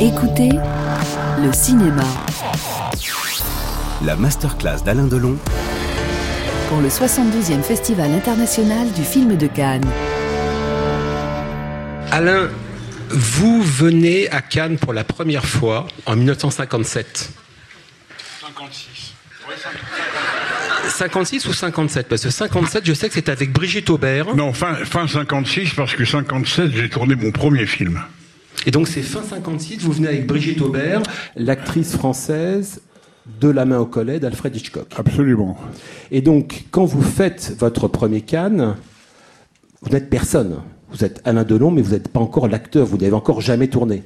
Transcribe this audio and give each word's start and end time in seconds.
Écoutez 0.00 0.50
le 1.42 1.52
cinéma. 1.52 2.02
La 4.04 4.16
masterclass 4.16 4.82
d'Alain 4.84 5.06
Delon. 5.06 5.36
Pour 6.68 6.80
le 6.80 6.88
72e 6.88 7.62
Festival 7.62 8.10
international 8.12 8.90
du 8.92 9.02
film 9.04 9.36
de 9.36 9.46
Cannes. 9.46 9.88
Alain, 12.10 12.48
vous 13.08 13.62
venez 13.62 14.30
à 14.30 14.42
Cannes 14.42 14.78
pour 14.78 14.92
la 14.92 15.04
première 15.04 15.44
fois 15.44 15.86
en 16.06 16.16
1957. 16.16 17.30
56. 18.40 19.14
56 20.88 21.46
ou 21.46 21.52
57 21.52 22.08
Parce 22.08 22.22
que 22.22 22.30
57, 22.30 22.84
je 22.86 22.92
sais 22.94 23.08
que 23.08 23.14
c'est 23.14 23.28
avec 23.28 23.52
Brigitte 23.52 23.90
Aubert. 23.90 24.34
Non, 24.34 24.52
fin, 24.52 24.74
fin 24.84 25.06
56, 25.06 25.74
parce 25.74 25.94
que 25.94 26.04
57, 26.04 26.72
j'ai 26.74 26.88
tourné 26.88 27.14
mon 27.14 27.30
premier 27.30 27.66
film. 27.66 28.02
Et 28.66 28.70
donc 28.70 28.88
c'est 28.88 29.02
fin 29.02 29.22
56, 29.22 29.78
vous 29.80 29.92
venez 29.92 30.08
avec 30.08 30.26
Brigitte 30.26 30.60
Aubert, 30.62 31.02
l'actrice 31.36 31.92
française 31.92 32.80
de 33.40 33.48
La 33.48 33.64
main 33.64 33.78
au 33.78 33.86
collet 33.86 34.20
d'Alfred 34.20 34.54
Hitchcock. 34.54 34.86
Absolument. 34.96 35.56
Et 36.10 36.20
donc, 36.20 36.64
quand 36.70 36.84
vous 36.84 37.02
faites 37.02 37.54
votre 37.58 37.88
premier 37.88 38.20
Cannes, 38.20 38.76
vous 39.82 39.90
n'êtes 39.90 40.10
personne. 40.10 40.56
Vous 40.90 41.04
êtes 41.04 41.20
Alain 41.24 41.44
Delon, 41.44 41.70
mais 41.70 41.82
vous 41.82 41.92
n'êtes 41.92 42.08
pas 42.08 42.20
encore 42.20 42.48
l'acteur, 42.48 42.86
vous 42.86 42.98
n'avez 42.98 43.12
encore 43.14 43.40
jamais 43.40 43.68
tourné. 43.68 44.02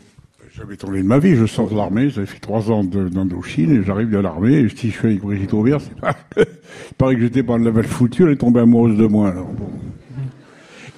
J'avais 0.56 0.76
tourné 0.76 1.02
de 1.02 1.06
ma 1.06 1.18
vie, 1.18 1.36
je 1.36 1.46
sors 1.46 1.68
de 1.70 1.76
l'armée, 1.76 2.10
j'avais 2.10 2.26
fait 2.26 2.40
trois 2.40 2.70
ans 2.70 2.82
d'Indochine, 2.82 3.80
et 3.80 3.84
j'arrive 3.84 4.10
de 4.10 4.18
l'armée, 4.18 4.54
et 4.54 4.68
si 4.68 4.90
je 4.90 4.96
suis 4.96 5.06
avec 5.08 5.20
Brigitte 5.20 5.52
Aubert, 5.52 5.80
c'est 5.80 6.00
pas... 6.00 6.16
Il 6.36 6.94
paraît 6.96 7.14
que 7.14 7.20
j'étais 7.20 7.42
pas 7.42 7.58
de 7.58 7.64
la 7.64 7.70
balle 7.70 7.86
foutue, 7.86 8.24
elle 8.24 8.30
est 8.30 8.36
tombée 8.36 8.60
amoureuse 8.60 8.96
de 8.96 9.06
moi, 9.06 9.30
alors 9.30 9.52
bon. 9.52 9.68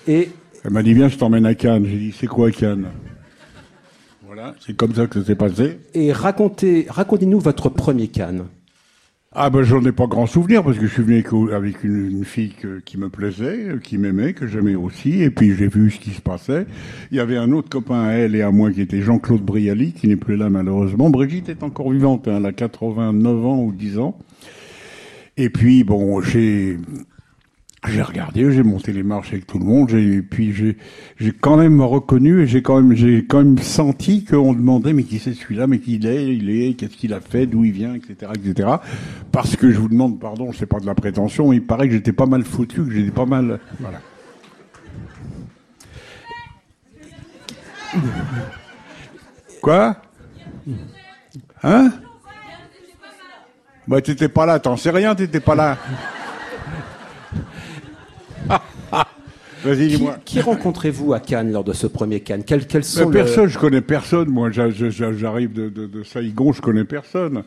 Et 0.09 0.31
Elle 0.65 0.71
m'a 0.71 0.83
dit, 0.83 0.95
viens, 0.95 1.09
je 1.09 1.19
t'emmène 1.19 1.45
à 1.45 1.55
Cannes. 1.55 1.85
J'ai 1.87 1.99
dit, 1.99 2.15
c'est 2.19 2.27
quoi 2.27 2.51
Cannes? 2.51 2.87
Voilà, 4.33 4.55
c'est 4.65 4.77
comme 4.77 4.95
ça 4.95 5.09
que 5.09 5.19
ça 5.19 5.27
s'est 5.27 5.35
passé. 5.35 5.81
Et 5.93 6.13
racontez, 6.13 6.87
racontez-nous 6.89 7.41
votre 7.41 7.69
premier 7.69 8.07
Cannes. 8.07 8.45
Ah 9.33 9.51
ben 9.51 9.65
j'en 9.65 9.85
ai 9.85 9.91
pas 9.91 10.07
grand 10.07 10.27
souvenir 10.27 10.63
parce 10.63 10.79
que 10.79 10.87
je 10.87 10.93
suis 10.93 11.03
venu 11.03 11.25
avec, 11.53 11.83
une, 11.83 12.09
une 12.13 12.25
fille 12.25 12.51
que- 12.51 12.79
qui 12.79 12.97
me 12.97 13.09
plaisait, 13.09 13.71
euh, 13.71 13.79
qui 13.79 13.99
m'aimait, 13.99 14.33
que 14.33 14.47
j'aimais 14.47 14.77
aussi, 14.77 15.21
et 15.25 15.31
puis 15.31 15.57
j'ai 15.57 15.67
vu 15.67 15.91
ce 15.91 15.99
qui 15.99 16.11
se 16.11 16.21
passait. 16.21 16.67
Il 17.11 17.17
y 17.17 17.21
avait 17.21 17.39
un 17.39 17.51
autre 17.51 17.69
copain 17.69 18.05
à 18.05 18.13
elle 18.13 18.37
et 18.37 18.43
à 18.43 18.53
moi 18.53 18.71
qui 18.71 18.81
était 18.83 19.01
Jean-Claude 19.03 19.43
Brialy, 19.43 19.95
qui 19.95 20.07
n'est 20.07 20.15
plus 20.15 20.37
là 20.37 20.49
malheureusement. 20.49 21.11
Brigitte 21.11 21.49
est 21.49 21.65
encore 21.65 21.91
vivante, 21.91 22.29
hein, 22.29 22.37
elle 22.37 22.47
a 22.47 22.53
89 22.53 23.45
ans 23.45 23.59
ou 23.65 23.73
10 23.73 23.99
ans. 23.99 24.17
Et 25.37 25.51
puis 25.51 25.83
bon, 25.83 26.21
j'ai 26.21 26.79
j'ai 27.89 28.03
regardé, 28.03 28.53
j'ai 28.53 28.63
monté 28.63 28.93
les 28.93 29.03
marches 29.03 29.33
avec 29.33 29.47
tout 29.47 29.59
le 29.59 29.65
monde, 29.65 29.91
et 29.93 30.21
puis 30.21 30.53
j'ai 30.53 31.33
quand 31.33 31.57
même 31.57 31.81
reconnu 31.81 32.43
et 32.43 32.47
j'ai 32.47 32.61
quand 32.61 32.81
même 32.81 32.95
j'ai 32.95 33.25
quand 33.25 33.39
même 33.39 33.59
senti 33.59 34.25
qu'on 34.25 34.53
demandait 34.53 34.93
mais 34.93 35.05
qui 35.05 35.19
c'est 35.19 35.33
celui-là, 35.33 35.67
mais 35.67 35.79
qui 35.79 35.95
il 35.95 36.07
est, 36.07 36.37
il 36.37 36.51
est, 36.51 36.75
qu'est-ce 36.75 36.97
qu'il 36.97 37.15
a 37.15 37.21
fait, 37.21 37.47
d'où 37.47 37.65
il 37.65 37.73
vient, 37.73 37.95
etc., 37.95 38.33
etc. 38.35 38.69
Parce 39.33 39.57
que 39.57 39.71
je 39.71 39.79
vous 39.79 39.89
demande 39.89 40.21
pardon, 40.21 40.53
c'est 40.53 40.67
pas 40.67 40.79
de 40.79 40.87
la 40.87 40.95
prétention, 40.95 41.49
mais 41.49 41.57
il 41.57 41.65
paraît 41.67 41.89
que 41.89 41.95
j'étais 41.95 42.13
pas 42.13 42.27
mal 42.27 42.45
foutu, 42.45 42.85
que 42.85 42.93
j'étais 42.93 43.11
pas 43.11 43.27
mal, 43.27 43.59
voilà. 43.79 44.01
Quoi? 49.63 49.97
Hein? 51.63 51.93
Bah 53.89 54.01
t'étais 54.03 54.29
pas 54.29 54.45
là, 54.45 54.59
t'en 54.59 54.77
sais 54.77 54.91
rien, 54.91 55.15
t'étais 55.15 55.41
pas 55.41 55.55
là. 55.55 55.79
Vas-y, 59.65 59.89
Qui, 59.89 59.97
dis-moi. 59.97 60.17
qui 60.25 60.41
rencontrez-vous 60.41 61.13
à 61.13 61.21
Cannes 61.21 61.53
lors 61.53 61.65
de 61.65 61.73
ce 61.73 61.87
premier 61.87 62.21
Cannes? 62.21 62.45
Quels, 62.45 62.67
quels 62.67 62.85
sont 62.85 63.07
le- 63.07 63.11
personne, 63.13 63.47
je 63.49 63.59
connais 63.59 63.81
personne. 63.81 64.29
Moi, 64.29 64.51
j'a- 64.51 64.71
j'a- 64.71 65.13
j'arrive 65.13 65.53
de, 65.53 65.69
de, 65.69 65.87
de 65.87 66.03
Saïgon, 66.03 66.53
je 66.53 66.61
connais 66.63 66.85
personne. 66.85 67.43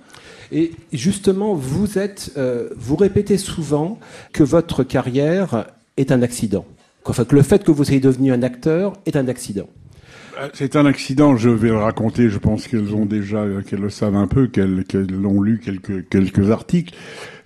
Et 0.52 0.72
justement, 0.91 1.53
vous 1.56 1.97
êtes, 1.97 2.31
euh, 2.38 2.69
vous 2.78 2.95
répétez 2.95 3.38
souvent 3.38 4.00
que 4.31 4.44
votre 4.44 4.84
carrière 4.84 5.66
est 5.97 6.12
un 6.12 6.22
accident. 6.22 6.66
Enfin, 7.06 7.25
que 7.25 7.35
le 7.35 7.41
fait 7.41 7.63
que 7.63 7.72
vous 7.72 7.84
soyez 7.84 8.00
devenu 8.00 8.31
un 8.31 8.44
acteur 8.44 8.94
est 9.06 9.16
un 9.16 9.28
accident. 9.28 9.68
Euh, 10.39 10.49
C'est 10.53 10.75
un 10.75 10.85
accident, 10.85 11.35
je 11.38 11.49
vais 11.49 11.69
le 11.69 11.77
raconter. 11.77 12.29
Je 12.29 12.38
pense 12.38 12.67
qu'elles 12.67 12.94
ont 12.95 13.05
déjà, 13.05 13.38
euh, 13.38 13.61
qu'elles 13.61 13.81
le 13.81 13.89
savent 13.89 14.16
un 14.16 14.27
peu, 14.27 14.47
qu'elles 14.47 14.83
qu'elles 14.85 15.13
ont 15.25 15.41
lu 15.41 15.59
quelques 15.59 16.07
quelques 16.09 16.51
articles. 16.51 16.94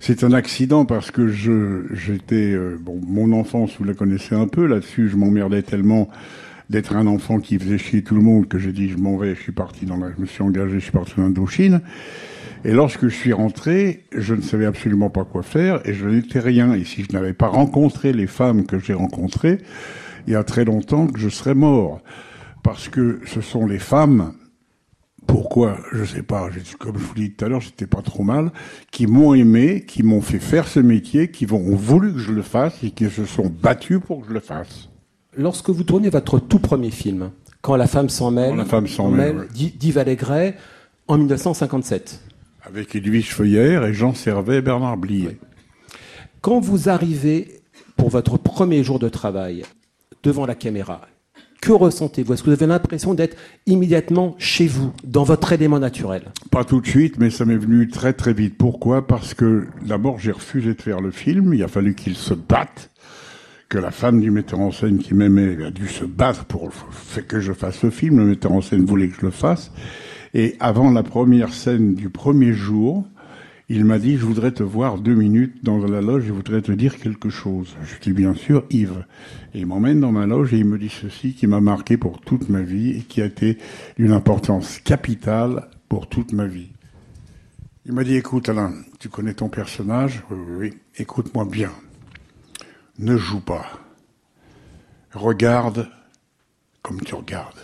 C'est 0.00 0.24
un 0.24 0.32
accident 0.32 0.84
parce 0.84 1.10
que 1.10 1.28
je 1.28 1.84
j'étais 1.92 2.52
euh, 2.52 2.78
bon, 2.80 3.00
mon 3.06 3.32
enfance, 3.32 3.72
vous 3.78 3.84
la 3.84 3.94
connaissez 3.94 4.34
un 4.34 4.48
peu 4.48 4.66
là-dessus. 4.66 5.08
Je 5.08 5.16
m'emmerdais 5.16 5.62
tellement 5.62 6.08
d'être 6.70 6.94
un 6.96 7.06
enfant 7.06 7.40
qui 7.40 7.58
faisait 7.58 7.78
chier 7.78 8.02
tout 8.02 8.14
le 8.14 8.20
monde 8.22 8.48
que 8.48 8.58
j'ai 8.58 8.72
dit 8.72 8.88
je 8.88 8.98
m'en 8.98 9.16
vais. 9.16 9.34
Je 9.34 9.40
suis 9.40 9.52
parti 9.52 9.86
dans 9.86 9.96
la, 9.96 10.08
je 10.14 10.20
me 10.20 10.26
suis 10.26 10.42
engagé, 10.42 10.74
je 10.74 10.84
suis 10.84 10.92
parti 10.92 11.14
en 11.18 11.24
Indochine. 11.24 11.80
Et 12.64 12.72
lorsque 12.72 13.04
je 13.08 13.14
suis 13.14 13.32
rentré, 13.32 14.04
je 14.16 14.34
ne 14.34 14.40
savais 14.40 14.66
absolument 14.66 15.10
pas 15.10 15.24
quoi 15.24 15.42
faire 15.42 15.80
et 15.84 15.94
je 15.94 16.06
n'étais 16.08 16.40
rien. 16.40 16.74
Et 16.74 16.84
si 16.84 17.04
je 17.04 17.12
n'avais 17.12 17.32
pas 17.32 17.46
rencontré 17.46 18.12
les 18.12 18.26
femmes 18.26 18.66
que 18.66 18.78
j'ai 18.80 18.94
rencontrées, 18.94 19.58
il 20.26 20.32
y 20.32 20.36
a 20.36 20.42
très 20.44 20.64
longtemps 20.64 21.06
que 21.06 21.20
je 21.20 21.28
serais 21.28 21.54
mort. 21.54 22.02
Parce 22.62 22.88
que 22.88 23.20
ce 23.26 23.40
sont 23.40 23.66
les 23.66 23.78
femmes, 23.78 24.34
pourquoi, 25.26 25.78
je 25.92 26.04
sais 26.04 26.22
pas, 26.22 26.48
comme 26.78 26.98
je 26.98 27.04
vous 27.04 27.14
l'ai 27.14 27.28
dit 27.28 27.34
tout 27.34 27.44
à 27.44 27.48
l'heure, 27.48 27.60
j'étais 27.60 27.86
pas 27.86 28.00
trop 28.00 28.22
mal, 28.22 28.50
qui 28.90 29.06
m'ont 29.06 29.34
aimé, 29.34 29.84
qui 29.86 30.02
m'ont 30.02 30.22
fait 30.22 30.38
faire 30.38 30.66
ce 30.66 30.80
métier, 30.80 31.30
qui 31.30 31.46
ont 31.52 31.76
voulu 31.76 32.14
que 32.14 32.18
je 32.18 32.32
le 32.32 32.42
fasse 32.42 32.82
et 32.82 32.90
qui 32.90 33.08
se 33.10 33.26
sont 33.26 33.46
battus 33.46 34.00
pour 34.04 34.22
que 34.22 34.28
je 34.28 34.32
le 34.32 34.40
fasse. 34.40 34.88
Lorsque 35.36 35.70
vous 35.70 35.84
tournez 35.84 36.08
votre 36.08 36.38
tout 36.40 36.58
premier 36.58 36.90
film, 36.90 37.30
Quand 37.60 37.76
la 37.76 37.86
femme 37.86 38.08
s'en 38.08 38.30
mêle, 38.30 38.56
la 38.56 38.64
femme 38.64 38.86
s'en 38.86 39.10
mêle, 39.10 39.48
d'Yves 39.52 39.98
Allégret, 39.98 40.56
en 41.08 41.18
1957. 41.18 42.22
Avec 42.62 42.94
Edwige 42.94 43.34
Feuillère 43.34 43.84
et 43.84 43.92
Jean 43.92 44.14
Servet 44.14 44.56
et 44.56 44.62
Bernard 44.62 44.96
Blier. 44.96 45.38
Quand 46.40 46.60
vous 46.60 46.88
arrivez 46.88 47.60
pour 47.96 48.08
votre 48.08 48.38
premier 48.38 48.82
jour 48.84 48.98
de 48.98 49.08
travail 49.08 49.64
devant 50.22 50.46
la 50.46 50.54
caméra, 50.54 51.02
que 51.60 51.72
ressentez-vous? 51.72 52.32
Est-ce 52.32 52.42
que 52.42 52.50
vous 52.50 52.56
avez 52.56 52.66
l'impression 52.66 53.14
d'être 53.14 53.36
immédiatement 53.66 54.34
chez 54.38 54.66
vous, 54.66 54.92
dans 55.04 55.24
votre 55.24 55.52
élément 55.52 55.78
naturel? 55.78 56.22
Pas 56.50 56.64
tout 56.64 56.80
de 56.80 56.86
suite, 56.86 57.18
mais 57.18 57.30
ça 57.30 57.44
m'est 57.44 57.56
venu 57.56 57.88
très 57.88 58.12
très 58.12 58.32
vite. 58.32 58.56
Pourquoi? 58.56 59.06
Parce 59.06 59.34
que 59.34 59.66
d'abord 59.84 60.18
j'ai 60.18 60.32
refusé 60.32 60.74
de 60.74 60.82
faire 60.82 61.00
le 61.00 61.10
film. 61.10 61.54
Il 61.54 61.62
a 61.62 61.68
fallu 61.68 61.94
qu'il 61.94 62.14
se 62.14 62.34
batte, 62.34 62.90
que 63.68 63.78
la 63.78 63.90
femme 63.90 64.20
du 64.20 64.30
metteur 64.30 64.60
en 64.60 64.72
scène 64.72 64.98
qui 64.98 65.14
m'aimait 65.14 65.64
a 65.64 65.70
dû 65.70 65.88
se 65.88 66.04
battre 66.04 66.44
pour 66.44 66.70
que 67.26 67.40
je 67.40 67.52
fasse 67.52 67.82
le 67.82 67.90
film. 67.90 68.18
Le 68.18 68.24
metteur 68.24 68.52
en 68.52 68.60
scène 68.60 68.84
voulait 68.84 69.08
que 69.08 69.16
je 69.20 69.26
le 69.26 69.32
fasse. 69.32 69.70
Et 70.34 70.56
avant 70.60 70.90
la 70.90 71.02
première 71.02 71.52
scène 71.52 71.94
du 71.94 72.10
premier 72.10 72.52
jour, 72.52 73.04
il 73.70 73.84
m'a 73.84 73.98
dit, 73.98 74.16
je 74.16 74.24
voudrais 74.24 74.52
te 74.52 74.62
voir 74.62 74.98
deux 74.98 75.14
minutes 75.14 75.62
dans 75.62 75.78
la 75.78 76.00
loge, 76.00 76.24
je 76.24 76.32
voudrais 76.32 76.62
te 76.62 76.72
dire 76.72 76.98
quelque 76.98 77.28
chose. 77.28 77.76
Je 77.84 78.00
dis 78.00 78.12
bien 78.12 78.34
sûr 78.34 78.64
Yves. 78.70 79.04
Et 79.52 79.60
il 79.60 79.66
m'emmène 79.66 80.00
dans 80.00 80.12
ma 80.12 80.26
loge 80.26 80.54
et 80.54 80.58
il 80.58 80.64
me 80.64 80.78
dit 80.78 80.88
ceci 80.88 81.34
qui 81.34 81.46
m'a 81.46 81.60
marqué 81.60 81.98
pour 81.98 82.20
toute 82.20 82.48
ma 82.48 82.62
vie 82.62 82.90
et 82.96 83.02
qui 83.02 83.20
a 83.20 83.26
été 83.26 83.58
d'une 83.98 84.12
importance 84.12 84.78
capitale 84.78 85.68
pour 85.88 86.08
toute 86.08 86.32
ma 86.32 86.46
vie. 86.46 86.70
Il 87.84 87.92
m'a 87.92 88.04
dit, 88.04 88.16
écoute 88.16 88.48
Alain, 88.48 88.72
tu 88.98 89.10
connais 89.10 89.34
ton 89.34 89.50
personnage? 89.50 90.22
Oui, 90.30 90.38
oui, 90.38 90.56
oui. 90.58 90.74
Écoute-moi 90.96 91.44
bien. 91.44 91.72
Ne 92.98 93.18
joue 93.18 93.40
pas. 93.40 93.66
Regarde 95.12 95.90
comme 96.82 97.00
tu 97.02 97.14
regardes. 97.14 97.60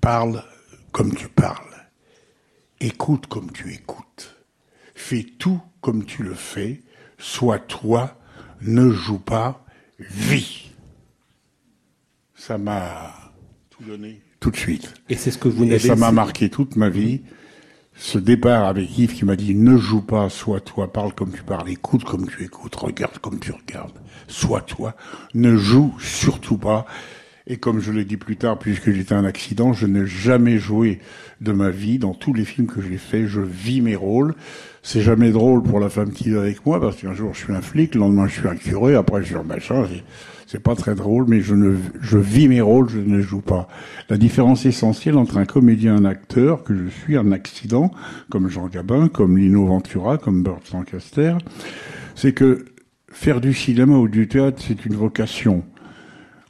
Parle 0.00 0.44
comme 0.92 1.14
tu 1.14 1.28
parles. 1.28 1.64
Écoute 2.80 3.26
comme 3.26 3.50
tu 3.50 3.72
écoutes. 3.72 4.37
Fais 4.98 5.22
tout 5.22 5.62
comme 5.80 6.04
tu 6.04 6.24
le 6.24 6.34
fais. 6.34 6.82
Sois 7.18 7.60
toi. 7.60 8.18
Ne 8.60 8.90
joue 8.90 9.20
pas. 9.20 9.64
Vis. 10.00 10.72
Ça 12.34 12.58
m'a 12.58 13.14
tout 13.70 13.84
donné 13.84 14.20
tout 14.40 14.50
de 14.50 14.56
suite. 14.56 14.92
Et 15.08 15.14
c'est 15.14 15.30
ce 15.30 15.38
que 15.38 15.48
vous 15.48 15.62
Et 15.62 15.68
n'avez 15.68 15.78
ça 15.78 15.94
m'a 15.94 16.10
marqué 16.10 16.50
toute 16.50 16.74
ma 16.74 16.88
vie. 16.88 17.22
Ce 17.94 18.18
départ 18.18 18.66
avec 18.66 18.98
Yves 18.98 19.14
qui 19.14 19.24
m'a 19.24 19.36
dit 19.36 19.54
ne 19.54 19.76
joue 19.76 20.02
pas, 20.02 20.28
sois 20.30 20.60
toi, 20.60 20.92
parle 20.92 21.14
comme 21.14 21.32
tu 21.32 21.44
parles, 21.44 21.70
écoute 21.70 22.04
comme 22.04 22.28
tu 22.28 22.44
écoutes, 22.44 22.74
regarde 22.74 23.18
comme 23.18 23.38
tu 23.38 23.52
regardes, 23.52 23.98
sois 24.26 24.60
toi, 24.60 24.94
ne 25.34 25.56
joue 25.56 25.96
surtout 26.00 26.58
pas. 26.58 26.86
Et 27.50 27.56
comme 27.56 27.80
je 27.80 27.90
l'ai 27.92 28.04
dit 28.04 28.18
plus 28.18 28.36
tard, 28.36 28.58
puisque 28.58 28.90
j'étais 28.92 29.14
un 29.14 29.24
accident, 29.24 29.72
je 29.72 29.86
n'ai 29.86 30.06
jamais 30.06 30.58
joué 30.58 31.00
de 31.40 31.52
ma 31.52 31.70
vie. 31.70 31.98
Dans 31.98 32.12
tous 32.12 32.34
les 32.34 32.44
films 32.44 32.66
que 32.66 32.82
j'ai 32.82 32.98
faits, 32.98 33.26
je 33.26 33.40
vis 33.40 33.80
mes 33.80 33.96
rôles. 33.96 34.34
C'est 34.82 35.00
jamais 35.00 35.30
drôle 35.30 35.62
pour 35.62 35.80
la 35.80 35.88
femme 35.88 36.10
qui 36.12 36.30
est 36.30 36.36
avec 36.36 36.64
moi, 36.66 36.78
parce 36.78 36.96
qu'un 37.00 37.14
jour 37.14 37.32
je 37.34 37.38
suis 37.44 37.52
un 37.54 37.62
flic, 37.62 37.94
le 37.94 38.00
lendemain 38.00 38.28
je 38.28 38.38
suis 38.40 38.48
un 38.48 38.54
curé, 38.54 38.94
après 38.94 39.22
je 39.22 39.28
suis 39.28 39.36
un 39.36 39.42
machin. 39.42 39.86
c'est- 40.46 40.58
pas 40.60 40.74
très 40.74 40.94
drôle, 40.94 41.26
mais 41.28 41.40
je 41.42 41.54
ne, 41.54 41.74
je 42.00 42.16
vis 42.16 42.48
mes 42.48 42.62
rôles, 42.62 42.88
je 42.88 43.00
ne 43.00 43.20
joue 43.20 43.42
pas. 43.42 43.68
La 44.08 44.16
différence 44.16 44.64
essentielle 44.64 45.16
entre 45.18 45.36
un 45.36 45.44
comédien 45.44 45.94
et 45.96 45.98
un 46.00 46.04
acteur, 46.06 46.64
que 46.64 46.74
je 46.74 46.88
suis 46.88 47.16
un 47.18 47.32
accident, 47.32 47.90
comme 48.30 48.48
Jean 48.48 48.66
Gabin, 48.68 49.08
comme 49.08 49.36
Lino 49.36 49.66
Ventura, 49.66 50.16
comme 50.16 50.42
Burt 50.42 50.62
Lancaster, 50.72 51.34
c'est 52.14 52.32
que 52.32 52.64
faire 53.10 53.40
du 53.42 53.52
cinéma 53.52 53.96
ou 53.98 54.08
du 54.08 54.26
théâtre, 54.26 54.62
c'est 54.66 54.86
une 54.86 54.94
vocation. 54.94 55.64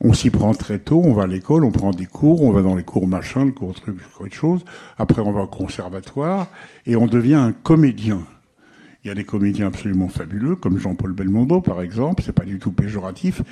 On 0.01 0.13
s'y 0.13 0.31
prend 0.31 0.55
très 0.55 0.79
tôt, 0.79 1.03
on 1.05 1.13
va 1.13 1.25
à 1.25 1.27
l'école, 1.27 1.65
on 1.65 1.73
prend 1.73 1.91
des 1.91 2.07
cours, 2.07 2.43
on 2.43 2.53
va 2.53 2.63
dans 2.63 2.77
les 2.77 2.85
cours 2.85 3.09
machin, 3.09 3.45
le 3.45 3.53
cours 3.53 3.75
truc, 3.75 3.97
autre 4.21 4.35
chose. 4.35 4.65
Après, 4.97 5.21
on 5.21 5.33
va 5.33 5.43
au 5.43 5.47
conservatoire 5.49 6.47
et 6.87 6.95
on 6.95 7.07
devient 7.07 7.35
un 7.35 7.53
comédien. 7.53 8.21
Il 9.05 9.09
y 9.09 9.11
a 9.13 9.15
des 9.15 9.25
comédiens 9.25 9.69
absolument 9.69 10.09
fabuleux, 10.09 10.57
comme 10.57 10.79
Jean-Paul 10.79 11.13
Belmondo, 11.13 11.61
par 11.61 11.83
exemple, 11.83 12.23
c'est 12.27 12.33
pas 12.33 12.45
du 12.45 12.59
tout 12.59 12.73
péjoratif. 12.73 13.43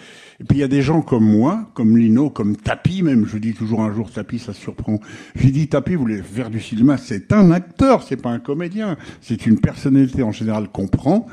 Et 0.40 0.44
puis 0.44 0.58
il 0.58 0.60
y 0.60 0.64
a 0.64 0.69
des 0.69 0.82
gens 0.82 1.02
comme 1.02 1.25
moi, 1.25 1.70
comme 1.75 1.96
Lino, 1.96 2.31
comme 2.31 2.56
Tapi 2.56 3.02
même, 3.02 3.26
je 3.26 3.38
dis 3.38 3.54
toujours 3.54 3.82
un 3.82 3.92
jour 3.92 4.10
Tapi, 4.10 4.40
ça 4.40 4.52
surprend. 4.52 5.00
J'ai 5.37 5.52
dit 5.52 5.69
Tapi, 5.69 5.94
vous 5.94 6.02
voulez 6.02 6.20
faire 6.20 6.50
du 6.50 6.60
cinéma, 6.60 6.96
c'est 6.96 7.32
un 7.32 7.52
acteur, 7.52 8.02
c'est 8.02 8.16
pas 8.16 8.31
un 8.31 8.40
comédien. 8.40 8.96
C'est 9.20 9.46
une 9.46 9.60
personnalité 9.60 10.25
en 10.25 10.32
général 10.32 10.69
qu'on 10.69 10.88
prend, 10.88 11.26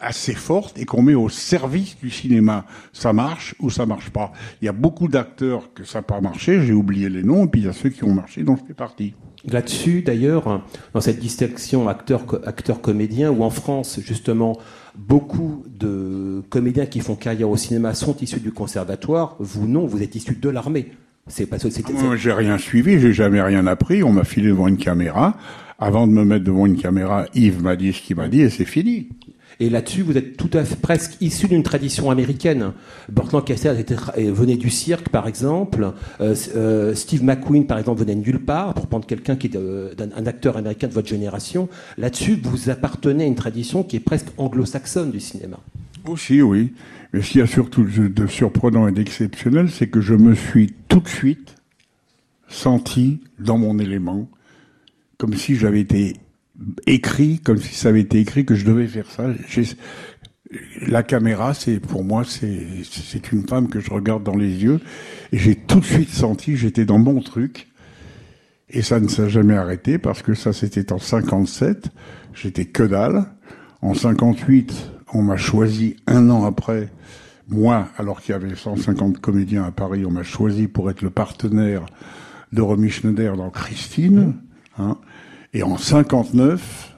assez 0.00 0.34
forte 0.34 0.78
et 0.78 0.84
qu'on 0.84 1.02
met 1.02 1.14
au 1.14 1.28
service 1.28 1.96
du 1.98 2.10
cinéma. 2.10 2.64
Ça 2.92 3.12
marche 3.12 3.54
ou 3.60 3.70
ça 3.70 3.86
marche 3.86 4.10
pas. 4.10 4.32
Il 4.60 4.66
y 4.66 4.68
a 4.68 4.72
beaucoup 4.72 5.08
d'acteurs 5.08 5.72
que 5.74 5.84
ça 5.84 5.98
n'a 5.98 6.02
pas 6.02 6.20
marché, 6.20 6.62
j'ai 6.62 6.72
oublié 6.72 7.08
les 7.08 7.22
noms, 7.22 7.44
et 7.44 7.48
puis 7.48 7.60
il 7.62 7.66
y 7.66 7.68
a 7.68 7.72
ceux 7.72 7.88
qui 7.88 8.04
ont 8.04 8.14
marché 8.14 8.42
dont 8.42 8.56
je 8.56 8.64
fais 8.66 8.74
partie. 8.74 9.14
Là-dessus, 9.44 10.02
d'ailleurs, 10.02 10.62
dans 10.94 11.00
cette 11.00 11.18
distinction 11.18 11.88
acteur-comédien, 11.88 13.30
où 13.30 13.42
en 13.42 13.50
France, 13.50 13.98
justement, 14.00 14.56
beaucoup 14.96 15.64
de 15.68 16.42
comédiens 16.48 16.86
qui 16.86 17.00
font 17.00 17.16
carrière 17.16 17.50
au 17.50 17.56
cinéma 17.56 17.94
sont 17.94 18.16
issus 18.18 18.40
du 18.40 18.52
conservatoire, 18.52 19.36
vous 19.40 19.66
non, 19.66 19.86
vous 19.86 20.02
êtes 20.02 20.14
issus 20.14 20.36
de 20.36 20.48
l'armée. 20.48 20.92
C'est 21.26 21.46
parce 21.46 21.62
que 21.62 21.70
c'était. 21.70 21.92
Moi, 21.92 22.16
j'ai 22.16 22.32
rien 22.32 22.58
suivi, 22.58 22.98
j'ai 22.98 23.12
jamais 23.12 23.40
rien 23.40 23.66
appris. 23.66 24.02
On 24.02 24.12
m'a 24.12 24.24
filé 24.24 24.48
devant 24.48 24.66
une 24.68 24.76
caméra. 24.76 25.36
Avant 25.78 26.06
de 26.06 26.12
me 26.12 26.24
mettre 26.24 26.44
devant 26.44 26.66
une 26.66 26.76
caméra, 26.76 27.26
Yves 27.34 27.62
m'a 27.62 27.74
dit 27.74 27.92
ce 27.92 28.02
qu'il 28.02 28.16
m'a 28.16 28.28
dit 28.28 28.42
et 28.42 28.50
c'est 28.50 28.64
fini. 28.64 29.08
Et 29.60 29.70
là-dessus, 29.70 30.02
vous 30.02 30.16
êtes 30.16 30.36
tout 30.36 30.50
à 30.52 30.64
fait 30.64 30.76
presque 30.76 31.16
issu 31.20 31.48
d'une 31.48 31.62
tradition 31.62 32.10
américaine. 32.10 32.72
Burt 33.08 33.32
Lancaster 33.32 33.72
venait 34.16 34.56
du 34.56 34.70
cirque, 34.70 35.08
par 35.08 35.28
exemple. 35.28 35.92
Euh, 36.20 36.34
euh, 36.56 36.94
Steve 36.94 37.22
McQueen, 37.22 37.66
par 37.66 37.78
exemple, 37.78 38.00
venait 38.00 38.14
de 38.14 38.20
nulle 38.20 38.40
part, 38.40 38.74
pour 38.74 38.86
prendre 38.86 39.06
quelqu'un 39.06 39.36
qui 39.36 39.48
est 39.48 39.56
euh, 39.56 39.94
un 40.16 40.26
acteur 40.26 40.56
américain 40.56 40.88
de 40.88 40.92
votre 40.92 41.08
génération. 41.08 41.68
Là-dessus, 41.98 42.38
vous 42.42 42.70
appartenez 42.70 43.24
à 43.24 43.26
une 43.26 43.34
tradition 43.34 43.82
qui 43.82 43.96
est 43.96 44.00
presque 44.00 44.28
anglo-saxonne 44.36 45.10
du 45.10 45.20
cinéma. 45.20 45.58
Aussi, 46.06 46.42
oui. 46.42 46.72
Mais 47.12 47.22
ce 47.22 47.30
qu'il 47.30 47.40
y 47.40 47.44
a 47.44 47.46
surtout 47.46 47.84
de 47.84 48.26
surprenant 48.26 48.88
et 48.88 48.92
d'exceptionnel, 48.92 49.70
c'est 49.70 49.86
que 49.86 50.00
je 50.00 50.14
me 50.14 50.34
suis 50.34 50.72
tout 50.88 51.00
de 51.00 51.08
suite 51.08 51.56
senti 52.48 53.20
dans 53.38 53.58
mon 53.58 53.78
élément, 53.78 54.28
comme 55.18 55.34
si 55.34 55.56
j'avais 55.56 55.80
été 55.80 56.16
écrit 56.86 57.40
comme 57.40 57.58
si 57.58 57.74
ça 57.74 57.88
avait 57.88 58.00
été 58.00 58.18
écrit 58.18 58.44
que 58.44 58.54
je 58.54 58.64
devais 58.64 58.86
faire 58.86 59.10
ça. 59.10 59.26
La 60.86 61.02
caméra, 61.02 61.54
c'est 61.54 61.80
pour 61.80 62.04
moi, 62.04 62.24
c'est 62.24 63.32
une 63.32 63.46
femme 63.46 63.68
que 63.68 63.80
je 63.80 63.90
regarde 63.90 64.22
dans 64.22 64.36
les 64.36 64.62
yeux 64.62 64.80
et 65.32 65.38
j'ai 65.38 65.54
tout 65.54 65.80
de 65.80 65.84
suite 65.84 66.10
senti 66.10 66.56
j'étais 66.56 66.84
dans 66.84 66.98
mon 66.98 67.20
truc 67.20 67.68
et 68.68 68.82
ça 68.82 69.00
ne 69.00 69.08
s'est 69.08 69.30
jamais 69.30 69.56
arrêté 69.56 69.98
parce 69.98 70.22
que 70.22 70.34
ça 70.34 70.52
c'était 70.52 70.92
en 70.92 70.98
57, 70.98 71.88
j'étais 72.34 72.64
que 72.64 72.82
dalle. 72.82 73.26
En 73.80 73.94
58, 73.94 74.90
on 75.12 75.22
m'a 75.22 75.36
choisi 75.36 75.96
un 76.06 76.30
an 76.30 76.44
après, 76.44 76.88
moi, 77.48 77.88
alors 77.98 78.20
qu'il 78.20 78.32
y 78.32 78.34
avait 78.34 78.54
150 78.54 79.18
comédiens 79.20 79.64
à 79.64 79.72
Paris, 79.72 80.04
on 80.06 80.10
m'a 80.10 80.22
choisi 80.22 80.68
pour 80.68 80.90
être 80.90 81.02
le 81.02 81.10
partenaire 81.10 81.84
de 82.52 82.62
Romy 82.62 82.90
Schneider 82.90 83.36
dans 83.36 83.50
Christine. 83.50 84.34
Hein. 84.78 84.96
Et 85.54 85.62
en 85.62 85.76
59, 85.76 86.96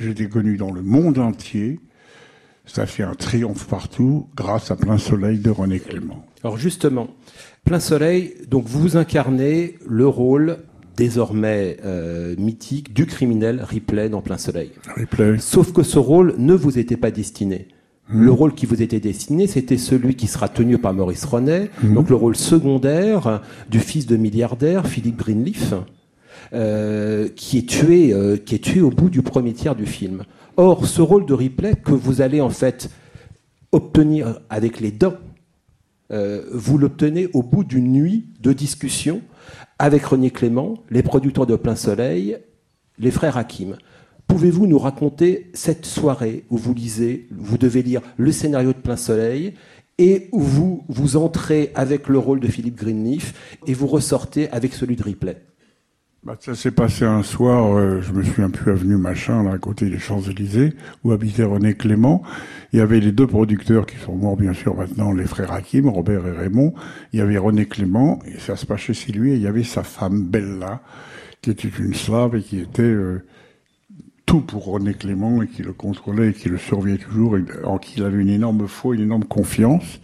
j'étais 0.00 0.26
connu 0.26 0.56
dans 0.56 0.72
le 0.72 0.82
monde 0.82 1.18
entier. 1.18 1.78
Ça 2.66 2.84
fait 2.86 3.04
un 3.04 3.14
triomphe 3.14 3.68
partout 3.68 4.26
grâce 4.36 4.72
à 4.72 4.76
Plein 4.76 4.98
Soleil 4.98 5.38
de 5.38 5.50
René 5.50 5.78
Clément. 5.78 6.26
Alors 6.42 6.56
justement, 6.56 7.06
Plein 7.64 7.78
Soleil, 7.78 8.34
donc 8.48 8.66
vous 8.66 8.96
incarnez 8.96 9.76
le 9.86 10.08
rôle 10.08 10.58
désormais 10.96 11.76
euh, 11.84 12.34
mythique 12.38 12.92
du 12.92 13.06
criminel 13.06 13.62
Ripley 13.62 14.08
dans 14.08 14.20
Plein 14.20 14.38
Soleil. 14.38 14.72
Ripley. 14.96 15.38
Sauf 15.38 15.72
que 15.72 15.84
ce 15.84 16.00
rôle 16.00 16.34
ne 16.38 16.54
vous 16.54 16.80
était 16.80 16.96
pas 16.96 17.12
destiné. 17.12 17.68
Hmm. 18.08 18.24
Le 18.24 18.32
rôle 18.32 18.54
qui 18.54 18.66
vous 18.66 18.82
était 18.82 18.98
destiné, 18.98 19.46
c'était 19.46 19.78
celui 19.78 20.16
qui 20.16 20.26
sera 20.26 20.48
tenu 20.48 20.76
par 20.76 20.92
Maurice 20.92 21.24
Renet, 21.24 21.70
hmm. 21.84 21.94
donc 21.94 22.10
le 22.10 22.16
rôle 22.16 22.34
secondaire 22.34 23.42
du 23.70 23.78
fils 23.78 24.06
de 24.06 24.16
milliardaire 24.16 24.88
Philippe 24.88 25.18
Greenleaf, 25.18 25.74
euh, 26.52 27.28
qui 27.34 27.58
est 27.58 27.68
tué, 27.68 28.12
euh, 28.12 28.36
qui 28.36 28.54
est 28.54 28.64
tué 28.64 28.80
au 28.80 28.90
bout 28.90 29.10
du 29.10 29.22
premier 29.22 29.52
tiers 29.52 29.74
du 29.74 29.86
film. 29.86 30.24
Or, 30.56 30.86
ce 30.86 31.00
rôle 31.00 31.26
de 31.26 31.34
Ripley 31.34 31.74
que 31.74 31.92
vous 31.92 32.20
allez 32.20 32.40
en 32.40 32.50
fait 32.50 32.90
obtenir 33.72 34.40
avec 34.50 34.80
les 34.80 34.90
dents, 34.90 35.16
euh, 36.12 36.44
vous 36.52 36.76
l'obtenez 36.76 37.28
au 37.32 37.42
bout 37.42 37.64
d'une 37.64 37.90
nuit 37.90 38.26
de 38.40 38.52
discussion 38.52 39.22
avec 39.78 40.04
René 40.04 40.30
Clément, 40.30 40.74
les 40.90 41.02
producteurs 41.02 41.46
de 41.46 41.56
Plein 41.56 41.76
Soleil, 41.76 42.38
les 42.98 43.10
frères 43.10 43.38
Hakim. 43.38 43.76
Pouvez-vous 44.26 44.66
nous 44.66 44.78
raconter 44.78 45.50
cette 45.54 45.86
soirée 45.86 46.44
où 46.50 46.58
vous 46.58 46.74
lisez, 46.74 47.28
vous 47.30 47.58
devez 47.58 47.82
lire 47.82 48.02
le 48.18 48.30
scénario 48.30 48.72
de 48.72 48.78
Plein 48.78 48.96
Soleil 48.96 49.54
et 49.98 50.28
où 50.32 50.40
vous, 50.40 50.84
vous 50.88 51.16
entrez 51.16 51.70
avec 51.74 52.08
le 52.08 52.18
rôle 52.18 52.40
de 52.40 52.48
Philippe 52.48 52.76
Greenleaf 52.76 53.58
et 53.66 53.74
vous 53.74 53.86
ressortez 53.86 54.50
avec 54.50 54.74
celui 54.74 54.96
de 54.96 55.02
Ripley 55.02 55.42
bah, 56.24 56.36
ça 56.38 56.54
s'est 56.54 56.70
passé 56.70 57.04
un 57.04 57.24
soir, 57.24 57.76
euh, 57.76 58.00
je 58.00 58.12
me 58.12 58.22
souviens 58.22 58.48
plus 58.48 58.70
avenue 58.70 58.96
Machin, 58.96 59.42
là, 59.42 59.54
à 59.54 59.58
côté 59.58 59.90
des 59.90 59.98
Champs-Élysées, 59.98 60.72
où 61.02 61.10
habitait 61.10 61.42
René 61.42 61.74
Clément. 61.74 62.22
Il 62.72 62.78
y 62.78 62.82
avait 62.82 63.00
les 63.00 63.10
deux 63.10 63.26
producteurs 63.26 63.86
qui 63.86 63.96
sont 63.96 64.14
morts, 64.14 64.36
bien 64.36 64.52
sûr, 64.52 64.76
maintenant, 64.76 65.12
les 65.12 65.24
frères 65.24 65.50
Hakim, 65.50 65.88
Robert 65.88 66.24
et 66.28 66.30
Raymond. 66.30 66.74
Il 67.12 67.18
y 67.18 67.22
avait 67.22 67.38
René 67.38 67.66
Clément, 67.66 68.20
et 68.24 68.38
ça 68.38 68.54
se 68.54 68.66
passait 68.66 68.94
chez 68.94 69.10
lui, 69.10 69.32
et 69.32 69.34
il 69.34 69.42
y 69.42 69.48
avait 69.48 69.64
sa 69.64 69.82
femme, 69.82 70.22
Bella, 70.22 70.80
qui 71.40 71.50
était 71.50 71.66
une 71.66 71.94
slave 71.94 72.36
et 72.36 72.42
qui 72.42 72.60
était 72.60 72.82
euh, 72.82 73.24
tout 74.24 74.42
pour 74.42 74.66
René 74.66 74.94
Clément, 74.94 75.42
et 75.42 75.48
qui 75.48 75.64
le 75.64 75.72
contrôlait, 75.72 76.28
et 76.28 76.32
qui 76.34 76.48
le 76.48 76.58
surveillait 76.58 76.98
toujours, 76.98 77.36
et 77.36 77.42
en 77.64 77.78
qui 77.78 77.98
il 77.98 78.04
avait 78.04 78.22
une 78.22 78.30
énorme 78.30 78.68
foi, 78.68 78.94
une 78.94 79.02
énorme 79.02 79.24
confiance. 79.24 80.00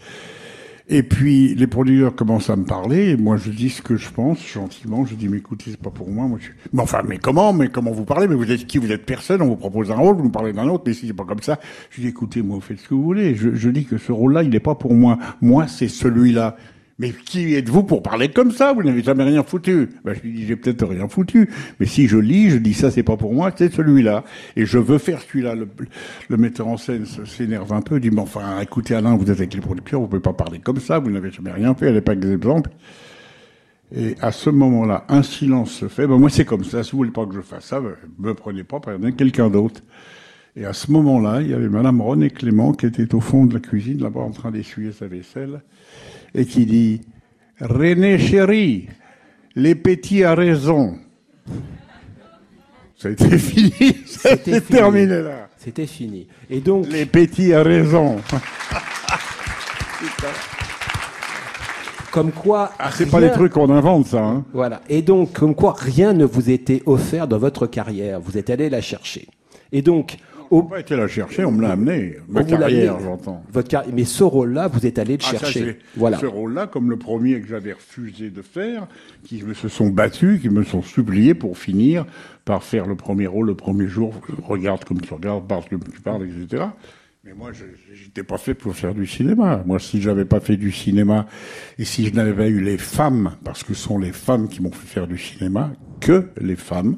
Et 0.91 1.03
puis 1.03 1.55
les 1.55 1.67
producteurs 1.67 2.15
commencent 2.15 2.49
à 2.49 2.57
me 2.57 2.65
parler, 2.65 3.11
et 3.11 3.17
moi 3.17 3.37
je 3.37 3.51
dis 3.51 3.69
ce 3.69 3.83
que 3.83 3.97
je 3.97 4.09
pense 4.11 4.47
gentiment. 4.47 5.05
Je 5.05 5.15
dis 5.15 5.29
mais 5.29 5.37
écoutez 5.37 5.71
c'est 5.71 5.81
pas 5.81 5.91
pour 5.91 6.09
moi. 6.09 6.27
moi 6.27 6.39
je... 6.41 6.49
Mais 6.73 6.81
enfin 6.81 7.03
mais 7.07 7.19
comment 7.19 7.53
Mais 7.53 7.69
comment 7.69 7.91
vous 7.91 8.07
parlez? 8.07 8.27
Mais 8.27 8.35
vous 8.35 8.51
êtes 8.51 8.67
qui? 8.67 8.79
Vous 8.79 8.91
êtes 8.91 9.05
personne. 9.05 9.43
On 9.43 9.49
vous 9.49 9.57
propose 9.57 9.91
un 9.91 9.97
rôle, 9.97 10.17
vous 10.17 10.25
nous 10.25 10.31
parlez 10.31 10.55
d'un 10.55 10.67
autre. 10.69 10.85
Mais 10.87 10.95
si 10.95 11.07
c'est 11.07 11.13
pas 11.13 11.25
comme 11.25 11.43
ça, 11.43 11.61
je 11.91 12.01
dis 12.01 12.09
écoutez 12.09 12.41
moi 12.41 12.57
vous 12.57 12.63
faites 12.63 12.79
ce 12.79 12.89
que 12.89 12.95
vous 12.95 13.03
voulez. 13.03 13.35
Je, 13.35 13.55
je 13.55 13.69
dis 13.69 13.85
que 13.85 13.99
ce 13.99 14.13
rôle-là 14.13 14.43
il 14.43 14.49
n'est 14.51 14.61
pas 14.61 14.75
pour 14.75 14.95
moi. 14.95 15.19
Moi 15.43 15.67
c'est 15.69 15.89
celui-là. 15.89 16.57
Mais 17.01 17.13
qui 17.13 17.55
êtes-vous 17.55 17.85
pour 17.85 18.03
parler 18.03 18.29
comme 18.29 18.51
ça? 18.51 18.73
Vous 18.73 18.83
n'avez 18.83 19.05
jamais 19.05 19.23
rien 19.23 19.45
foutu. 19.45 19.89
Ben, 20.05 20.15
je 20.15 20.21
lui 20.23 20.33
dis, 20.33 20.47
j'ai 20.47 20.57
peut-être 20.57 20.85
rien 20.85 21.07
foutu. 21.07 21.49
Mais 21.79 21.87
si 21.87 22.09
je 22.09 22.17
lis, 22.17 22.51
je 22.51 22.57
dis, 22.57 22.75
ça, 22.75 22.91
c'est 22.91 23.05
pas 23.05 23.17
pour 23.17 23.33
moi, 23.33 23.53
c'est 23.55 23.73
celui-là. 23.73 24.25
Et 24.57 24.67
je 24.67 24.79
veux 24.79 24.99
faire 24.99 25.23
celui-là. 25.23 25.55
Le, 25.55 25.69
le, 26.29 26.37
metteur 26.37 26.67
en 26.67 26.77
scène 26.77 27.07
s'énerve 27.07 27.73
un 27.73 27.83
peu, 27.83 28.01
dit, 28.01 28.11
mais 28.11 28.21
enfin, 28.21 28.61
écoutez, 28.61 28.97
Alain, 28.97 29.17
vous 29.17 29.31
êtes 29.31 29.39
avec 29.39 29.55
les 29.55 29.61
producteurs, 29.61 30.01
vous 30.01 30.09
pouvez 30.09 30.21
pas 30.21 30.33
parler 30.33 30.59
comme 30.59 30.81
ça, 30.81 30.99
vous 30.99 31.11
n'avez 31.11 31.31
jamais 31.31 31.53
rien 31.53 31.73
fait, 31.75 31.87
elle 31.87 31.95
n'est 31.95 32.01
pas 32.01 32.17
d'exemple. 32.17 32.71
Et 33.95 34.17
à 34.21 34.33
ce 34.33 34.51
moment-là, 34.51 35.05
un 35.09 35.23
silence 35.23 35.71
se 35.71 35.87
fait. 35.87 36.09
Ben, 36.09 36.19
moi, 36.19 36.31
c'est 36.31 36.45
comme 36.45 36.65
ça. 36.65 36.83
Si 36.83 36.91
vous 36.93 36.99
voulez 36.99 37.13
pas 37.13 37.27
que 37.27 37.35
je 37.35 37.43
fasse 37.43 37.67
ça, 37.67 37.81
ben, 37.81 37.95
me 38.19 38.35
prenez 38.35 38.65
pas, 38.65 38.81
prenez 38.81 39.13
quelqu'un 39.13 39.51
d'autre. 39.51 39.83
Et 40.57 40.65
à 40.65 40.73
ce 40.73 40.91
moment-là, 40.91 41.43
il 41.43 41.51
y 41.51 41.55
avait 41.55 41.69
Madame 41.69 42.01
René 42.01 42.31
Clément 42.31 42.73
qui 42.73 42.87
était 42.87 43.15
au 43.15 43.21
fond 43.21 43.47
de 43.47 43.55
la 43.55 43.61
cuisine, 43.61 44.03
là-bas, 44.03 44.21
en 44.21 44.33
train 44.33 44.51
d'essuyer 44.51 44.91
sa 44.91 45.07
vaisselle 45.07 45.61
et 46.35 46.45
qui 46.45 46.67
dit 46.67 47.01
René 47.61 48.19
chéri, 48.19 48.89
les 49.55 49.75
petits 49.75 50.25
a 50.25 50.35
raison. 50.35 50.99
Ça 52.97 53.09
a 53.09 53.13
été 53.13 53.39
fini, 53.39 53.97
c'était 54.07 54.61
terminé 54.61 55.23
là. 55.23 55.49
C'était 55.57 55.87
fini. 55.87 56.27
Et 56.51 56.61
donc 56.61 56.89
les 56.89 57.07
petits 57.07 57.53
a 57.53 57.63
raison. 57.63 58.21
comme 62.11 62.33
quoi. 62.33 62.73
Ah, 62.79 62.91
c'est 62.93 63.07
pas 63.07 63.21
les 63.21 63.31
trucs 63.31 63.53
qu'on 63.53 63.71
invente, 63.71 64.07
ça. 64.07 64.23
Hein. 64.23 64.45
Voilà. 64.53 64.81
Et 64.89 65.03
donc, 65.03 65.33
comme 65.33 65.55
quoi 65.55 65.75
rien 65.79 66.13
ne 66.13 66.25
vous 66.25 66.51
était 66.51 66.83
offert 66.87 67.29
dans 67.29 67.39
votre 67.39 67.67
carrière. 67.67 68.21
Vous 68.21 68.37
êtes 68.39 68.51
allé 68.51 68.69
la 68.71 68.81
chercher. 68.81 69.29
Et 69.73 69.83
donc, 69.83 70.17
on 70.51 70.63
n'a 70.63 70.69
pas 70.69 70.81
été 70.81 70.97
la 70.97 71.09
chercher, 71.09 71.45
on 71.45 71.53
me 71.53 71.63
l'a 71.63 71.73
amené. 71.73 72.17
Ma 72.29 72.45
carrière, 72.45 72.99
j'entends. 73.01 73.43
Votre 73.53 73.69
carrière, 73.69 73.95
mais 73.95 74.05
ce 74.05 74.25
rôle-là, 74.25 74.69
vous 74.69 74.87
êtes 74.87 74.99
allé 74.99 75.17
le 75.17 75.23
ah, 75.27 75.31
chercher. 75.31 75.79
voilà. 75.97 76.19
Ce 76.19 76.27
rôle-là, 76.27 76.67
comme 76.67 76.91
le 76.91 76.97
premier 76.97 77.41
que 77.41 77.49
j'avais 77.49 77.73
refusé 77.73 78.31
de 78.31 78.43
faire, 78.43 78.87
qui 79.25 79.43
me 79.43 79.55
se 79.55 79.69
sont 79.69 79.89
battus, 79.89 80.41
qui 80.41 80.49
me 80.49 80.63
sont 80.63 80.83
suppliés 80.83 81.35
pour 81.35 81.59
finir 81.59 82.07
par 82.45 82.63
faire 82.63 82.87
le 82.87 82.95
premier 82.95 83.27
rôle 83.27 83.47
le 83.47 83.55
premier 83.55 83.89
jour. 83.89 84.15
Regarde 84.43 84.85
comme 84.85 85.01
tu 85.01 85.13
regardes, 85.13 85.47
parle 85.47 85.65
comme 85.69 85.85
tu 85.85 86.01
parles, 86.01 86.27
etc. 86.27 86.65
Mais 87.25 87.35
moi, 87.35 87.51
je 87.53 87.65
n'étais 88.05 88.23
pas 88.23 88.39
fait 88.39 88.55
pour 88.55 88.75
faire 88.75 88.95
du 88.95 89.07
cinéma. 89.07 89.63
Moi, 89.67 89.79
si 89.79 90.01
j'avais 90.01 90.25
pas 90.25 90.41
fait 90.41 90.57
du 90.57 90.73
cinéma 90.73 91.27
et 91.79 91.85
si 91.85 92.07
je 92.07 92.15
n'avais 92.15 92.33
pas 92.33 92.47
eu 92.47 92.61
les 92.61 92.79
femmes, 92.79 93.37
parce 93.45 93.65
que 93.65 93.75
ce 93.75 93.83
sont 93.83 93.99
les 93.99 94.13
femmes 94.13 94.49
qui 94.49 94.63
m'ont 94.63 94.71
fait 94.71 94.87
faire 94.87 95.07
du 95.07 95.19
cinéma, 95.19 95.73
que 96.01 96.29
les 96.41 96.57
femmes, 96.57 96.97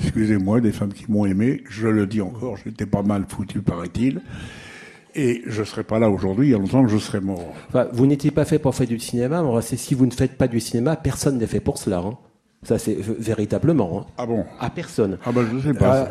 excusez-moi, 0.00 0.60
des 0.60 0.72
femmes 0.72 0.92
qui 0.92 1.04
m'ont 1.10 1.26
aimé, 1.26 1.62
je 1.68 1.88
le 1.88 2.06
dis 2.06 2.20
encore, 2.20 2.56
j'étais 2.64 2.86
pas 2.86 3.02
mal 3.02 3.24
foutu, 3.28 3.60
paraît-il. 3.60 4.20
Et 5.14 5.42
je 5.46 5.60
ne 5.60 5.66
serais 5.66 5.84
pas 5.84 5.98
là 5.98 6.08
aujourd'hui, 6.08 6.48
il 6.48 6.50
y 6.52 6.54
a 6.54 6.58
longtemps 6.58 6.82
que 6.82 6.90
je 6.90 6.96
serais 6.96 7.20
mort. 7.20 7.52
Enfin, 7.68 7.86
vous 7.92 8.06
n'étiez 8.06 8.30
pas 8.30 8.46
fait 8.46 8.58
pour 8.58 8.74
faire 8.74 8.86
du 8.86 8.98
cinéma, 8.98 9.42
mais 9.42 9.60
c'est 9.60 9.76
si 9.76 9.94
vous 9.94 10.06
ne 10.06 10.10
faites 10.10 10.38
pas 10.38 10.48
du 10.48 10.58
cinéma, 10.58 10.96
personne 10.96 11.36
n'est 11.38 11.46
fait 11.46 11.60
pour 11.60 11.76
cela. 11.78 11.98
hein. 11.98 12.16
Ça, 12.62 12.78
c'est 12.78 12.96
véritablement. 13.18 14.00
hein. 14.00 14.06
Ah 14.16 14.24
bon? 14.24 14.44
À 14.58 14.70
personne. 14.70 15.18
Ah 15.26 15.32
ben 15.32 15.44
je 15.50 15.56
ne 15.68 15.74
sais 15.74 15.78
pas. 15.78 15.96
Euh, 15.96 16.06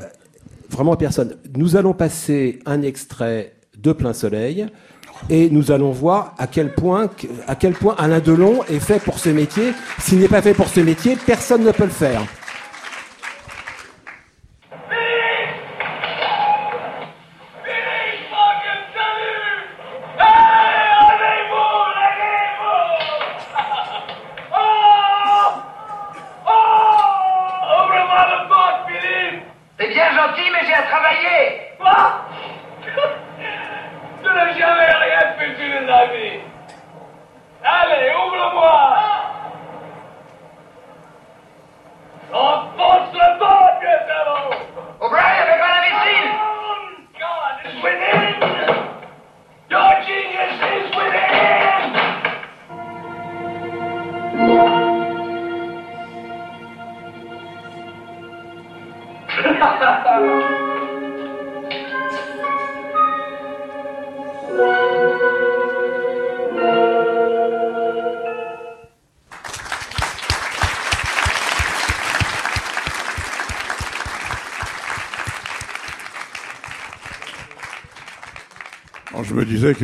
vraiment 0.69 0.93
à 0.93 0.97
personne. 0.97 1.35
Nous 1.57 1.75
allons 1.77 1.93
passer 1.93 2.59
un 2.67 2.81
extrait 2.83 3.53
de 3.79 3.91
Plein 3.91 4.13
Soleil 4.13 4.67
et 5.29 5.49
nous 5.49 5.71
allons 5.71 5.91
voir 5.91 6.35
à 6.37 6.45
quel 6.47 6.73
point, 6.73 7.09
à 7.47 7.55
quel 7.55 7.73
point 7.73 7.95
Alain 7.97 8.19
Delon 8.19 8.63
est 8.69 8.79
fait 8.79 8.99
pour 9.01 9.17
ce 9.17 9.29
métier. 9.29 9.71
S'il 9.99 10.19
n'est 10.19 10.27
pas 10.27 10.41
fait 10.43 10.53
pour 10.53 10.67
ce 10.67 10.79
métier, 10.81 11.17
personne 11.25 11.63
ne 11.63 11.71
peut 11.71 11.85
le 11.85 11.89
faire. 11.89 12.21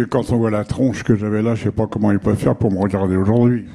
Quand 0.05 0.31
on 0.31 0.37
voit 0.37 0.51
la 0.51 0.63
tronche 0.63 1.03
que 1.03 1.15
j'avais 1.15 1.41
là, 1.41 1.55
je 1.55 1.63
sais 1.63 1.71
pas 1.71 1.87
comment 1.87 2.11
ils 2.11 2.19
peuvent 2.19 2.37
faire 2.37 2.55
pour 2.55 2.71
me 2.71 2.79
regarder 2.79 3.15
aujourd'hui. 3.15 3.65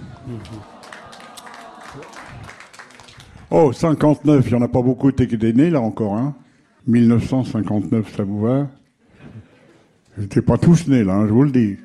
Oh, 3.51 3.73
59, 3.73 4.45
il 4.47 4.55
n'y 4.55 4.59
en 4.59 4.65
a 4.65 4.69
pas 4.69 4.83
beaucoup 4.83 5.11
qui 5.11 5.25
étaient 5.25 5.53
nés 5.53 5.71
là 5.71 5.81
encore, 5.81 6.15
hein 6.15 6.35
1959, 6.87 8.17
ça 8.17 8.25
vous 8.25 8.41
va? 8.41 8.69
Ils 10.17 10.23
n'étaient 10.23 10.43
pas 10.43 10.59
tous 10.59 10.89
nés 10.89 11.05
là, 11.05 11.15
hein, 11.15 11.27
je 11.27 11.33
vous 11.33 11.45
le 11.45 11.51
dis. 11.51 11.77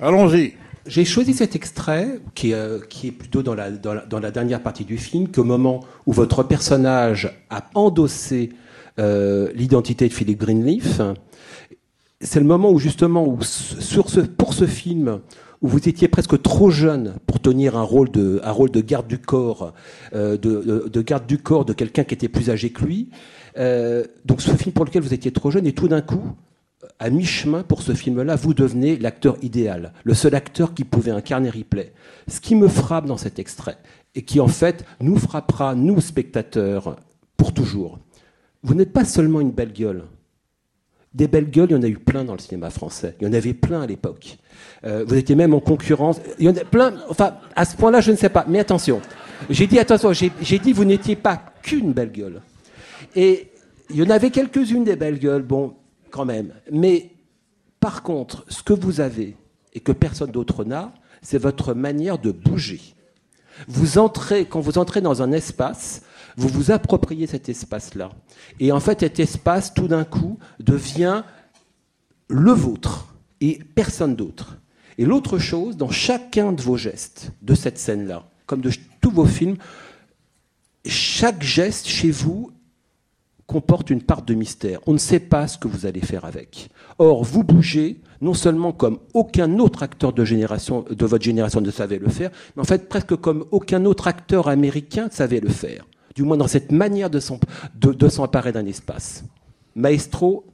Allons-y. 0.00 0.54
J'ai 0.86 1.04
choisi 1.04 1.32
cet 1.32 1.54
extrait, 1.54 2.20
qui 2.34 2.50
est, 2.50 2.54
euh, 2.54 2.80
plutôt 3.16 3.42
dans 3.42 3.54
la 3.54 4.30
dernière 4.30 4.62
partie 4.62 4.84
du 4.84 4.98
film, 4.98 5.28
qu'au 5.28 5.44
moment 5.44 5.80
où 6.06 6.12
votre 6.12 6.42
personnage 6.42 7.32
a 7.50 7.64
endossé 7.74 8.50
euh, 8.98 9.50
l'identité 9.54 10.08
de 10.08 10.12
Philippe 10.12 10.40
Greenleaf, 10.40 11.00
c'est 12.22 12.40
le 12.40 12.46
moment 12.46 12.70
où 12.70 12.78
justement, 12.78 13.36
pour 14.38 14.54
ce 14.54 14.66
film, 14.66 15.20
où 15.60 15.68
vous 15.68 15.88
étiez 15.88 16.08
presque 16.08 16.40
trop 16.42 16.70
jeune 16.70 17.14
pour 17.26 17.40
tenir 17.40 17.76
un 17.76 17.82
rôle 17.82 18.10
de, 18.10 18.40
garde 18.80 19.06
du 19.06 19.18
corps, 19.18 19.72
euh, 20.14 20.36
de 20.36 21.02
garde 21.02 21.26
du 21.26 21.38
corps 21.38 21.64
de 21.64 21.72
quelqu'un 21.72 22.04
qui 22.04 22.14
était 22.14 22.28
plus 22.28 22.50
âgé 22.50 22.70
que 22.70 22.84
lui. 22.84 23.10
Euh, 23.58 24.04
donc 24.24 24.40
ce 24.40 24.50
film 24.52 24.72
pour 24.72 24.84
lequel 24.84 25.02
vous 25.02 25.14
étiez 25.14 25.32
trop 25.32 25.50
jeune, 25.50 25.66
et 25.66 25.72
tout 25.72 25.88
d'un 25.88 26.00
coup, 26.00 26.22
à 26.98 27.10
mi-chemin 27.10 27.62
pour 27.62 27.82
ce 27.82 27.92
film-là, 27.92 28.36
vous 28.36 28.54
devenez 28.54 28.96
l'acteur 28.96 29.36
idéal, 29.42 29.92
le 30.04 30.14
seul 30.14 30.34
acteur 30.34 30.74
qui 30.74 30.84
pouvait 30.84 31.10
incarner 31.10 31.50
Ripley. 31.50 31.92
Ce 32.28 32.40
qui 32.40 32.54
me 32.54 32.68
frappe 32.68 33.06
dans 33.06 33.16
cet 33.16 33.38
extrait, 33.38 33.76
et 34.14 34.22
qui 34.22 34.40
en 34.40 34.48
fait 34.48 34.84
nous 35.00 35.16
frappera, 35.16 35.74
nous 35.74 36.00
spectateurs, 36.00 36.96
pour 37.36 37.52
toujours. 37.52 37.98
Vous 38.62 38.74
n'êtes 38.74 38.92
pas 38.92 39.04
seulement 39.04 39.40
une 39.40 39.50
belle 39.50 39.72
gueule. 39.72 40.04
Des 41.14 41.28
belles 41.28 41.50
gueules, 41.50 41.68
il 41.70 41.74
y 41.74 41.78
en 41.78 41.82
a 41.82 41.88
eu 41.88 41.98
plein 41.98 42.24
dans 42.24 42.32
le 42.32 42.38
cinéma 42.38 42.70
français. 42.70 43.16
Il 43.20 43.26
y 43.26 43.30
en 43.30 43.32
avait 43.34 43.52
plein 43.52 43.82
à 43.82 43.86
l'époque. 43.86 44.38
Euh, 44.84 45.04
vous 45.06 45.14
étiez 45.14 45.34
même 45.34 45.52
en 45.52 45.60
concurrence. 45.60 46.20
Il 46.38 46.46
y 46.46 46.48
en 46.48 46.56
a 46.56 46.64
plein. 46.64 46.94
Enfin, 47.10 47.34
à 47.54 47.64
ce 47.64 47.76
point-là, 47.76 48.00
je 48.00 48.12
ne 48.12 48.16
sais 48.16 48.30
pas. 48.30 48.46
Mais 48.48 48.58
attention. 48.58 49.02
J'ai 49.50 49.66
dit 49.66 49.78
attention. 49.78 50.12
J'ai 50.12 50.58
dit 50.58 50.72
vous 50.72 50.84
n'étiez 50.84 51.16
pas 51.16 51.42
qu'une 51.62 51.92
belle 51.92 52.12
gueule. 52.12 52.40
Et 53.14 53.50
il 53.90 53.96
y 53.96 54.02
en 54.02 54.10
avait 54.10 54.30
quelques-unes 54.30 54.84
des 54.84 54.96
belles 54.96 55.18
gueules, 55.18 55.42
bon, 55.42 55.74
quand 56.10 56.24
même. 56.24 56.54
Mais 56.70 57.10
par 57.78 58.02
contre, 58.02 58.44
ce 58.48 58.62
que 58.62 58.72
vous 58.72 59.00
avez 59.00 59.36
et 59.74 59.80
que 59.80 59.92
personne 59.92 60.30
d'autre 60.30 60.64
n'a, 60.64 60.94
c'est 61.20 61.38
votre 61.38 61.74
manière 61.74 62.18
de 62.18 62.30
bouger. 62.32 62.80
Vous 63.68 63.98
entrez, 63.98 64.46
quand 64.46 64.60
vous 64.60 64.78
entrez 64.78 65.00
dans 65.00 65.22
un 65.22 65.32
espace, 65.32 66.02
vous 66.36 66.48
vous 66.48 66.70
appropriez 66.70 67.26
cet 67.26 67.48
espace-là. 67.48 68.10
Et 68.60 68.72
en 68.72 68.80
fait, 68.80 69.00
cet 69.00 69.20
espace, 69.20 69.74
tout 69.74 69.88
d'un 69.88 70.04
coup, 70.04 70.38
devient 70.60 71.22
le 72.28 72.52
vôtre 72.52 73.14
et 73.40 73.58
personne 73.74 74.16
d'autre. 74.16 74.58
Et 74.98 75.04
l'autre 75.04 75.38
chose, 75.38 75.76
dans 75.76 75.90
chacun 75.90 76.52
de 76.52 76.62
vos 76.62 76.76
gestes 76.76 77.32
de 77.42 77.54
cette 77.54 77.78
scène-là, 77.78 78.24
comme 78.46 78.60
de 78.60 78.70
tous 79.00 79.10
vos 79.10 79.24
films, 79.24 79.56
chaque 80.84 81.42
geste 81.42 81.86
chez 81.86 82.10
vous 82.10 82.50
comporte 83.46 83.90
une 83.90 84.02
part 84.02 84.22
de 84.22 84.34
mystère. 84.34 84.80
On 84.86 84.92
ne 84.92 84.98
sait 84.98 85.20
pas 85.20 85.46
ce 85.46 85.58
que 85.58 85.68
vous 85.68 85.86
allez 85.86 86.00
faire 86.00 86.24
avec. 86.24 86.70
Or, 86.98 87.24
vous 87.24 87.44
bougez 87.44 88.00
non 88.20 88.34
seulement 88.34 88.72
comme 88.72 88.98
aucun 89.14 89.58
autre 89.58 89.82
acteur 89.82 90.12
de, 90.12 90.22
votre 90.22 91.24
génération 91.24 91.60
ne 91.60 91.70
savait 91.70 91.98
le 91.98 92.08
faire, 92.08 92.30
mais 92.56 92.62
en 92.62 92.64
fait 92.64 92.88
presque 92.88 93.16
comme 93.16 93.44
aucun 93.50 93.84
autre 93.84 94.06
acteur 94.06 94.48
américain 94.48 95.08
savait 95.10 95.40
le 95.40 95.48
faire. 95.48 95.84
Du 96.14 96.22
moins 96.22 96.36
dans 96.36 96.48
cette 96.48 96.72
manière 96.72 97.10
de 97.10 97.20
s'en- 97.20 97.40
de- 97.74 97.92
de 97.92 98.08
s'emparer 98.08 98.52
d'un 98.52 98.66
espace. 98.66 99.24
Maestro, 99.74 100.44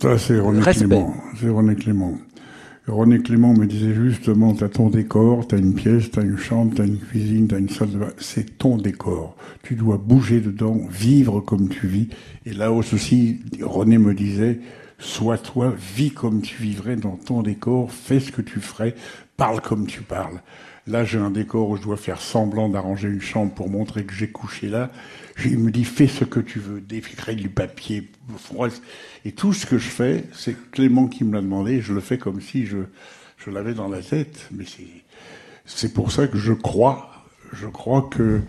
Ça, 0.00 0.16
c'est 0.18 0.38
René 0.40 0.60
Respect. 0.60 0.86
Clément. 0.86 1.14
C'est 1.38 1.48
René 1.48 1.74
Clément. 1.74 2.14
René 2.88 3.18
Clément 3.20 3.52
me 3.52 3.66
disait 3.66 3.94
justement, 3.94 4.54
t'as 4.54 4.68
ton 4.68 4.88
décor, 4.88 5.46
t'as 5.46 5.58
une 5.58 5.74
pièce, 5.74 6.10
t'as 6.10 6.22
une 6.22 6.36
chambre, 6.38 6.72
t'as 6.74 6.84
une 6.86 6.98
cuisine, 6.98 7.46
t'as 7.46 7.58
une 7.58 7.68
salle 7.68 7.90
de 7.90 7.98
bain. 7.98 8.08
C'est 8.18 8.58
ton 8.58 8.76
décor. 8.76 9.36
Tu 9.62 9.74
dois 9.76 9.98
bouger 9.98 10.40
dedans, 10.40 10.78
vivre 10.90 11.40
comme 11.40 11.68
tu 11.68 11.86
vis. 11.86 12.08
Et 12.46 12.52
là 12.52 12.72
aussi, 12.72 13.40
René 13.60 13.98
me 13.98 14.14
disait, 14.14 14.60
sois 14.98 15.38
toi, 15.38 15.72
vis 15.94 16.10
comme 16.10 16.40
tu 16.42 16.60
vivrais 16.60 16.96
dans 16.96 17.16
ton 17.16 17.42
décor, 17.42 17.92
fais 17.92 18.18
ce 18.18 18.32
que 18.32 18.42
tu 18.42 18.58
ferais, 18.60 18.94
parle 19.36 19.60
comme 19.60 19.86
tu 19.86 20.00
parles. 20.02 20.40
Là, 20.88 21.04
j'ai 21.04 21.18
un 21.18 21.30
décor 21.30 21.68
où 21.68 21.76
je 21.76 21.82
dois 21.82 21.96
faire 21.96 22.20
semblant 22.20 22.68
d'arranger 22.68 23.08
une 23.08 23.20
chambre 23.20 23.52
pour 23.54 23.70
montrer 23.70 24.04
que 24.04 24.12
j'ai 24.12 24.30
couché 24.30 24.68
là. 24.68 24.90
Il 25.44 25.58
me 25.58 25.70
dit, 25.70 25.84
fais 25.84 26.08
ce 26.08 26.24
que 26.24 26.40
tu 26.40 26.58
veux, 26.58 26.80
défrais 26.80 27.36
du 27.36 27.48
papier. 27.48 28.10
Et 29.24 29.32
tout 29.32 29.52
ce 29.52 29.64
que 29.64 29.78
je 29.78 29.88
fais, 29.88 30.24
c'est 30.32 30.56
Clément 30.72 31.06
qui 31.06 31.24
me 31.24 31.34
l'a 31.34 31.40
demandé. 31.40 31.80
Je 31.80 31.94
le 31.94 32.00
fais 32.00 32.18
comme 32.18 32.40
si 32.40 32.66
je, 32.66 32.78
l'avais 33.46 33.74
dans 33.74 33.88
la 33.88 34.02
tête. 34.02 34.48
Mais 34.50 34.64
c'est, 35.64 35.92
pour 35.92 36.10
ça 36.10 36.26
que 36.26 36.36
je 36.36 36.52
crois, 36.52 37.10
je 37.52 37.68
crois 37.68 38.08
que, 38.10 38.40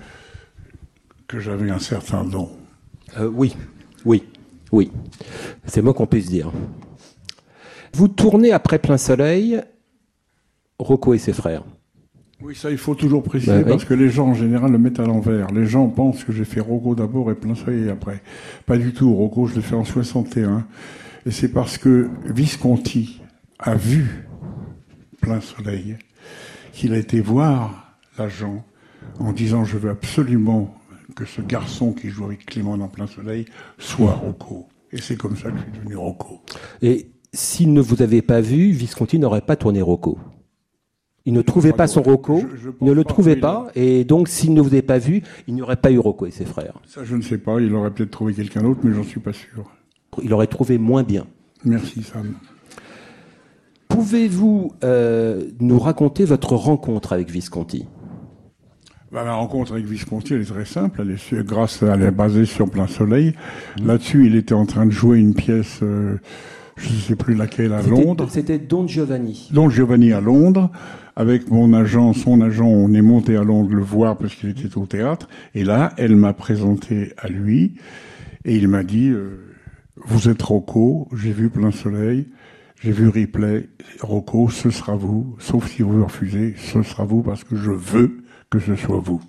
que 1.28 1.40
j'avais 1.40 1.70
un 1.70 1.80
certain 1.80 2.24
don. 2.24 2.50
Euh, 3.20 3.28
oui, 3.28 3.56
oui, 4.06 4.24
oui. 4.72 4.92
C'est 5.66 5.84
moi 5.84 5.94
qu'on 5.94 6.08
puisse 6.08 6.30
dire. 6.30 6.52
Vous 7.94 8.08
tournez 8.08 8.52
après 8.52 8.80
plein 8.80 8.98
soleil, 8.98 9.62
Rocco 10.80 11.14
et 11.14 11.20
ses 11.20 11.34
frères. 11.34 11.64
Oui, 12.44 12.56
ça, 12.56 12.70
il 12.70 12.78
faut 12.78 12.94
toujours 12.94 13.24
préciser 13.24 13.54
Bah 13.54 13.62
oui. 13.64 13.70
parce 13.70 13.86
que 13.86 13.94
les 13.94 14.10
gens, 14.10 14.28
en 14.28 14.34
général, 14.34 14.72
le 14.72 14.78
mettent 14.78 15.00
à 15.00 15.06
l'envers. 15.06 15.48
Les 15.52 15.66
gens 15.66 15.88
pensent 15.88 16.26
que 16.26 16.34
j'ai 16.34 16.44
fait 16.44 16.60
Rocco 16.60 16.94
d'abord 16.94 17.32
et 17.32 17.36
plein 17.36 17.56
soleil 17.56 17.90
après. 17.90 18.22
Pas 18.66 18.78
du 18.78 18.94
tout. 18.94 19.14
Rocco, 19.16 19.48
je 19.48 19.56
l'ai 19.56 19.62
fait 19.62 19.76
en 19.76 19.86
61. 19.86 20.66
Et 21.26 21.32
c'est 21.32 21.48
parce 21.48 21.78
que 21.78 22.10
Visconti 22.26 23.22
a 23.60 23.76
vu 23.76 24.28
plein 25.22 25.40
soleil 25.40 25.96
qu'il 26.74 26.94
a 26.94 26.98
été 26.98 27.22
voir 27.22 27.96
l'agent 28.18 28.66
en 29.20 29.32
disant 29.32 29.64
je 29.64 29.78
veux 29.78 29.90
absolument 29.90 30.76
que 31.16 31.24
ce 31.24 31.42
garçon 31.42 31.94
qui 31.94 32.10
joue 32.10 32.26
avec 32.26 32.46
Clément 32.46 32.78
dans 32.78 32.90
plein 32.90 33.08
soleil 33.08 33.46
soit 33.78 34.12
Rocco. 34.14 34.68
Et 34.92 35.00
c'est 35.00 35.16
comme 35.16 35.38
ça 35.38 35.50
que 35.50 35.58
je 35.58 35.64
suis 35.64 35.72
devenu 35.80 35.96
Rocco. 35.96 36.42
Et 36.82 37.08
s'il 37.32 37.72
ne 37.72 37.80
vous 37.82 38.02
avait 38.02 38.22
pas 38.22 38.42
vu, 38.42 38.72
Visconti 38.72 39.18
n'aurait 39.18 39.42
pas 39.42 39.56
tourné 39.56 39.82
Rocco. 39.82 40.18
Il 41.26 41.34
ne 41.34 41.42
trouvait 41.42 41.72
pas 41.72 41.88
son 41.88 42.02
Rocco, 42.02 42.42
je- 42.52 42.58
je 42.58 42.70
pense 42.70 42.78
il 42.82 42.88
ne 42.88 42.92
le 42.92 43.04
pas, 43.04 43.10
trouvait 43.10 43.36
pas, 43.38 43.68
et 43.76 44.04
donc 44.04 44.28
s'il 44.28 44.54
ne 44.54 44.60
vous 44.62 44.68
avait 44.68 44.82
pas 44.82 44.98
vu, 44.98 45.22
il 45.48 45.54
n'y 45.56 45.62
aurait 45.62 45.78
pas 45.78 45.90
eu 45.92 45.98
Rocco 45.98 46.26
et 46.26 46.32
ses 46.32 46.44
frères. 46.46 46.74
Ça, 46.86 47.06
je 47.06 47.16
ne 47.16 47.22
sais 47.22 47.38
pas. 47.38 47.62
Il 47.62 47.74
aurait 47.76 47.92
peut-être 47.92 48.12
trouvé 48.12 48.34
quelqu'un 48.34 48.62
d'autre, 48.62 48.82
mais 48.84 48.94
j'en 48.94 49.04
suis 49.04 49.22
pas 49.22 49.32
sûr. 49.32 49.64
Il 50.22 50.34
aurait 50.34 50.48
trouvé 50.48 50.78
moins 50.78 51.04
bien. 51.04 51.26
Merci 51.64 52.04
Sam. 52.04 52.34
Pouvez-vous 53.88 54.72
euh, 54.84 55.44
nous 55.60 55.80
raconter 55.80 56.26
votre 56.26 56.56
rencontre 56.56 57.14
avec 57.14 57.30
Visconti? 57.30 57.86
Bah, 59.12 59.24
la 59.24 59.36
rencontre 59.36 59.74
avec 59.74 59.86
Visconti, 59.86 60.34
elle 60.34 60.42
est 60.42 60.46
très 60.46 60.66
simple. 60.66 61.02
Elle 61.04 61.12
est 61.12 61.46
grâce, 61.46 61.84
à- 61.84 61.94
elle 61.94 62.02
est 62.02 62.12
basée 62.12 62.46
sur 62.46 62.70
Plein 62.70 62.88
Soleil. 62.88 63.34
Là-dessus, 63.84 64.26
il 64.26 64.36
était 64.36 64.56
en 64.56 64.66
train 64.66 64.88
de 64.88 64.92
jouer 64.92 65.20
une 65.20 65.36
pièce, 65.36 65.80
euh, 65.84 66.18
je 66.78 66.90
ne 66.90 66.96
sais 66.96 67.16
plus 67.16 67.36
laquelle, 67.36 67.72
à 67.74 67.84
Londres. 67.84 68.28
C'était 68.32 68.58
Don 68.58 68.88
Giovanni. 68.88 69.50
Don 69.54 69.70
Giovanni 69.70 70.12
à 70.14 70.20
Londres. 70.22 70.72
Avec 71.16 71.52
mon 71.52 71.74
agent, 71.74 72.14
son 72.14 72.42
agent, 72.42 72.66
on 72.66 72.92
est 72.94 73.02
monté 73.02 73.36
à 73.36 73.44
Londres 73.44 73.74
le 73.74 73.84
voir 73.84 74.18
parce 74.18 74.34
qu'il 74.34 74.50
était 74.50 74.78
au 74.78 74.86
théâtre. 74.86 75.28
Et 75.54 75.64
là, 75.64 75.94
elle 75.98 76.16
m'a 76.16 76.34
présenté 76.34 77.14
à 77.18 77.28
lui 77.28 77.76
et 78.46 78.58
il 78.58 78.68
m'a 78.68 78.84
dit 78.84 79.10
euh, 79.10 79.54
Vous 79.98 80.28
êtes 80.30 80.42
Rocco, 80.42 81.08
j'ai 81.14 81.32
vu 81.32 81.50
Plein 81.50 81.72
Soleil, 81.72 82.28
j'ai 82.82 82.92
vu 82.92 83.10
Ripley. 83.10 83.70
Rocco, 84.02 84.50
ce 84.50 84.72
sera 84.72 84.96
vous, 84.96 85.36
sauf 85.40 85.70
si 85.70 85.84
vous 85.84 86.04
refusez, 86.04 86.56
ce 86.58 86.82
sera 86.82 87.06
vous 87.06 87.22
parce 87.22 87.44
que 87.44 87.56
je 87.56 87.72
veux 87.72 88.24
que 88.50 88.60
ce 88.60 88.76
soit 88.76 89.00
vous. 89.00 89.22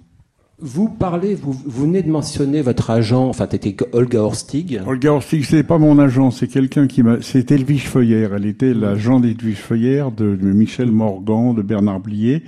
Vous 0.61 0.89
parlez, 0.89 1.35
vous, 1.35 1.53
vous 1.53 1.83
venez 1.83 2.03
de 2.03 2.11
mentionner 2.11 2.63
votre 2.63 2.91
agent, 2.91 3.29
enfin, 3.29 3.49
c'était 3.51 3.77
Olga 3.93 4.21
Horstig. 4.21 4.81
Olga 4.87 5.13
Horstig, 5.13 5.45
c'est 5.45 5.65
pas 5.65 5.79
mon 5.79 5.99
agent, 5.99 6.31
c'est 6.31 6.47
quelqu'un 6.47 6.87
qui 6.87 7.03
m'a, 7.03 7.17
c'est 7.23 7.51
Elvige 7.51 7.89
Feuillère. 7.89 8.35
Elle 8.35 8.47
était 8.47 8.73
l'agent 8.73 9.19
d'Elvige 9.19 9.57
Feuillère, 9.57 10.13
de, 10.13 10.37
de 10.37 10.53
Michel 10.53 10.93
Morgan, 10.93 11.55
de 11.55 11.63
Bernard 11.63 11.99
Blier. 11.99 12.45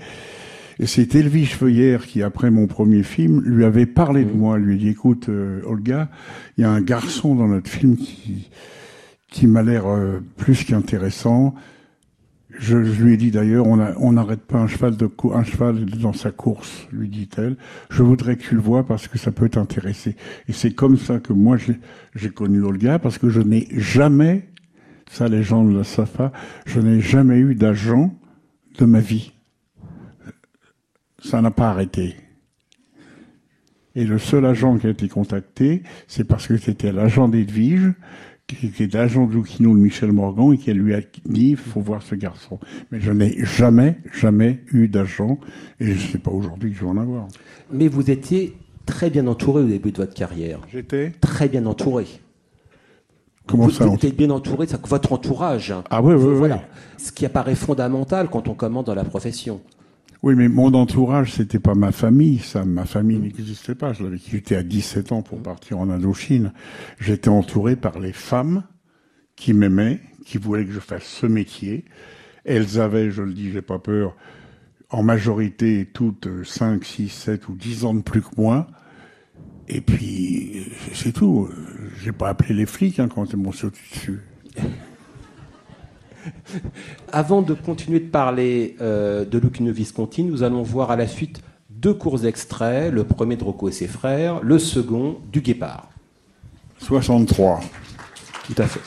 Et 0.78 0.86
c'est 0.86 1.16
Elvige 1.16 1.54
Feuillère 1.56 2.06
qui, 2.06 2.22
après 2.22 2.50
mon 2.50 2.68
premier 2.68 3.02
film, 3.02 3.40
lui 3.40 3.64
avait 3.64 3.86
parlé 3.86 4.24
de 4.24 4.32
moi, 4.32 4.56
lui 4.56 4.74
a 4.74 4.78
dit, 4.78 4.88
écoute, 4.90 5.28
euh, 5.28 5.60
Olga, 5.66 6.08
il 6.56 6.62
y 6.62 6.64
a 6.64 6.70
un 6.70 6.82
garçon 6.82 7.34
dans 7.34 7.48
notre 7.48 7.68
film 7.68 7.96
qui, 7.96 8.48
qui 9.30 9.48
m'a 9.48 9.62
l'air 9.62 9.86
euh, 9.86 10.20
plus 10.36 10.64
qu'intéressant. 10.64 11.54
Je, 12.58 12.76
lui 12.76 13.14
ai 13.14 13.16
dit 13.16 13.30
d'ailleurs, 13.30 13.66
on 13.66 14.12
n'arrête 14.12 14.40
pas 14.40 14.58
un 14.58 14.66
cheval, 14.66 14.96
dans 14.96 16.12
sa 16.12 16.30
course, 16.30 16.86
lui 16.90 17.08
dit-elle. 17.08 17.56
Je 17.90 18.02
voudrais 18.02 18.36
que 18.36 18.42
tu 18.42 18.54
le 18.54 18.60
vois 18.60 18.86
parce 18.86 19.08
que 19.08 19.18
ça 19.18 19.30
peut 19.30 19.48
t'intéresser. 19.48 20.16
Et 20.48 20.52
c'est 20.52 20.72
comme 20.72 20.96
ça 20.96 21.18
que 21.18 21.32
moi 21.32 21.56
j'ai 22.14 22.30
connu 22.30 22.62
Olga 22.62 22.98
parce 22.98 23.18
que 23.18 23.28
je 23.28 23.40
n'ai 23.40 23.68
jamais, 23.72 24.48
ça 25.10 25.28
les 25.28 25.42
gens 25.42 25.64
le 25.64 25.84
savent 25.84 26.10
pas, 26.10 26.32
je 26.64 26.80
n'ai 26.80 27.00
jamais 27.00 27.38
eu 27.38 27.54
d'agent 27.54 28.14
de 28.78 28.84
ma 28.86 29.00
vie. 29.00 29.32
Ça 31.22 31.42
n'a 31.42 31.50
pas 31.50 31.70
arrêté. 31.70 32.16
Et 33.94 34.04
le 34.04 34.18
seul 34.18 34.44
agent 34.44 34.76
qui 34.76 34.86
a 34.86 34.90
été 34.90 35.08
contacté, 35.08 35.82
c'est 36.06 36.24
parce 36.24 36.46
que 36.46 36.58
c'était 36.58 36.92
l'agent 36.92 37.28
d'Edwige, 37.28 37.94
qui 38.46 38.82
est 38.82 38.94
l'agent 38.94 39.26
de 39.26 39.34
Lucchino 39.34 39.74
de 39.74 39.78
Michel 39.80 40.12
Morgan, 40.12 40.52
et 40.52 40.58
qui 40.58 40.72
lui 40.72 40.94
a 40.94 41.00
dit, 41.00 41.50
il 41.50 41.56
faut 41.56 41.80
voir 41.80 42.02
ce 42.02 42.14
garçon. 42.14 42.60
Mais 42.90 43.00
je 43.00 43.10
n'ai 43.10 43.44
jamais, 43.44 43.98
jamais 44.12 44.60
eu 44.72 44.88
d'agent, 44.88 45.38
et 45.80 45.86
je 45.86 45.92
ne 45.92 46.12
sais 46.12 46.18
pas 46.18 46.30
aujourd'hui 46.30 46.70
que 46.70 46.76
je 46.76 46.84
vais 46.84 46.90
en 46.90 46.96
avoir. 46.96 47.26
Mais 47.72 47.88
vous 47.88 48.10
étiez 48.10 48.56
très 48.84 49.10
bien 49.10 49.26
entouré 49.26 49.62
au 49.62 49.66
début 49.66 49.90
de 49.90 49.96
votre 49.96 50.14
carrière. 50.14 50.60
J'étais 50.72 51.10
Très 51.20 51.48
bien 51.48 51.66
entouré. 51.66 52.06
Comment 53.46 53.64
vous, 53.64 53.70
ça 53.70 53.86
Vous 53.86 53.94
êtes 53.94 54.16
bien 54.16 54.30
entouré, 54.30 54.66
votre 54.88 55.12
entourage. 55.12 55.74
Ah 55.90 56.00
oui, 56.02 56.14
oui, 56.14 56.24
oui. 56.24 56.36
Voilà. 56.36 56.62
Ce 56.98 57.12
qui 57.12 57.26
apparaît 57.26 57.54
fondamental 57.54 58.28
quand 58.28 58.48
on 58.48 58.54
commence 58.54 58.84
dans 58.84 58.94
la 58.94 59.04
profession. 59.04 59.60
Oui, 60.22 60.34
mais 60.34 60.48
mon 60.48 60.72
entourage, 60.74 61.32
c'était 61.32 61.58
pas 61.58 61.74
ma 61.74 61.92
famille, 61.92 62.38
ça. 62.38 62.64
Ma 62.64 62.84
famille 62.84 63.18
n'existait 63.18 63.74
pas. 63.74 63.92
Je 63.92 64.02
l'avais 64.02 64.18
quitté 64.18 64.56
à 64.56 64.62
17 64.62 65.12
ans 65.12 65.22
pour 65.22 65.42
partir 65.42 65.78
en 65.78 65.90
Indochine. 65.90 66.52
J'étais 66.98 67.28
entouré 67.28 67.76
par 67.76 67.98
les 67.98 68.12
femmes 68.12 68.64
qui 69.36 69.52
m'aimaient, 69.52 70.00
qui 70.24 70.38
voulaient 70.38 70.64
que 70.64 70.72
je 70.72 70.80
fasse 70.80 71.04
ce 71.04 71.26
métier. 71.26 71.84
Elles 72.44 72.80
avaient, 72.80 73.10
je 73.10 73.22
le 73.22 73.34
dis, 73.34 73.50
j'ai 73.50 73.62
pas 73.62 73.78
peur, 73.78 74.16
en 74.88 75.02
majorité 75.02 75.88
toutes 75.92 76.28
5, 76.44 76.84
6, 76.84 77.08
7 77.08 77.48
ou 77.48 77.54
10 77.54 77.84
ans 77.84 77.94
de 77.94 78.02
plus 78.02 78.22
que 78.22 78.34
moi. 78.36 78.68
Et 79.68 79.80
puis, 79.80 80.64
c'est 80.92 81.12
tout. 81.12 81.48
J'ai 82.02 82.12
pas 82.12 82.28
appelé 82.28 82.54
les 82.54 82.66
flics 82.66 83.00
hein, 83.00 83.08
quand 83.08 83.32
ils 83.32 83.36
m'ont 83.36 83.52
sauté 83.52 83.80
dessus. 83.92 84.20
Avant 87.12 87.42
de 87.42 87.54
continuer 87.54 88.00
de 88.00 88.08
parler 88.08 88.76
euh, 88.80 89.24
de 89.24 89.38
Lucchino 89.38 89.72
Visconti, 89.72 90.22
nous 90.22 90.42
allons 90.42 90.62
voir 90.62 90.90
à 90.90 90.96
la 90.96 91.06
suite 91.06 91.40
deux 91.70 91.94
courts 91.94 92.26
extraits. 92.26 92.92
Le 92.92 93.04
premier 93.04 93.36
de 93.36 93.44
Rocco 93.44 93.68
et 93.68 93.72
ses 93.72 93.86
frères, 93.86 94.40
le 94.42 94.58
second 94.58 95.18
du 95.32 95.40
Guépard. 95.40 95.88
63. 96.78 97.60
Tout 98.46 98.54
à 98.58 98.66
fait. 98.66 98.80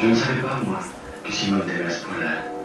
Je 0.00 0.06
ne 0.06 0.14
savais 0.14 0.40
pas, 0.40 0.60
moi, 0.64 0.78
que 1.24 1.32
Simone 1.32 1.62
t'aimait 1.66 1.84
à 1.84 1.90
ce 1.90 2.06
point-là. 2.06 2.59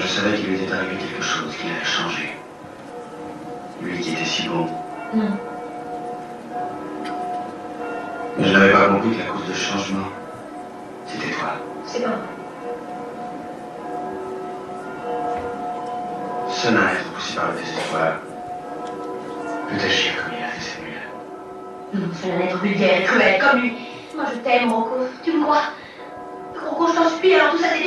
Je 0.00 0.06
savais 0.06 0.34
qu'il 0.36 0.46
lui 0.46 0.56
était 0.56 0.72
arrivé 0.72 0.96
quelque 0.96 1.22
chose, 1.22 1.54
qu'il 1.56 1.70
avait 1.70 1.84
changé. 1.84 2.32
Lui 3.82 4.00
qui 4.00 4.12
était 4.12 4.24
si 4.24 4.48
bon. 4.48 4.66
Non. 5.14 5.30
Mais 8.38 8.46
je 8.46 8.52
n'avais 8.52 8.72
pas 8.72 8.88
compris 8.88 9.10
que 9.10 9.18
la 9.18 9.26
cause 9.26 9.46
de 9.46 9.52
ce 9.52 9.58
changement, 9.58 10.08
c'était 11.06 11.32
toi. 11.32 11.50
C'est 11.84 12.00
nain 16.72 16.90
être 16.92 17.04
poussé 17.12 17.36
par 17.36 17.48
le 17.52 17.58
désespoir. 17.58 18.12
Peut 19.68 19.84
agir 19.84 20.12
comme 20.16 20.32
il 20.36 20.44
a 20.44 20.48
fait 20.48 20.82
nuit-là. 20.82 21.04
Non, 21.94 22.08
c'est 22.14 22.32
un 22.32 22.40
être 22.40 22.58
vulgaire 22.58 23.00
et 23.00 23.04
cruel 23.04 23.40
comme 23.40 23.60
lui. 23.60 23.72
Moi, 24.14 24.24
je 24.32 24.38
t'aime, 24.40 24.72
Rocco. 24.72 24.96
Tu 25.22 25.32
me 25.32 25.42
crois? 25.42 25.64
Rocco, 26.68 26.88
je 26.88 26.94
t'en 26.96 27.08
supplie, 27.08 27.34
alors 27.34 27.52
tout 27.52 27.58
ça 27.58 27.68
c'est 27.72 27.80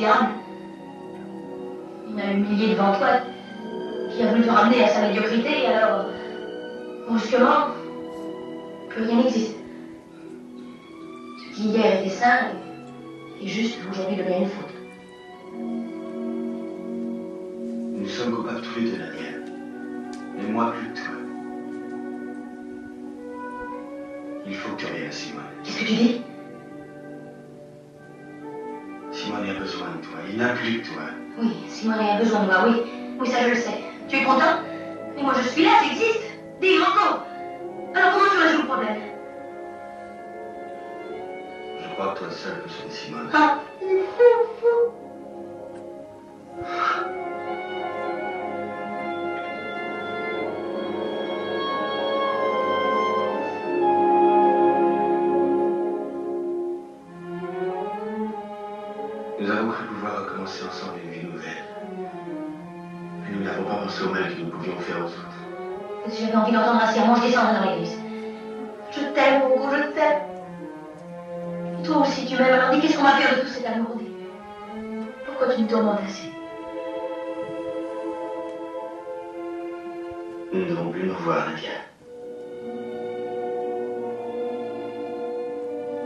lâcheté 0.00 0.06
de 0.06 0.06
la 0.06 0.12
misérable, 0.20 0.28
il 2.08 2.14
m'a 2.14 2.32
humilié 2.32 2.74
devant 2.74 2.92
toi, 2.96 3.08
qui 4.10 4.22
a 4.22 4.26
voulu 4.26 4.42
te 4.42 4.50
ramener 4.50 4.84
à 4.84 4.88
sa 4.88 5.08
médiocrité, 5.08 5.62
et 5.62 5.66
alors, 5.66 6.06
brusquement, 7.08 7.68
plus 8.88 9.02
rien 9.04 9.16
n'existe. 9.16 9.56
Ce 11.38 11.56
qui 11.56 11.68
hier 11.68 12.00
était 12.00 12.10
sain 12.10 12.52
est 13.42 13.46
juste 13.46 13.78
aujourd'hui 13.90 14.16
devient 14.16 14.38
une 14.40 14.48
faute. 14.48 14.74
Nous 17.96 18.08
sommes 18.08 18.34
coupables 18.34 18.62
tous 18.62 18.80
les 18.80 18.90
deux, 18.90 18.98
Nadia. 18.98 19.30
Mais 20.36 20.50
moi 20.50 20.72
plus 20.72 20.88
que 20.88 20.96
toi. 20.96 21.14
Il 24.46 24.54
faut 24.54 24.74
que 24.74 24.80
tu 24.80 25.12
Simone. 25.12 25.42
Qu'est-ce 25.62 25.78
que 25.80 25.84
tu 25.84 25.92
dis? 25.92 26.22
Toi. 30.10 30.20
Il 30.28 30.36
n'a 30.38 30.48
plus 30.50 30.80
que 30.80 30.86
toi. 30.88 31.02
Oui, 31.38 31.56
Simone 31.68 32.00
a 32.00 32.16
besoin 32.18 32.40
de 32.40 32.46
moi, 32.46 32.64
oui. 32.66 32.82
Oui, 33.18 33.28
ça 33.28 33.42
je 33.44 33.50
le 33.50 33.56
sais. 33.56 33.80
Tu 34.08 34.16
es 34.16 34.24
content? 34.24 34.60
Mais 35.16 35.22
moi 35.22 35.34
je 35.42 35.48
suis 35.48 35.64
là, 35.64 35.70
j'existe. 35.82 36.22
Dis 36.60 36.78
encore. 36.80 37.24
Alors 37.94 38.12
comment 38.12 38.30
tu 38.30 38.38
résous 38.42 38.62
le 38.62 38.66
problème? 38.66 38.96
Je 41.82 41.88
crois 41.94 42.14
que 42.14 42.18
toi 42.18 42.30
seul 42.30 42.62
peux 42.62 42.68
sauver 42.68 42.90
Simone. 42.90 43.30
Ah, 43.32 43.60
mal 64.08 64.34
que 64.34 64.40
nous 64.40 64.50
pouvions 64.50 64.78
faire 64.78 64.96
si 66.08 66.24
j'avais 66.24 66.36
envie 66.36 66.52
d'entendre 66.52 66.82
un 66.82 66.86
serment, 66.86 67.16
je 67.16 67.26
descendrais 67.26 67.54
dans 67.54 67.70
l'église. 67.70 67.98
Je 68.90 69.00
t'aime, 69.14 69.42
Hugo, 69.54 69.68
je 69.70 69.92
t'aime. 69.92 70.22
Toi 71.84 71.98
aussi, 71.98 72.26
tu 72.26 72.36
m'aimes. 72.36 72.54
Alors 72.54 72.70
dis, 72.70 72.80
qu'est-ce 72.80 72.96
qu'on 72.96 73.04
va 73.04 73.12
faire 73.12 73.36
de 73.36 73.40
tout 73.42 73.48
cet 73.48 73.66
amour 73.66 73.96
Pourquoi 75.26 75.54
tu 75.54 75.62
me 75.62 75.68
tourmentes 75.68 76.00
assez 76.06 76.30
Nous 80.52 80.60
ne 80.60 80.64
devons 80.64 80.90
plus 80.90 81.06
nous 81.06 81.14
revoir, 81.14 81.48
Nadia. 81.48 81.70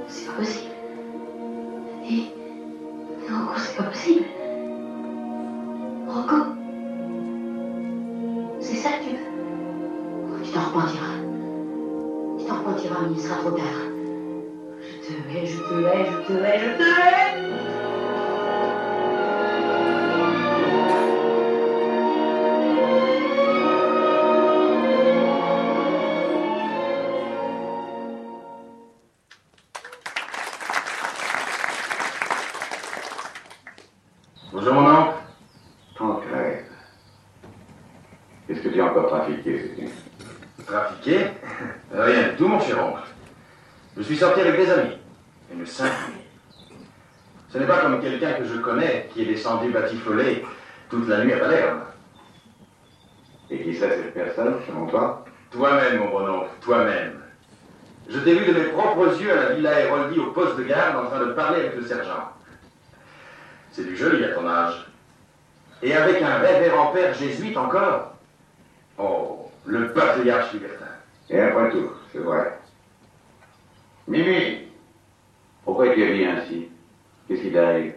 C'est 0.08 0.26
pas 0.26 0.32
possible. 0.32 0.70
Et... 2.08 2.43
what 13.44 13.73
batifolé 49.74 50.44
toute 50.88 51.08
la 51.08 51.24
nuit 51.24 51.32
à 51.32 51.38
Palerme. 51.38 51.82
Et 53.50 53.62
qui 53.62 53.74
c'est 53.74 53.90
cette 53.90 54.14
personne, 54.14 54.54
selon 54.66 54.86
toi? 54.86 55.24
Toi-même, 55.50 55.98
mon 55.98 56.08
bon 56.08 56.28
oncle, 56.28 56.50
toi-même. 56.62 57.20
Je 58.08 58.18
t'ai 58.18 58.34
vu 58.34 58.52
de 58.52 58.58
mes 58.58 58.66
propres 58.66 59.20
yeux 59.20 59.32
à 59.32 59.36
la 59.36 59.54
Villa 59.54 59.80
Héroldi 59.80 60.18
au 60.18 60.30
poste 60.32 60.56
de 60.56 60.64
garde 60.64 60.96
en 60.96 61.08
train 61.08 61.24
de 61.24 61.32
parler 61.32 61.60
avec 61.60 61.76
le 61.76 61.84
sergent. 61.84 62.32
C'est 63.72 63.84
du 63.84 63.96
joli 63.96 64.24
à 64.24 64.34
ton 64.34 64.46
âge. 64.48 64.86
Et 65.82 65.94
avec 65.94 66.22
un 66.22 66.38
révérend 66.38 66.92
père 66.92 67.12
jésuite 67.14 67.56
encore. 67.56 68.14
Oh, 68.98 69.50
le 69.66 69.92
patriarche 69.92 70.52
libertin. 70.52 70.86
Et 71.28 71.40
après 71.40 71.70
tout, 71.70 71.90
c'est 72.12 72.18
vrai. 72.18 72.58
Mimi 74.06 74.68
Pourquoi 75.64 75.94
tu 75.94 76.02
es 76.02 76.26
ainsi? 76.26 76.68
Qu'est-ce 77.26 77.42
qui 77.42 77.52
t'arrive? 77.52 77.94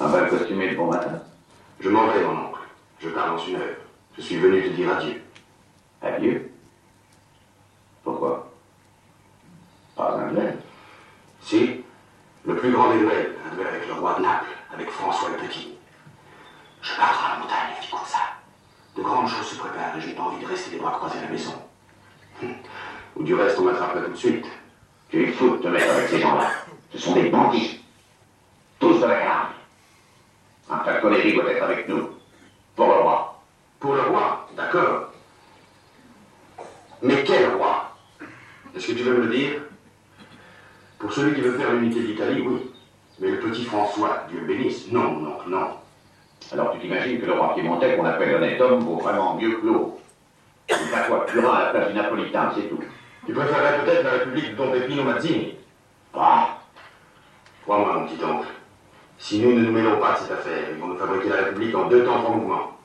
Un 0.00 0.08
bal 0.08 0.28
costumé 0.28 0.70
de 0.70 0.76
bon 0.76 0.86
matin 0.86 1.20
Je 1.80 1.88
m'en 1.88 2.06
vais, 2.08 2.24
mon 2.24 2.48
oncle. 2.48 2.60
Je 3.00 3.08
pars 3.08 3.36
dans 3.36 3.38
une 3.38 3.56
heure. 3.56 3.76
Je 4.16 4.22
suis 4.22 4.36
venu 4.36 4.62
te 4.62 4.68
dire 4.68 4.96
adieu. 4.96 5.22
Adieu? 6.02 6.52
Pourquoi? 8.02 8.50
Pas 9.96 10.18
un 10.18 10.32
duel. 10.32 10.58
Si, 11.42 11.84
le 12.44 12.56
plus 12.56 12.72
grand 12.72 12.92
des 12.92 12.98
duels, 12.98 13.36
un 13.50 13.54
duel 13.54 13.66
avec 13.68 13.86
le 13.86 13.94
roi 13.94 14.14
de 14.18 14.22
Naples, 14.22 14.50
avec 14.74 14.90
François 14.90 15.30
le 15.30 15.46
Petit. 15.46 15.74
Je 16.80 16.96
pars 16.96 17.20
dans 17.22 17.34
la 17.34 17.40
montagne, 17.40 17.80
dit 17.80 17.88
comme 17.90 18.00
ça. 18.06 18.18
De 18.96 19.02
grandes 19.02 19.28
choses 19.28 19.46
se 19.46 19.58
préparent 19.58 19.96
et 19.96 20.00
je 20.00 20.08
n'ai 20.08 20.14
pas 20.14 20.22
envie 20.22 20.42
de 20.42 20.48
rester 20.48 20.72
les 20.72 20.78
bras 20.78 20.92
croisés 20.92 21.18
à 21.18 21.22
la 21.22 21.28
maison. 21.28 21.54
Hum. 22.42 22.54
Ou 23.16 23.22
du 23.22 23.34
reste, 23.34 23.58
on 23.58 23.64
m'attraperait 23.64 24.04
tout 24.04 24.12
de 24.12 24.16
suite. 24.16 24.46
Tu 25.10 25.22
es 25.22 25.32
fou 25.32 25.56
de 25.56 25.62
te 25.62 25.68
mettre 25.68 25.90
avec 25.90 26.08
ces 26.08 26.20
gens-là. 26.20 26.50
Ce 26.92 26.98
sont 26.98 27.14
des 27.14 27.28
bandits. 27.28 27.81
Tous 28.82 28.98
de 28.98 29.06
la 29.06 29.20
garde. 29.20 29.48
Un 30.68 30.78
frère 30.78 31.00
colérique 31.00 31.36
doit 31.36 31.52
être 31.52 31.62
avec 31.62 31.88
nous. 31.88 32.10
Pour 32.74 32.88
le 32.88 32.94
roi. 32.94 33.40
Pour 33.78 33.94
le 33.94 34.00
roi, 34.00 34.48
d'accord. 34.56 35.12
Mais 37.00 37.22
quel 37.22 37.54
roi? 37.54 37.94
Est-ce 38.74 38.88
que 38.88 38.92
tu 38.94 39.04
veux 39.04 39.18
me 39.18 39.26
le 39.26 39.36
dire? 39.36 39.60
Pour 40.98 41.12
celui 41.12 41.36
qui 41.36 41.42
veut 41.42 41.56
faire 41.56 41.72
l'unité 41.72 42.00
d'Italie, 42.00 42.42
oui. 42.44 42.72
Mais 43.20 43.30
le 43.30 43.38
petit 43.38 43.64
François, 43.66 44.24
Dieu 44.28 44.40
le 44.40 44.46
bénisse, 44.46 44.90
non, 44.90 45.12
non, 45.12 45.38
non. 45.46 45.76
Alors 46.50 46.72
tu 46.72 46.80
t'imagines 46.80 47.20
que 47.20 47.26
le 47.26 47.34
roi 47.34 47.54
piémontais 47.54 47.96
qu'on 47.96 48.04
appelle 48.04 48.34
honnête 48.34 48.60
homme 48.60 48.80
vaut 48.80 48.98
vraiment 48.98 49.36
mieux 49.36 49.58
que 49.58 49.64
l'autre? 49.64 49.98
Il 50.68 50.90
va 50.90 51.02
quoi 51.02 51.24
Turin 51.28 51.54
à 51.54 51.62
la 51.66 51.70
place 51.70 51.88
du 51.88 51.94
napolitain, 51.94 52.50
c'est 52.56 52.68
tout. 52.68 52.82
Tu 53.26 53.32
préférerais 53.32 53.84
peut-être 53.84 54.02
la 54.02 54.10
République 54.10 54.50
de 54.50 54.56
Don 54.56 54.72
Pepino 54.72 55.04
Mazzini? 55.04 55.54
Ah 56.14 56.58
Crois-moi, 57.62 57.92
mon 57.94 58.06
petit 58.08 58.24
oncle. 58.24 58.48
Si 59.22 59.38
nous 59.38 59.52
ne 59.54 59.64
nous 59.64 59.70
mêlons 59.70 60.00
pas 60.00 60.14
de 60.14 60.18
cette 60.18 60.32
affaire, 60.32 60.64
ils 60.72 60.78
vont 60.78 60.88
nous 60.88 60.96
fabriquer 60.98 61.28
la 61.28 61.36
République 61.44 61.74
en 61.76 61.86
deux 61.86 62.04
temps 62.04 62.26
en 62.26 62.34
mouvement. 62.34 62.76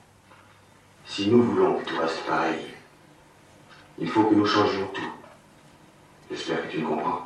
Si 1.04 1.30
nous 1.32 1.42
voulons 1.42 1.80
que 1.80 1.86
tout 1.90 2.00
reste 2.00 2.24
pareil, 2.28 2.76
il 3.98 4.08
faut 4.08 4.24
que 4.26 4.36
nous 4.36 4.46
changions 4.46 4.86
tout. 4.94 5.12
J'espère 6.30 6.62
que 6.62 6.68
tu 6.72 6.78
me 6.78 6.88
comprends. 6.90 7.26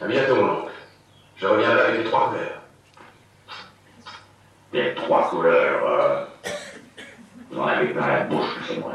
À 0.00 0.06
bientôt, 0.06 0.34
mon 0.34 0.50
oncle. 0.62 0.72
Je 1.36 1.46
reviendrai 1.46 1.80
avec 1.82 1.98
les 2.02 2.10
trois 2.10 2.30
couleurs. 2.30 2.62
Les 4.72 4.94
trois 4.96 5.30
couleurs. 5.30 5.86
euh, 5.86 6.24
Vous 7.52 7.60
en 7.60 7.66
avez 7.68 7.86
plein 7.92 8.06
la 8.08 8.24
bouche, 8.24 8.56
c'est 8.66 8.80
moi. 8.80 8.94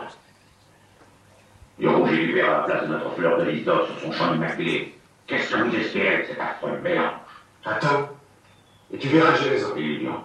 Du 1.80 1.88
rouge 1.88 2.12
et 2.12 2.26
du 2.28 2.34
vert 2.34 2.50
à 2.50 2.58
la 2.58 2.64
place 2.64 2.82
de 2.84 2.88
notre 2.88 3.12
fleur 3.16 3.38
de 3.40 3.44
lys 3.46 3.64
d'or 3.64 3.88
sur 3.88 3.98
son 4.02 4.12
champ 4.12 4.34
immaculé. 4.34 4.94
Qu'est-ce 5.26 5.54
que 5.54 5.62
vous 5.62 5.74
espérez 5.74 6.24
de 6.24 6.28
cet 6.28 6.40
affreux 6.42 6.78
mélange? 6.84 7.14
Attends, 7.64 8.10
et 8.94 8.98
tu 8.98 9.08
verras 9.08 9.36
j'ai 9.36 9.50
raison. 9.50 9.76
Illusion. 9.76 10.16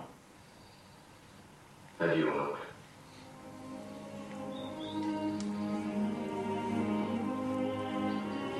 Adieu, 2.00 2.26
mon 2.26 2.42
oncle. 2.42 2.66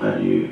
Adieu. 0.01 0.49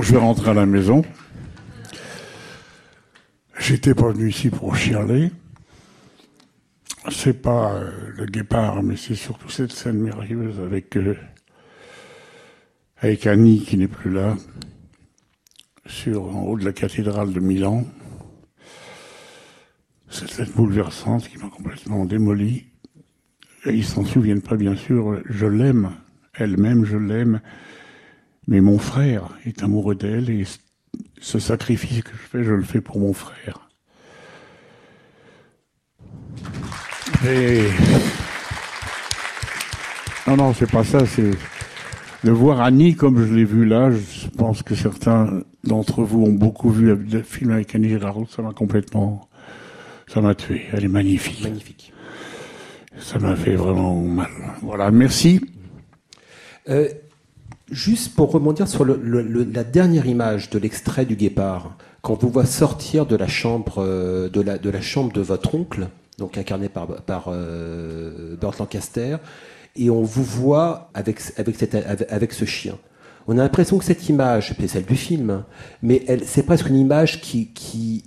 Je 0.00 0.12
vais 0.12 0.18
rentrer 0.18 0.50
à 0.50 0.54
la 0.54 0.64
maison. 0.64 1.02
J'étais 3.58 3.94
pas 3.94 4.10
venu 4.10 4.30
ici 4.30 4.48
pour 4.48 4.74
chialer. 4.74 5.30
C'est 7.10 7.42
pas 7.42 7.74
euh, 7.74 7.90
le 8.16 8.24
guépard, 8.26 8.82
mais 8.82 8.96
c'est 8.96 9.14
surtout 9.14 9.50
cette 9.50 9.72
scène 9.72 9.98
merveilleuse 9.98 10.60
avec 10.60 10.96
euh, 10.96 11.14
avec 12.98 13.26
Annie 13.26 13.60
qui 13.60 13.76
n'est 13.76 13.88
plus 13.88 14.10
là, 14.10 14.36
sur 15.86 16.24
en 16.36 16.44
haut 16.44 16.58
de 16.58 16.64
la 16.64 16.72
cathédrale 16.72 17.32
de 17.32 17.40
Milan. 17.40 17.84
Cette 20.08 20.30
scène 20.30 20.50
bouleversante 20.56 21.28
qui 21.28 21.36
m'a 21.38 21.50
complètement 21.50 22.06
démoli. 22.06 22.64
Et 23.66 23.74
ils 23.74 23.84
s'en 23.84 24.04
souviennent 24.04 24.42
pas, 24.42 24.56
bien 24.56 24.74
sûr. 24.74 25.20
Je 25.28 25.46
l'aime, 25.46 25.92
elle-même, 26.34 26.84
je 26.84 26.96
l'aime. 26.96 27.40
Mais 28.48 28.60
mon 28.60 28.78
frère 28.78 29.28
est 29.46 29.62
amoureux 29.62 29.94
d'elle 29.94 30.30
et 30.30 30.44
ce 31.20 31.38
sacrifice 31.38 32.02
que 32.02 32.10
je 32.10 32.28
fais, 32.28 32.44
je 32.44 32.52
le 32.52 32.62
fais 32.62 32.80
pour 32.80 32.98
mon 32.98 33.12
frère. 33.12 33.68
Et... 37.24 37.68
Non, 40.26 40.36
non, 40.36 40.54
c'est 40.54 40.70
pas 40.70 40.84
ça, 40.84 41.06
c'est 41.06 41.30
de 42.24 42.30
voir 42.30 42.60
Annie 42.60 42.94
comme 42.94 43.24
je 43.26 43.32
l'ai 43.32 43.44
vu 43.44 43.64
là. 43.64 43.90
Je 43.90 44.28
pense 44.28 44.62
que 44.62 44.74
certains 44.74 45.42
d'entre 45.64 46.02
vous 46.02 46.22
ont 46.22 46.32
beaucoup 46.32 46.70
vu 46.70 46.94
le 46.94 47.22
film 47.22 47.50
avec 47.50 47.74
Annie 47.74 47.88
Girardot, 47.88 48.26
ça 48.26 48.42
m'a 48.42 48.52
complètement, 48.52 49.28
Ça 50.08 50.20
m'a 50.20 50.34
tué. 50.34 50.62
Elle 50.72 50.84
est 50.84 50.88
magnifique. 50.88 51.42
Magnifique. 51.42 51.92
Ça 52.98 53.18
m'a 53.18 53.34
fait 53.34 53.54
vraiment 53.54 54.00
mal. 54.00 54.30
Voilà, 54.60 54.90
merci. 54.90 55.40
Euh, 56.68 56.88
juste 57.72 58.14
pour 58.14 58.30
rebondir 58.30 58.68
sur 58.68 58.84
la 58.84 59.64
dernière 59.64 60.06
image 60.06 60.50
de 60.50 60.58
l'extrait 60.58 61.04
du 61.04 61.16
guépard, 61.16 61.76
quand 62.02 62.20
vous 62.22 62.28
voit 62.28 62.46
sortir 62.46 63.06
de 63.06 63.16
la 63.16 63.26
chambre, 63.26 63.76
euh, 63.78 64.28
de, 64.28 64.70
la, 64.70 64.80
chambre 64.80 65.12
de 65.12 65.20
votre 65.20 65.54
oncle, 65.54 65.88
donc 66.18 66.36
incarné 66.36 66.68
par, 66.68 66.86
par 67.02 67.24
euh, 67.28 68.36
Burt 68.36 68.58
Lancaster, 68.58 69.16
et 69.74 69.88
on 69.88 70.02
vous 70.02 70.24
voit 70.24 70.90
avec, 70.94 71.20
avec, 71.38 72.32
ce 72.32 72.44
chien. 72.44 72.76
On 73.26 73.38
a 73.38 73.42
l'impression 73.42 73.78
que 73.78 73.84
cette 73.84 74.08
image, 74.08 74.54
c'est 74.60 74.68
celle 74.68 74.84
du 74.84 74.96
film, 74.96 75.30
hein, 75.30 75.46
mais 75.82 76.04
c'est 76.24 76.44
presque 76.44 76.68
une 76.68 76.76
image 76.76 77.20
qui, 77.20 77.48
qui 77.48 78.04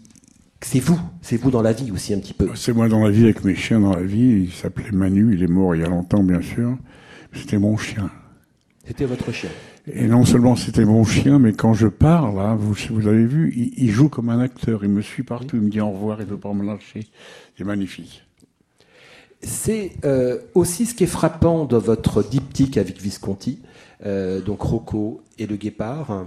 c'est 0.62 0.80
vous, 0.80 0.99
c'est 1.21 1.38
vous 1.38 1.51
dans 1.51 1.62
la 1.62 1.73
vie 1.73 1.91
aussi 1.91 2.13
un 2.13 2.19
petit 2.19 2.34
peu. 2.34 2.49
C'est 2.56 2.73
moi 2.73 2.88
dans 2.88 3.04
la 3.04 3.12
vie 3.12 3.25
avec 3.25 3.43
mes 3.43 3.56
chiens 3.56 3.80
dans 3.80 3.95
la 3.95 4.04
vie. 4.04 4.45
Il 4.45 4.51
s'appelait 4.51 4.91
Manu. 4.91 5.36
Il 5.36 5.43
est 5.43 5.47
mort 5.47 5.75
il 5.75 5.82
y 5.82 5.86
a 5.86 5.88
longtemps, 5.88 6.23
bien 6.23 6.41
sûr. 6.41 6.75
C'était 7.34 7.60
mon 7.60 7.78
chien. 7.78 8.10
C'était 8.88 9.06
votre 9.06 9.32
chien. 9.32 9.50
Et 9.88 10.08
non 10.08 10.26
seulement 10.26 10.56
c'était 10.56 10.86
mon 10.86 11.04
chien, 11.04 11.39
mais 11.39 11.54
quand 11.54 11.74
je 11.74 11.88
parle, 11.88 12.36
là, 12.36 12.56
vous, 12.56 12.76
si 12.76 12.89
vous 12.89 13.00
l'avez 13.00 13.26
vu, 13.26 13.54
il, 13.56 13.74
il 13.86 13.91
joue 13.91 14.10
comme 14.10 14.30
un 14.30 14.39
acteur. 14.39 14.84
Il 14.84 14.89
me 14.89 15.02
suit 15.02 15.24
partout. 15.24 15.56
Il 15.56 15.63
me 15.63 15.69
dit 15.69 15.82
au 15.82 15.89
revoir. 15.89 16.21
Il 16.21 16.28
veut 16.28 16.38
pas 16.38 16.54
me 16.54 16.65
lâcher. 16.65 17.08
C'est 17.58 17.63
magnifique. 17.63 18.26
C'est 19.45 19.91
euh, 20.06 20.39
aussi 20.56 20.88
ce 20.88 20.95
qui 20.95 21.04
est 21.04 21.08
frappant 21.08 21.65
dans 21.65 21.78
votre 21.78 22.28
diptyque 22.28 22.78
avec 22.78 23.00
Visconti, 23.00 23.60
euh, 24.06 24.41
donc 24.41 24.62
Rocco 24.62 25.21
et 25.38 25.45
le 25.45 25.56
guépard, 25.56 26.26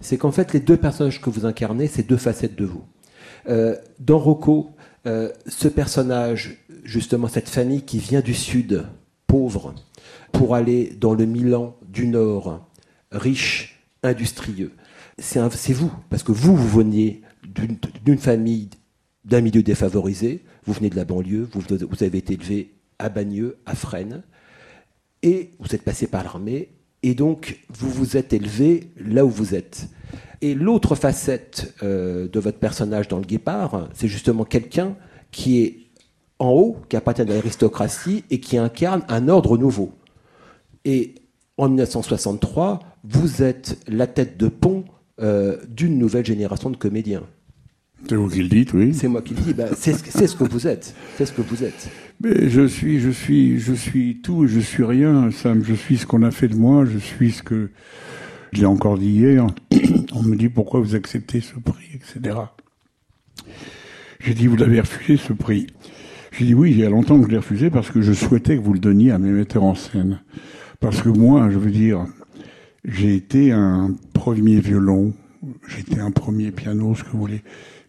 c'est 0.00 0.16
qu'en 0.16 0.32
fait 0.32 0.54
les 0.54 0.60
deux 0.60 0.78
personnages 0.78 1.20
que 1.20 1.28
vous 1.28 1.44
incarnez, 1.44 1.88
c'est 1.88 2.08
deux 2.08 2.16
facettes 2.16 2.56
de 2.56 2.64
vous. 2.64 2.82
Euh, 3.48 3.76
dans 4.00 4.18
Rocco, 4.18 4.70
ce 5.04 5.68
personnage, 5.68 6.64
justement 6.82 7.28
cette 7.28 7.50
famille 7.50 7.82
qui 7.82 7.98
vient 7.98 8.22
du 8.22 8.32
sud, 8.32 8.86
pauvre, 9.26 9.74
pour 10.32 10.54
aller 10.54 10.96
dans 10.98 11.12
le 11.12 11.26
Milan 11.26 11.76
du 11.94 12.06
Nord, 12.08 12.68
riche, 13.12 13.80
industrieux, 14.02 14.72
c'est 15.18 15.72
vous, 15.72 15.92
parce 16.10 16.22
que 16.22 16.32
vous, 16.32 16.56
vous 16.56 16.68
veniez 16.68 17.22
d'une- 17.44 18.18
famille 18.18 18.68
d'un 19.24 19.40
milieu 19.40 19.62
défavorisé, 19.62 20.42
vous 20.66 20.72
venez 20.74 20.90
de 20.90 20.96
la 20.96 21.04
banlieue, 21.04 21.48
vous, 21.52 21.62
vous 21.88 22.02
avez 22.02 22.18
été 22.18 22.34
élevé 22.34 22.74
à 22.98 23.08
Bagneux, 23.08 23.56
à 23.64 23.74
Fresnes, 23.74 24.22
et 25.22 25.50
vous 25.58 25.74
êtes 25.74 25.82
passé 25.82 26.06
par 26.06 26.24
l'armée, 26.24 26.68
et 27.02 27.14
donc 27.14 27.60
vous 27.70 27.88
vous 27.90 28.16
êtes 28.16 28.32
élevé 28.32 28.90
là 28.98 29.24
où 29.24 29.30
vous 29.30 29.54
êtes. 29.54 29.88
Et 30.40 30.54
l'autre 30.54 30.94
facette 30.94 31.74
euh, 31.82 32.28
de 32.28 32.40
votre 32.40 32.58
personnage 32.58 33.08
dans 33.08 33.18
le 33.18 33.24
Guépard, 33.24 33.88
c'est 33.94 34.08
justement 34.08 34.44
quelqu'un 34.44 34.96
qui 35.30 35.60
est 35.60 35.78
en 36.38 36.50
haut, 36.50 36.76
qui 36.88 36.96
appartient 36.96 37.22
à 37.22 37.24
l'aristocratie 37.24 38.24
et 38.30 38.40
qui 38.40 38.58
incarne 38.58 39.04
un 39.08 39.28
ordre 39.28 39.56
nouveau. 39.56 39.92
Et 40.84 41.14
en 41.56 41.68
1963, 41.68 42.80
vous 43.04 43.42
êtes 43.42 43.78
la 43.88 44.06
tête 44.06 44.36
de 44.38 44.48
pont 44.48 44.84
euh, 45.20 45.56
d'une 45.68 45.98
nouvelle 45.98 46.26
génération 46.26 46.70
de 46.70 46.76
comédiens. 46.76 47.22
C'est 48.08 48.16
vous 48.16 48.28
qui 48.28 48.42
le 48.42 48.48
dites, 48.48 48.72
oui. 48.74 48.92
C'est 48.92 49.08
moi 49.08 49.22
qui 49.22 49.34
le 49.34 49.40
dis. 49.40 49.54
ben, 49.54 49.68
c'est 49.76 49.94
ce, 49.94 50.02
que- 50.02 50.10
c'est 50.10 50.26
ce 50.26 50.36
que 50.36 50.44
vous 50.44 50.66
êtes. 50.66 50.94
C'est 51.16 51.24
ce 51.24 51.32
que 51.32 51.40
vous 51.42 51.64
êtes. 51.64 51.88
Mais 52.22 52.48
je 52.50 52.66
suis, 52.66 53.00
je 53.00 53.08
suis, 53.10 53.58
je 53.58 53.72
suis 53.72 54.20
tout 54.22 54.44
et 54.44 54.48
je 54.48 54.60
suis 54.60 54.84
rien, 54.84 55.30
Sam. 55.30 55.64
Je 55.64 55.74
suis 55.74 55.96
ce 55.98 56.06
qu'on 56.06 56.22
a 56.22 56.30
fait 56.30 56.48
de 56.48 56.54
moi. 56.56 56.84
Je 56.84 56.98
suis 56.98 57.32
ce 57.32 57.42
que. 57.42 57.70
Je 58.52 58.60
l'ai 58.60 58.66
encore 58.66 58.98
dit 58.98 59.08
hier. 59.10 59.46
On 60.12 60.22
me 60.22 60.36
dit 60.36 60.48
pourquoi 60.48 60.80
vous 60.80 60.94
acceptez 60.94 61.40
ce 61.40 61.54
prix, 61.58 61.86
etc. 61.94 62.36
J'ai 64.20 64.34
dit 64.34 64.46
vous 64.46 64.56
l'avez 64.56 64.80
refusé 64.80 65.16
ce 65.16 65.32
prix. 65.32 65.66
J'ai 66.32 66.44
dit 66.46 66.54
oui, 66.54 66.70
il 66.72 66.78
y 66.78 66.84
a 66.84 66.90
longtemps 66.90 67.18
que 67.18 67.26
je 67.26 67.30
l'ai 67.30 67.38
refusé 67.38 67.70
parce 67.70 67.90
que 67.90 68.02
je 68.02 68.12
souhaitais 68.12 68.56
que 68.56 68.62
vous 68.62 68.72
le 68.74 68.78
donniez 68.80 69.10
à 69.12 69.18
mes 69.18 69.30
metteurs 69.30 69.64
en 69.64 69.74
scène. 69.74 70.20
Parce 70.80 71.02
que 71.02 71.08
moi, 71.08 71.48
je 71.50 71.58
veux 71.58 71.70
dire, 71.70 72.06
j'ai 72.84 73.14
été 73.14 73.52
un 73.52 73.94
premier 74.12 74.60
violon, 74.60 75.14
été 75.78 76.00
un 76.00 76.10
premier 76.10 76.50
piano, 76.50 76.94
ce 76.94 77.04
que 77.04 77.10
vous 77.10 77.18
voulez. 77.18 77.42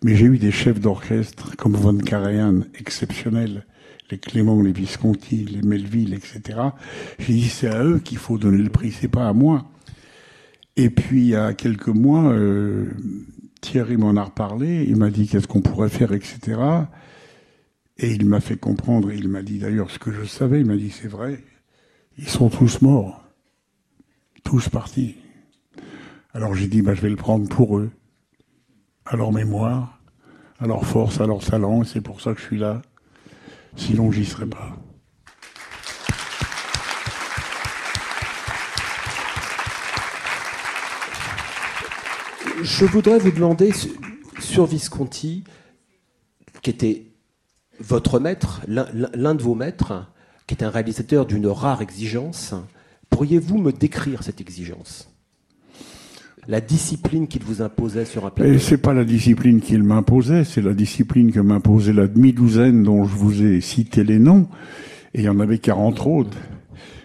Mais 0.04 0.16
j'ai 0.16 0.26
eu 0.26 0.38
des 0.38 0.52
chefs 0.52 0.80
d'orchestre 0.80 1.56
comme 1.58 1.74
Von 1.74 1.98
Karajan, 1.98 2.62
exceptionnels. 2.80 3.66
Les 4.12 4.20
Clément, 4.20 4.62
les 4.62 4.72
Visconti, 4.72 5.46
les 5.46 5.64
Melville, 5.64 6.14
etc. 6.14 6.60
J'ai 7.18 7.34
dit, 7.34 7.50
c'est 7.50 7.68
à 7.68 7.84
eux 7.84 8.00
qu'il 8.00 8.20
faut 8.20 8.38
donner 8.38 8.62
le 8.62 8.70
prix, 8.70 8.92
c'est 8.92 9.08
pas 9.08 9.28
à 9.28 9.34
moi. 9.34 9.66
Et 10.78 10.92
puis, 10.92 11.22
il 11.22 11.28
y 11.30 11.36
a 11.36 11.54
quelques 11.54 11.88
mois, 11.88 12.32
euh, 12.32 12.86
Thierry 13.62 13.98
m'en 13.98 14.16
a 14.16 14.24
reparlé, 14.24 14.86
il 14.88 14.96
m'a 14.96 15.10
dit 15.10 15.28
qu'est-ce 15.28 15.48
qu'on 15.48 15.62
pourrait 15.62 15.90
faire, 15.90 16.12
etc. 16.12 16.60
Et 17.98 18.12
il 18.12 18.26
m'a 18.28 18.42
fait 18.42 18.58
comprendre, 18.58 19.12
il 19.12 19.28
m'a 19.28 19.42
dit 19.42 19.58
d'ailleurs 19.58 19.90
ce 19.90 19.98
que 19.98 20.12
je 20.12 20.24
savais, 20.26 20.60
il 20.60 20.66
m'a 20.68 20.76
dit, 20.76 20.92
c'est 20.92 21.08
vrai, 21.08 21.40
ils 22.18 22.30
sont 22.30 22.50
tous 22.50 22.82
morts, 22.82 23.24
tous 24.44 24.70
partis. 24.70 25.16
Alors 26.34 26.54
j'ai 26.56 26.68
dit, 26.68 26.82
bah, 26.82 26.94
je 26.94 27.02
vais 27.02 27.10
le 27.10 27.16
prendre 27.16 27.48
pour 27.48 27.78
eux, 27.78 27.92
à 29.06 29.16
leur 29.16 29.32
mémoire, 29.32 30.00
à 30.60 30.68
leur 30.68 30.86
force, 30.86 31.20
à 31.22 31.28
leur 31.28 31.40
talent, 31.44 31.84
et 31.84 31.86
c'est 31.86 32.02
pour 32.02 32.22
ça 32.22 32.34
que 32.34 32.40
je 32.40 32.46
suis 32.46 32.58
là. 32.58 32.82
Sinon, 33.76 34.12
j'y 34.12 34.26
serais 34.26 34.46
pas. 34.48 34.76
Je 42.62 42.86
voudrais 42.86 43.20
vous 43.20 43.32
demander 43.32 43.72
su- 43.72 43.90
sur 44.40 44.66
Visconti, 44.66 45.44
qui 46.62 46.70
était 46.70 47.06
votre 47.80 48.20
maître, 48.20 48.62
l'un 48.68 49.36
de 49.36 49.44
vos 49.44 49.56
maîtres, 49.56 50.08
qui 50.48 50.56
est 50.56 50.64
un 50.64 50.70
réalisateur 50.70 51.26
d'une 51.26 51.48
rare 51.48 51.82
exigence, 51.82 52.54
pourriez-vous 53.10 53.58
me 53.58 53.72
décrire 53.72 54.24
cette 54.24 54.42
exigence? 54.42 55.12
La 56.48 56.62
discipline 56.62 57.28
qu'il 57.28 57.44
vous 57.44 57.64
imposait 57.64 58.06
sur 58.06 58.26
un 58.26 58.30
plateau? 58.30 58.60
C'est 58.60 58.78
pas 58.78 58.94
la 58.94 59.04
discipline 59.04 59.62
qu'il 59.62 59.82
m'imposait, 59.82 60.44
c'est 60.44 60.62
la 60.62 60.76
discipline 60.76 61.32
que 61.32 61.40
m'imposait 61.40 61.94
la 61.94 62.08
demi-douzaine 62.08 62.84
dont 62.84 63.06
je 63.06 63.16
vous 63.16 63.44
ai 63.44 63.62
cité 63.62 64.04
les 64.04 64.20
noms. 64.20 64.48
Et 65.16 65.22
il 65.22 65.24
y 65.24 65.30
en 65.30 65.40
avait 65.40 65.58
40 65.58 66.06
autres. 66.06 66.38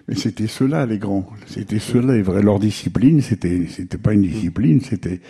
Mais 0.08 0.14
c'était 0.14 0.48
ceux-là, 0.48 0.84
les 0.84 0.98
grands. 0.98 1.26
C'était 1.46 1.78
ceux-là, 1.78 2.20
vrai. 2.20 2.42
Leur 2.42 2.58
discipline, 2.58 3.22
c'était, 3.22 3.66
c'était 3.68 3.96
pas 3.96 4.12
une 4.12 4.22
discipline, 4.22 4.80
c'était 4.82 5.20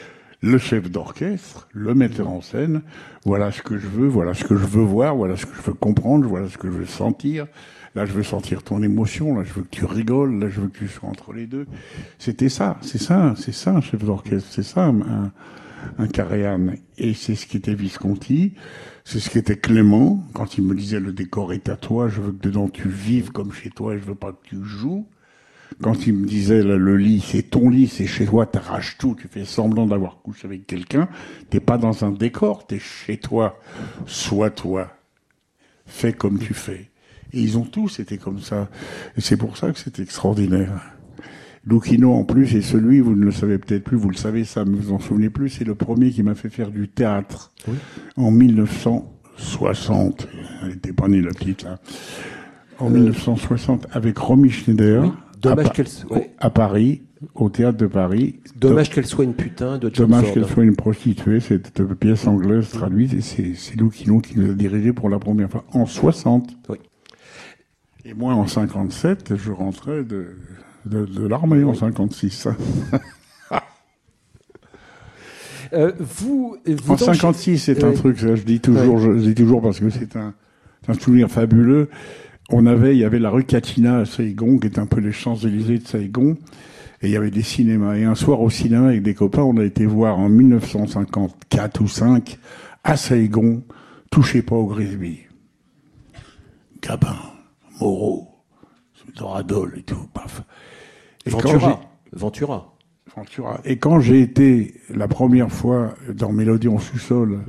le 0.41 0.59
chef 0.59 0.91
d'orchestre, 0.91 1.69
le 1.73 1.95
metteur 1.95 2.29
en 2.29 2.41
scène. 2.41 2.83
Voilà 3.25 3.53
ce 3.53 3.63
que 3.63 3.79
je 3.79 3.87
veux, 3.87 4.09
voilà 4.09 4.35
ce 4.35 4.43
que 4.43 4.57
je 4.57 4.65
veux 4.65 4.83
voir, 4.83 5.15
voilà 5.15 5.37
ce 5.37 5.47
que 5.47 5.55
je 5.55 5.63
veux 5.63 5.75
comprendre, 5.75 6.27
voilà 6.27 6.49
ce 6.49 6.59
que 6.59 6.69
je 6.69 6.79
veux 6.79 6.87
sentir. 6.87 7.47
Là, 7.95 8.07
je 8.07 8.13
veux 8.13 8.23
sentir 8.23 8.63
ton 8.63 8.83
émotion, 8.83 9.37
là, 9.37 9.45
je 9.45 9.53
veux 9.53 9.63
que 9.63 9.71
tu 9.71 9.85
rigoles, 9.85 10.39
là, 10.39 10.49
je 10.49 10.61
veux 10.61 10.69
que 10.69 10.79
tu 10.79 10.89
sois 10.89 11.09
entre 11.09 11.33
les 11.33 11.47
deux. 11.47 11.67
C'était 12.19 12.49
ça, 12.49 12.79
c'est 12.83 13.01
ça, 13.01 13.35
c'est 13.37 13.53
ça, 13.53 13.81
chef 13.81 14.05
d'orchestre, 14.05 14.49
c'est 14.51 14.63
ça, 14.63 14.87
un, 14.87 15.33
un 15.99 16.07
Karajan. 16.07 16.75
Et 16.99 17.15
c'est 17.15 17.35
ce 17.35 17.47
qui 17.47 17.57
était 17.57 17.75
Visconti, 17.75 18.55
c'est 19.05 19.19
ce 19.19 19.29
qui 19.29 19.39
était 19.39 19.57
Clément, 19.57 20.25
quand 20.35 20.57
il 20.57 20.65
me 20.65 20.75
disait 20.75 21.01
le 21.01 21.13
décor 21.13 21.53
est 21.53 21.69
à 21.69 21.77
toi, 21.77 22.09
je 22.09 22.21
veux 22.21 22.33
que 22.33 22.43
dedans 22.43 22.69
tu 22.69 22.89
vives 22.89 23.33
comme 23.33 23.53
chez 23.53 23.71
toi, 23.71 23.95
et 23.95 23.99
je 23.99 24.05
veux 24.05 24.15
pas 24.15 24.33
que 24.33 24.47
tu 24.49 24.65
joues. 24.65 25.07
Quand 25.83 26.07
il 26.07 26.15
me 26.15 26.27
disait 26.27 26.63
là, 26.63 26.77
le 26.77 26.97
lit, 26.97 27.25
c'est 27.27 27.43
ton 27.43 27.71
lit, 27.71 27.89
c'est 27.89 28.07
chez 28.07 28.27
toi, 28.27 28.45
t'arraches 28.45 28.99
tout, 28.99 29.17
tu 29.19 29.29
fais 29.29 29.45
semblant 29.45 29.87
d'avoir 29.87 30.21
couché 30.23 30.47
avec 30.47 30.67
quelqu'un, 30.67 31.09
t'es 31.49 31.61
pas 31.61 31.79
dans 31.79 32.05
un 32.05 32.11
décor, 32.11 32.67
t'es 32.67 32.79
chez 32.79 33.17
toi, 33.17 33.59
sois 34.07 34.51
toi, 34.51 34.93
fais 35.87 36.13
comme 36.13 36.39
tu 36.39 36.55
fais. 36.55 36.90
Et 37.33 37.41
ils 37.41 37.59
ont 37.59 37.65
tous 37.65 38.01
été 38.01 38.19
comme 38.19 38.41
ça. 38.41 38.69
Et 39.17 39.21
c'est 39.21 39.37
pour 39.37 39.57
ça 39.57 39.71
que 39.73 39.79
c'est 39.79 39.99
extraordinaire. 40.01 40.73
Lucchino, 41.67 42.13
en 42.15 42.25
plus, 42.25 42.55
est 42.55 42.63
celui, 42.63 43.01
vous 43.01 43.15
ne 43.15 43.25
le 43.25 43.31
savez 43.33 43.59
peut-être 43.59 43.85
plus, 43.85 43.97
vous 43.97 44.09
le 44.09 44.17
savez, 44.17 44.45
ça, 44.45 44.65
mais 44.65 44.77
vous 44.77 44.93
en 44.93 44.99
souvenez 44.99 45.29
plus, 45.31 45.51
c'est 45.51 45.65
le 45.65 45.75
premier 45.75 46.11
qui 46.11 46.23
m'a 46.23 46.35
fait 46.35 46.49
faire 46.49 46.71
du 46.71 46.89
théâtre. 46.89 47.53
En 48.17 48.31
1960. 48.31 50.29
Elle 50.63 50.73
était 50.73 50.93
pas 50.93 51.09
née, 51.09 51.21
la 51.21 51.31
petite, 51.31 51.63
là. 51.65 51.79
En 52.79 52.89
1960, 52.89 53.87
avec 53.93 54.17
Romy 54.19 54.51
Schneider. 54.51 55.03
Oui. 55.05 55.11
Dommage 55.43 55.67
à, 55.67 55.71
qu'elle 55.71 55.87
s- 55.87 56.05
ouais. 56.11 56.31
à 56.39 56.51
Paris, 56.51 57.03
au 57.35 57.49
théâtre 57.49 57.79
de 57.79 57.87
Paris. 57.87 58.41
Dommage 58.57 58.91
qu'elle 58.91 59.07
soit 59.07 59.25
une 59.25 59.33
putain 59.35 59.79
de 59.79 59.89
Dommage 59.89 60.25
Ford. 60.25 60.35
qu'elle 60.35 60.47
soit 60.47 60.65
une 60.65 60.77
prostituée, 60.77 61.41
cette 61.41 61.81
euh, 61.81 61.95
pièce 61.95 62.27
anglaise 62.27 62.69
traduite, 62.71 63.15
et 63.15 63.21
c'est 63.23 63.55
c'est 63.55 63.75
Lucchino 63.79 64.21
qui 64.21 64.39
nous 64.39 64.51
a 64.51 64.55
dirigé 64.55 64.93
pour 64.93 65.09
la 65.09 65.19
première 65.19 65.51
fois 65.51 65.65
en 65.73 65.87
60. 65.87 66.57
Oui. 66.69 66.77
Et 68.05 68.15
moi, 68.15 68.35
en 68.35 68.47
57, 68.47 69.37
je 69.37 69.51
rentrais 69.53 70.05
de, 70.05 70.37
de, 70.87 71.05
de 71.05 71.27
l'armée 71.27 71.65
en 71.65 71.75
56. 71.75 72.49
Euh, 75.73 75.93
vous, 76.01 76.57
vous 76.67 76.93
En 76.93 76.97
dans- 76.97 77.05
56, 77.15 77.57
c'est 77.59 77.85
un 77.85 77.93
truc, 77.93 78.19
ça, 78.19 78.35
je 78.35 78.43
dis 78.43 78.59
toujours, 78.59 78.99
je, 78.99 79.19
je 79.19 79.25
dis 79.27 79.35
toujours 79.37 79.63
parce 79.63 79.79
que 79.79 79.89
c'est 79.89 80.17
un, 80.17 80.35
c'est 80.85 80.91
un 80.91 80.95
souvenir 80.95 81.31
fabuleux. 81.31 81.89
On 82.51 82.67
avait, 82.67 82.97
il 82.97 82.99
y 82.99 83.05
avait 83.05 83.21
la 83.21 83.31
rue 83.31 83.45
Catina 83.45 83.99
à 83.99 84.05
Saigon, 84.05 84.59
qui 84.59 84.67
est 84.67 84.81
un 84.81 84.87
peu 84.87 85.01
les 85.01 85.13
Champs-Élysées 85.13 85.79
de 85.79 85.87
Saigon, 85.87 86.37
et 87.03 87.07
il 87.07 87.13
y 87.13 87.17
avait 87.17 87.31
des 87.31 87.43
cinémas. 87.43 87.95
Et 87.95 88.03
un 88.05 88.17
soir 88.17 88.41
au 88.41 88.51
cinéma 88.51 88.89
avec 88.89 89.05
des 89.05 89.15
copains, 89.15 89.43
on 89.43 89.57
a 89.59 89.65
été 89.65 89.87
voir 89.87 90.19
en 90.19 90.29
1954 90.29 91.81
ou 91.83 91.87
5 91.87 92.39
à 92.83 92.97
Saigon 92.97 93.63
touchez 94.11 94.43
pas 94.43 94.57
au 94.57 94.67
Grisby. 94.67 95.21
Gabin, 96.83 97.15
Moreau, 97.81 98.29
Doradol 99.17 99.75
et 99.79 99.83
tout, 99.83 100.07
paf. 100.13 100.43
Et 101.25 101.31
Ventura. 101.31 101.81
Ventura. 102.13 102.77
Ventura. 103.17 103.61
Et 103.65 103.79
quand 103.79 104.01
j'ai 104.01 104.21
été 104.21 104.75
la 104.91 105.09
première 105.09 105.51
fois 105.51 105.95
dans 106.13 106.31
Mélodie 106.31 106.69
en 106.69 106.79
sous-sol, 106.79 107.41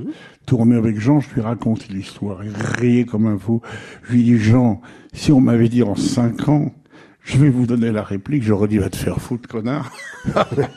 tourner 0.46 0.76
avec 0.76 0.98
Jean, 0.98 1.20
je 1.20 1.34
lui 1.34 1.40
raconte 1.40 1.88
l'histoire. 1.88 2.42
Il 2.44 2.54
riait 2.56 3.04
comme 3.04 3.26
un 3.26 3.38
fou. 3.38 3.60
Je 4.02 4.12
lui 4.12 4.24
dis, 4.24 4.38
Jean, 4.38 4.80
si 5.12 5.30
on 5.30 5.40
m'avait 5.40 5.68
dit 5.68 5.82
en 5.82 5.94
cinq 5.94 6.48
ans, 6.48 6.72
je 7.22 7.38
vais 7.38 7.50
vous 7.50 7.66
donner 7.66 7.92
la 7.92 8.02
réplique, 8.02 8.42
j'aurais 8.42 8.68
dit, 8.68 8.78
va 8.78 8.90
te 8.90 8.96
faire 8.96 9.20
foutre, 9.20 9.48
connard. 9.48 9.92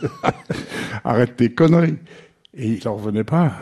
Arrête 1.03 1.37
tes 1.37 1.53
conneries. 1.53 1.97
Et 2.53 2.73
il 2.73 2.87
en 2.87 2.95
revenait 2.95 3.23
pas. 3.23 3.53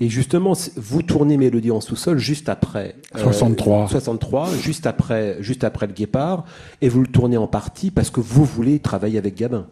Et 0.00 0.08
justement, 0.08 0.54
vous 0.76 1.02
tournez 1.02 1.36
Mélodie 1.36 1.70
en 1.70 1.80
sous-sol 1.80 2.18
juste 2.18 2.48
après. 2.48 2.96
euh, 3.16 3.18
63. 3.22 3.88
63, 3.88 4.50
juste 4.56 4.86
après, 4.86 5.36
juste 5.40 5.64
après 5.64 5.86
le 5.86 5.92
Guépard. 5.92 6.44
Et 6.80 6.88
vous 6.88 7.00
le 7.00 7.06
tournez 7.06 7.36
en 7.36 7.46
partie 7.46 7.90
parce 7.90 8.10
que 8.10 8.20
vous 8.20 8.44
voulez 8.44 8.78
travailler 8.78 9.18
avec 9.18 9.34
Gabin. 9.34 9.68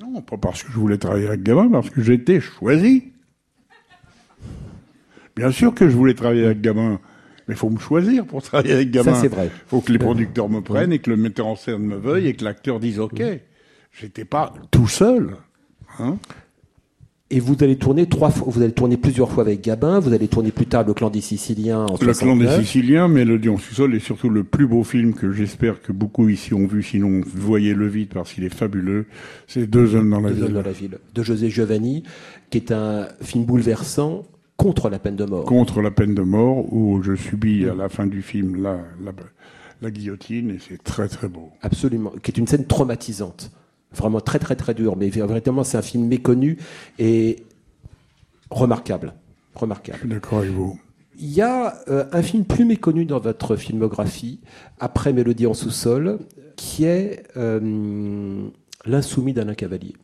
Non, 0.00 0.20
pas 0.22 0.36
parce 0.36 0.62
que 0.62 0.70
je 0.70 0.78
voulais 0.78 0.98
travailler 0.98 1.26
avec 1.26 1.42
Gabin, 1.42 1.68
parce 1.70 1.90
que 1.90 2.00
j'étais 2.00 2.40
choisi. 2.40 3.12
Bien 5.34 5.50
sûr 5.50 5.74
que 5.74 5.88
je 5.88 5.96
voulais 5.96 6.14
travailler 6.14 6.44
avec 6.46 6.60
Gabin, 6.60 7.00
mais 7.46 7.54
il 7.54 7.56
faut 7.56 7.70
me 7.70 7.78
choisir 7.78 8.26
pour 8.26 8.42
travailler 8.42 8.74
avec 8.74 8.90
Gabin. 8.90 9.14
Ça, 9.14 9.20
c'est 9.20 9.28
vrai. 9.28 9.46
Il 9.46 9.68
faut 9.68 9.80
que 9.80 9.92
les 9.92 9.98
producteurs 9.98 10.48
me 10.48 10.60
prennent 10.60 10.92
et 10.92 10.98
que 10.98 11.10
le 11.10 11.16
metteur 11.16 11.46
en 11.46 11.56
scène 11.56 11.78
me 11.82 11.96
veuille 11.96 12.26
et 12.28 12.34
que 12.34 12.44
l'acteur 12.44 12.80
dise 12.80 12.98
OK. 13.00 13.22
J'étais 13.92 14.24
pas 14.24 14.52
tout 14.70 14.88
seul. 14.88 15.36
Hein 15.98 16.18
Et 17.30 17.40
vous 17.40 17.56
allez 17.60 17.76
tourner 17.76 18.06
trois 18.06 18.30
fois, 18.30 18.46
vous 18.50 18.62
allez 18.62 18.72
tourner 18.72 18.96
plusieurs 18.96 19.30
fois 19.30 19.42
avec 19.42 19.60
Gabin. 19.62 19.98
Vous 20.00 20.14
allez 20.14 20.28
tourner 20.28 20.50
plus 20.50 20.64
tard 20.64 20.86
le 20.86 20.94
Clan 20.94 21.10
des 21.10 21.20
Siciliens 21.20 21.80
en 21.80 21.92
le 21.92 21.98
clan 21.98 22.06
des 22.36 22.46
69. 22.46 22.60
Siciliens, 22.64 23.08
Mélodie 23.08 23.50
en 23.50 23.58
sous-sol 23.58 23.94
est 23.94 23.98
surtout 24.00 24.30
le 24.30 24.44
plus 24.44 24.66
beau 24.66 24.82
film 24.82 25.12
que 25.12 25.30
j'espère 25.32 25.82
que 25.82 25.92
beaucoup 25.92 26.30
ici 26.30 26.54
ont 26.54 26.66
vu, 26.66 26.82
sinon 26.82 27.20
voyez-le 27.26 27.86
vite 27.86 28.14
parce 28.14 28.32
qu'il 28.32 28.44
est 28.44 28.54
fabuleux. 28.54 29.04
C'est 29.46 29.66
Deux 29.68 29.94
hommes 29.94 30.08
dans 30.08 30.20
la 30.20 30.30
Deux 30.30 30.38
hommes 30.40 30.46
ville. 30.46 30.54
dans 30.54 30.62
la 30.62 30.72
ville 30.72 30.98
de 31.14 31.22
José 31.22 31.50
Giovanni, 31.50 32.02
qui 32.48 32.56
est 32.58 32.72
un 32.72 33.08
film 33.20 33.44
bouleversant 33.44 34.22
contre 34.56 34.88
la 34.88 34.98
peine 34.98 35.16
de 35.16 35.26
mort. 35.26 35.44
contre 35.44 35.82
la 35.82 35.90
peine 35.90 36.14
de 36.14 36.22
mort, 36.22 36.72
où 36.72 37.02
je 37.02 37.14
subis 37.14 37.68
à 37.68 37.74
la 37.74 37.90
fin 37.90 38.06
du 38.06 38.22
film 38.22 38.62
la, 38.62 38.78
la, 39.04 39.12
la 39.82 39.90
guillotine, 39.90 40.50
et 40.52 40.58
c'est 40.66 40.82
très 40.82 41.08
très 41.08 41.28
beau. 41.28 41.50
Absolument, 41.60 42.10
qui 42.22 42.30
est 42.30 42.38
une 42.38 42.46
scène 42.46 42.64
traumatisante. 42.64 43.52
Vraiment 43.92 44.20
très 44.20 44.38
très 44.38 44.56
très 44.56 44.74
dure, 44.74 44.96
mais 44.96 45.08
véritablement 45.08 45.64
c'est 45.64 45.78
un 45.78 45.82
film 45.82 46.06
méconnu 46.06 46.58
et 46.98 47.44
remarquable. 48.50 49.14
Remarquable. 49.54 49.98
Je 49.98 50.02
suis 50.02 50.08
d'accord 50.08 50.38
avec 50.38 50.50
vous. 50.50 50.78
Il 51.20 51.32
y 51.32 51.42
a 51.42 51.74
euh, 51.88 52.04
un 52.12 52.22
film 52.22 52.44
plus 52.44 52.64
méconnu 52.64 53.04
dans 53.04 53.18
votre 53.18 53.56
filmographie, 53.56 54.40
après 54.78 55.12
Mélodie 55.12 55.46
en 55.46 55.54
sous-sol, 55.54 56.18
qui 56.54 56.84
est 56.84 57.24
euh, 57.36 58.48
L'insoumis 58.86 59.32
d'Alain 59.32 59.54
Cavalier. 59.54 59.94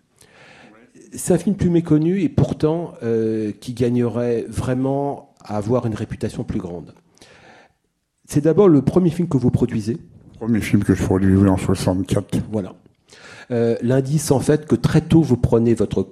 C'est 1.13 1.33
un 1.33 1.39
film 1.39 1.55
plus 1.55 1.71
méconnu 1.71 2.21
et 2.23 2.29
pourtant 2.29 2.95
euh, 3.05 3.53
qui 3.61 3.75
gagnerait 3.75 4.45
vraiment 4.49 5.35
à 5.45 5.57
avoir 5.57 5.87
une 5.87 5.95
réputation 5.95 6.43
plus 6.43 6.59
grande. 6.59 6.95
C'est 8.25 8.41
d'abord 8.41 8.69
le 8.69 8.83
premier 8.83 9.11
film 9.11 9.29
que 9.29 9.37
vous 9.37 9.51
produisez. 9.51 9.99
Premier 10.41 10.61
film 10.61 10.83
que 10.83 10.95
je 10.95 11.05
produisais 11.05 11.49
en 11.49 11.57
64. 11.57 12.39
Voilà. 12.51 12.75
Euh, 13.51 13.77
L'indice, 13.83 14.31
en 14.31 14.41
fait, 14.41 14.67
que 14.67 14.75
très 14.75 15.01
tôt, 15.01 15.23
vous 15.23 15.37
prenez 15.37 15.75
votre, 15.75 16.09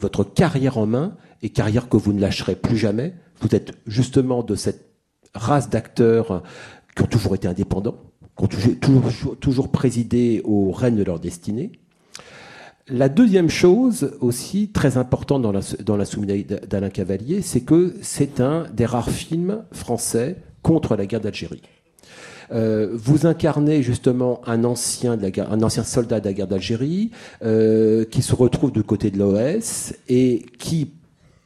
votre 0.00 0.24
carrière 0.24 0.78
en 0.78 0.86
main, 0.86 1.16
et 1.42 1.50
carrière 1.50 1.88
que 1.88 1.96
vous 1.96 2.12
ne 2.12 2.20
lâcherez 2.20 2.54
plus 2.54 2.76
jamais. 2.76 3.14
Vous 3.40 3.54
êtes 3.54 3.72
justement 3.86 4.42
de 4.42 4.54
cette 4.54 4.90
race 5.34 5.70
d'acteurs 5.70 6.42
qui 6.94 7.02
ont 7.02 7.06
toujours 7.06 7.34
été 7.34 7.48
indépendants, 7.48 7.96
qui 8.36 8.44
ont 8.44 8.76
toujours, 8.76 9.36
toujours, 9.38 9.68
présidé 9.70 10.42
aux 10.44 10.70
rênes 10.70 10.96
de 10.96 11.04
leur 11.04 11.20
destinée. 11.20 11.72
La 12.88 13.08
deuxième 13.08 13.48
chose 13.48 14.16
aussi 14.20 14.70
très 14.70 14.96
importante 14.96 15.42
dans 15.42 15.52
la, 15.52 15.60
dans 15.84 15.96
d'Alain 15.96 16.90
Cavalier, 16.90 17.40
c'est 17.40 17.60
que 17.60 17.94
c'est 18.02 18.40
un 18.40 18.66
des 18.72 18.84
rares 18.84 19.10
films 19.10 19.64
français 19.72 20.36
contre 20.62 20.96
la 20.96 21.06
guerre 21.06 21.20
d'Algérie. 21.20 21.62
Euh, 22.52 22.88
vous 22.92 23.26
incarnez 23.26 23.82
justement 23.82 24.40
un 24.46 24.64
ancien, 24.64 25.16
de 25.16 25.22
la 25.22 25.30
guerre, 25.30 25.52
un 25.52 25.62
ancien 25.62 25.84
soldat 25.84 26.20
de 26.20 26.24
la 26.26 26.32
guerre 26.32 26.48
d'Algérie 26.48 27.10
euh, 27.42 28.04
qui 28.04 28.22
se 28.22 28.34
retrouve 28.34 28.72
du 28.72 28.82
côté 28.82 29.10
de 29.10 29.18
l'OS 29.18 29.94
et 30.08 30.44
qui, 30.58 30.90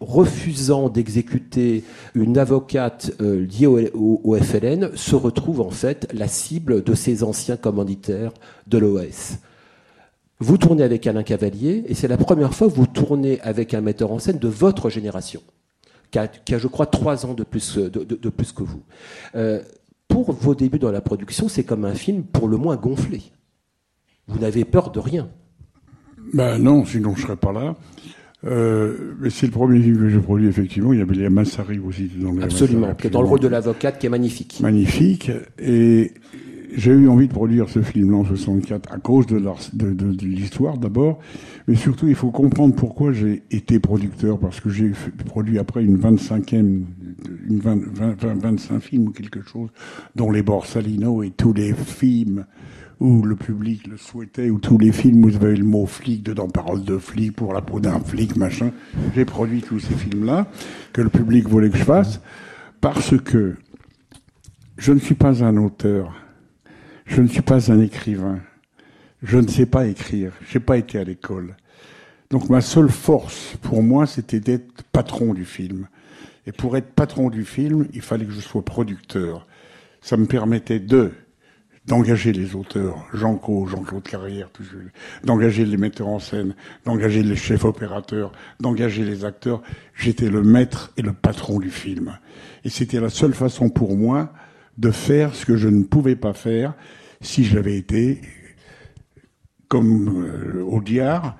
refusant 0.00 0.88
d'exécuter 0.88 1.84
une 2.14 2.38
avocate 2.38 3.12
euh, 3.20 3.46
liée 3.46 3.66
au, 3.66 4.36
FLN, 4.40 4.96
se 4.96 5.14
retrouve 5.14 5.60
en 5.60 5.70
fait 5.70 6.08
la 6.12 6.28
cible 6.28 6.82
de 6.82 6.94
ces 6.94 7.22
anciens 7.22 7.56
commanditaires 7.56 8.32
de 8.66 8.78
l'OS. 8.78 9.34
Vous 10.40 10.58
tournez 10.58 10.82
avec 10.82 11.06
Alain 11.06 11.22
Cavalier 11.22 11.84
et 11.86 11.94
c'est 11.94 12.08
la 12.08 12.16
première 12.16 12.54
fois 12.54 12.68
que 12.68 12.74
vous 12.74 12.86
tournez 12.86 13.40
avec 13.42 13.72
un 13.72 13.80
metteur 13.80 14.10
en 14.10 14.18
scène 14.18 14.38
de 14.38 14.48
votre 14.48 14.90
génération, 14.90 15.42
qui 16.10 16.18
a, 16.18 16.58
je 16.58 16.66
crois, 16.66 16.86
trois 16.86 17.24
ans 17.24 17.34
de 17.34 17.44
plus, 17.44 17.78
de, 17.78 18.28
plus 18.30 18.52
que 18.52 18.62
vous. 18.62 18.82
Pour 20.08 20.32
vos 20.32 20.54
débuts 20.54 20.78
dans 20.78 20.92
la 20.92 21.00
production, 21.00 21.48
c'est 21.48 21.64
comme 21.64 21.84
un 21.84 21.94
film 21.94 22.22
pour 22.24 22.48
le 22.48 22.56
moins 22.56 22.76
gonflé. 22.76 23.22
Vous 24.28 24.38
n'avez 24.38 24.64
peur 24.64 24.90
de 24.90 25.00
rien. 25.00 25.28
Ben 26.32 26.58
non, 26.58 26.84
sinon 26.84 27.14
je 27.14 27.22
serais 27.22 27.36
pas 27.36 27.52
là. 27.52 27.76
Euh, 28.46 29.14
mais 29.20 29.30
c'est 29.30 29.46
le 29.46 29.52
premier 29.52 29.80
film 29.80 29.98
que 29.98 30.08
j'ai 30.08 30.18
produit, 30.18 30.48
effectivement. 30.48 30.92
Il 30.92 30.98
y 30.98 31.02
avait 31.02 31.14
les 31.14 31.28
Massari 31.30 31.78
aussi 31.78 32.10
dans 32.16 32.32
les 32.32 32.42
Absolument, 32.42 32.80
Massari, 32.80 32.96
qui 32.98 33.06
est 33.06 33.10
dans 33.10 33.22
le 33.22 33.28
rôle 33.28 33.40
de 33.40 33.48
l'avocate, 33.48 33.98
qui 33.98 34.06
est 34.06 34.10
magnifique. 34.10 34.60
Magnifique. 34.60 35.30
Et 35.58 36.12
j'ai 36.76 36.92
eu 36.92 37.08
envie 37.08 37.28
de 37.28 37.32
produire 37.32 37.68
ce 37.68 37.82
film-là 37.82 38.18
en 38.18 38.24
64 38.24 38.92
à 38.92 38.98
cause 38.98 39.26
de, 39.26 39.38
l'histoire 40.24 40.78
d'abord, 40.78 41.18
mais 41.68 41.76
surtout 41.76 42.08
il 42.08 42.14
faut 42.14 42.30
comprendre 42.30 42.74
pourquoi 42.74 43.12
j'ai 43.12 43.42
été 43.50 43.78
producteur, 43.78 44.38
parce 44.38 44.60
que 44.60 44.70
j'ai 44.70 44.92
produit 45.26 45.58
après 45.58 45.84
une 45.84 45.98
25e, 45.98 46.56
une 46.56 47.58
20, 47.58 47.78
20, 47.92 48.20
20, 48.20 48.34
25 48.34 48.80
films 48.80 49.08
ou 49.08 49.10
quelque 49.10 49.42
chose, 49.42 49.70
dont 50.16 50.30
les 50.30 50.42
Borsalino 50.42 51.22
et 51.22 51.30
tous 51.30 51.52
les 51.52 51.72
films 51.72 52.44
où 53.00 53.22
le 53.22 53.36
public 53.36 53.86
le 53.86 53.96
souhaitait, 53.96 54.50
où 54.50 54.58
tous 54.58 54.78
les 54.78 54.92
films 54.92 55.24
où 55.24 55.28
y 55.28 55.36
avait 55.36 55.56
le 55.56 55.64
mot 55.64 55.86
flic 55.86 56.22
dedans, 56.22 56.48
parole 56.48 56.84
de 56.84 56.98
flic, 56.98 57.34
pour 57.34 57.52
la 57.52 57.60
peau 57.60 57.80
d'un 57.80 58.00
flic, 58.00 58.36
machin. 58.36 58.70
J'ai 59.14 59.24
produit 59.24 59.62
tous 59.62 59.80
ces 59.80 59.94
films-là 59.94 60.46
que 60.92 61.02
le 61.02 61.10
public 61.10 61.48
voulait 61.48 61.70
que 61.70 61.76
je 61.76 61.84
fasse, 61.84 62.20
parce 62.80 63.16
que 63.18 63.56
je 64.76 64.92
ne 64.92 64.98
suis 64.98 65.14
pas 65.14 65.44
un 65.44 65.56
auteur. 65.56 66.23
Je 67.04 67.20
ne 67.20 67.28
suis 67.28 67.42
pas 67.42 67.70
un 67.70 67.80
écrivain. 67.80 68.40
Je 69.22 69.38
ne 69.38 69.48
sais 69.48 69.66
pas 69.66 69.86
écrire. 69.86 70.32
J'ai 70.50 70.60
pas 70.60 70.76
été 70.76 70.98
à 70.98 71.04
l'école. 71.04 71.56
Donc 72.30 72.48
ma 72.48 72.60
seule 72.60 72.90
force 72.90 73.54
pour 73.62 73.82
moi, 73.82 74.06
c'était 74.06 74.40
d'être 74.40 74.82
patron 74.92 75.34
du 75.34 75.44
film. 75.44 75.88
Et 76.46 76.52
pour 76.52 76.76
être 76.76 76.92
patron 76.94 77.30
du 77.30 77.44
film, 77.44 77.86
il 77.94 78.02
fallait 78.02 78.26
que 78.26 78.32
je 78.32 78.40
sois 78.40 78.64
producteur. 78.64 79.46
Ça 80.00 80.16
me 80.16 80.26
permettait 80.26 80.80
de 80.80 81.12
d'engager 81.86 82.32
les 82.32 82.54
auteurs, 82.54 83.06
Jean 83.12 83.36
Co, 83.36 83.66
Jean-Claude 83.66 84.02
Carrière, 84.02 84.48
d'engager 85.22 85.66
les 85.66 85.76
metteurs 85.76 86.08
en 86.08 86.18
scène, 86.18 86.54
d'engager 86.86 87.22
les 87.22 87.36
chefs 87.36 87.64
opérateurs, 87.64 88.32
d'engager 88.58 89.04
les 89.04 89.26
acteurs. 89.26 89.60
J'étais 89.94 90.30
le 90.30 90.42
maître 90.42 90.92
et 90.96 91.02
le 91.02 91.12
patron 91.12 91.58
du 91.58 91.70
film. 91.70 92.18
Et 92.64 92.70
c'était 92.70 93.00
la 93.00 93.10
seule 93.10 93.34
façon 93.34 93.68
pour 93.68 93.96
moi 93.96 94.32
de 94.78 94.90
faire 94.90 95.34
ce 95.34 95.46
que 95.46 95.56
je 95.56 95.68
ne 95.68 95.84
pouvais 95.84 96.16
pas 96.16 96.32
faire 96.32 96.74
si 97.20 97.44
j'avais 97.44 97.76
été 97.76 98.20
comme 99.68 100.24
euh, 100.24 100.62
Audiard. 100.62 101.36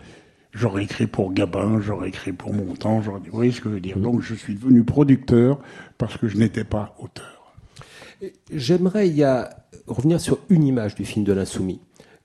J'aurais 0.53 0.85
écrit 0.85 1.07
pour 1.07 1.33
Gabin, 1.33 1.81
j'aurais 1.81 2.09
écrit 2.09 2.33
pour 2.33 2.53
Montand, 2.53 3.03
j'aurais 3.03 3.21
dit, 3.21 3.29
vous 3.29 3.37
voyez 3.37 3.51
ce 3.51 3.61
que 3.61 3.69
je 3.69 3.75
veux 3.75 3.81
dire. 3.81 3.99
Donc 3.99 4.23
je 4.23 4.35
suis 4.35 4.55
devenu 4.55 4.85
producteur 4.85 5.59
parce 5.99 6.17
que 6.17 6.29
je 6.29 6.37
n'étais 6.37 6.65
pas 6.65 6.95
auteur. 7.01 7.55
J'aimerais 8.53 9.09
y 9.09 9.25
a, 9.25 9.51
revenir 9.87 10.21
sur 10.21 10.39
une 10.49 10.63
image 10.65 10.95
du 10.95 11.05
film 11.05 11.25
de 11.25 11.33
l'insoumis, 11.33 11.81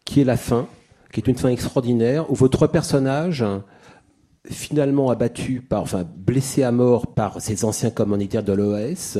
qui 0.05 0.21
est 0.21 0.25
la 0.25 0.37
fin, 0.37 0.67
qui 1.11 1.19
est 1.19 1.27
une 1.27 1.37
fin 1.37 1.49
extraordinaire, 1.49 2.31
où 2.31 2.35
votre 2.35 2.67
personnage, 2.67 3.43
finalement 4.45 5.09
abattu 5.09 5.61
par, 5.61 5.81
enfin 5.81 6.03
blessé 6.03 6.63
à 6.63 6.71
mort 6.71 7.07
par 7.07 7.41
ses 7.41 7.65
anciens 7.65 7.89
commanditaires 7.89 8.43
de 8.43 8.53
l'OS, 8.53 9.17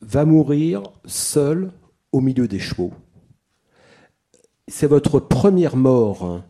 va 0.00 0.24
mourir 0.24 0.82
seul 1.04 1.72
au 2.12 2.20
milieu 2.20 2.48
des 2.48 2.58
chevaux. 2.58 2.92
C'est 4.68 4.86
votre 4.86 5.20
première 5.20 5.76
mort 5.76 6.42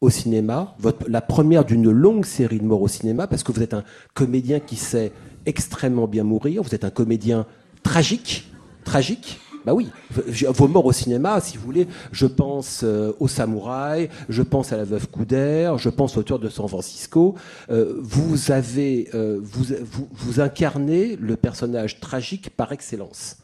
au 0.00 0.10
cinéma, 0.10 0.76
la 1.08 1.20
première 1.20 1.64
d'une 1.64 1.90
longue 1.90 2.24
série 2.24 2.58
de 2.58 2.64
morts 2.64 2.82
au 2.82 2.88
cinéma, 2.88 3.26
parce 3.26 3.42
que 3.42 3.52
vous 3.52 3.62
êtes 3.62 3.74
un 3.74 3.84
comédien 4.12 4.60
qui 4.60 4.76
sait 4.76 5.12
extrêmement 5.46 6.06
bien 6.06 6.24
mourir, 6.24 6.62
vous 6.62 6.74
êtes 6.74 6.84
un 6.84 6.90
comédien 6.90 7.46
tragique, 7.82 8.50
tragique, 8.84 9.40
Bah 9.64 9.72
oui, 9.72 9.88
vos 10.10 10.68
morts 10.68 10.84
au 10.84 10.92
cinéma, 10.92 11.40
si 11.40 11.56
vous 11.56 11.64
voulez, 11.64 11.86
je 12.12 12.26
pense 12.26 12.82
euh, 12.84 13.12
au 13.18 13.28
samouraï, 13.28 14.10
je 14.28 14.42
pense 14.42 14.72
à 14.74 14.76
la 14.76 14.84
veuve 14.84 15.08
Couder, 15.08 15.74
je 15.78 15.88
pense 15.88 16.18
au 16.18 16.22
tueur 16.22 16.38
de 16.38 16.50
San 16.50 16.68
Francisco. 16.68 17.34
Euh, 17.70 17.94
vous 18.02 18.50
avez, 18.52 19.08
euh, 19.14 19.40
vous, 19.42 19.64
vous, 20.12 20.40
incarnez 20.40 21.16
le 21.16 21.36
personnage 21.36 21.98
tragique 22.00 22.50
par 22.50 22.72
excellence. 22.72 23.38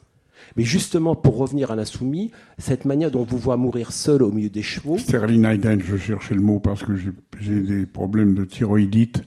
Mais 0.57 0.65
justement, 0.65 1.15
pour 1.15 1.39
revenir 1.39 1.71
à 1.71 1.77
l'insoumis, 1.77 2.33
cette 2.59 2.85
manière 2.85 3.11
dont 3.11 3.25
vous 3.25 3.39
voit 3.39 3.57
mourir 3.57 3.93
seul 3.93 4.23
au 4.23 4.31
milieu 4.31 4.51
des 4.51 4.63
chevaux, 4.63 4.99
Sterling 4.99 5.47
Hayden, 5.47 5.81
je 5.81 5.97
cherchais 5.97 6.35
le 6.35 6.43
mot 6.43 6.59
parce 6.59 6.83
que 6.83 6.93
j'ai 6.97 7.61
des 7.61 7.87
problèmes 7.87 8.35
de 8.35 8.45
thyroïdite. 8.45 9.23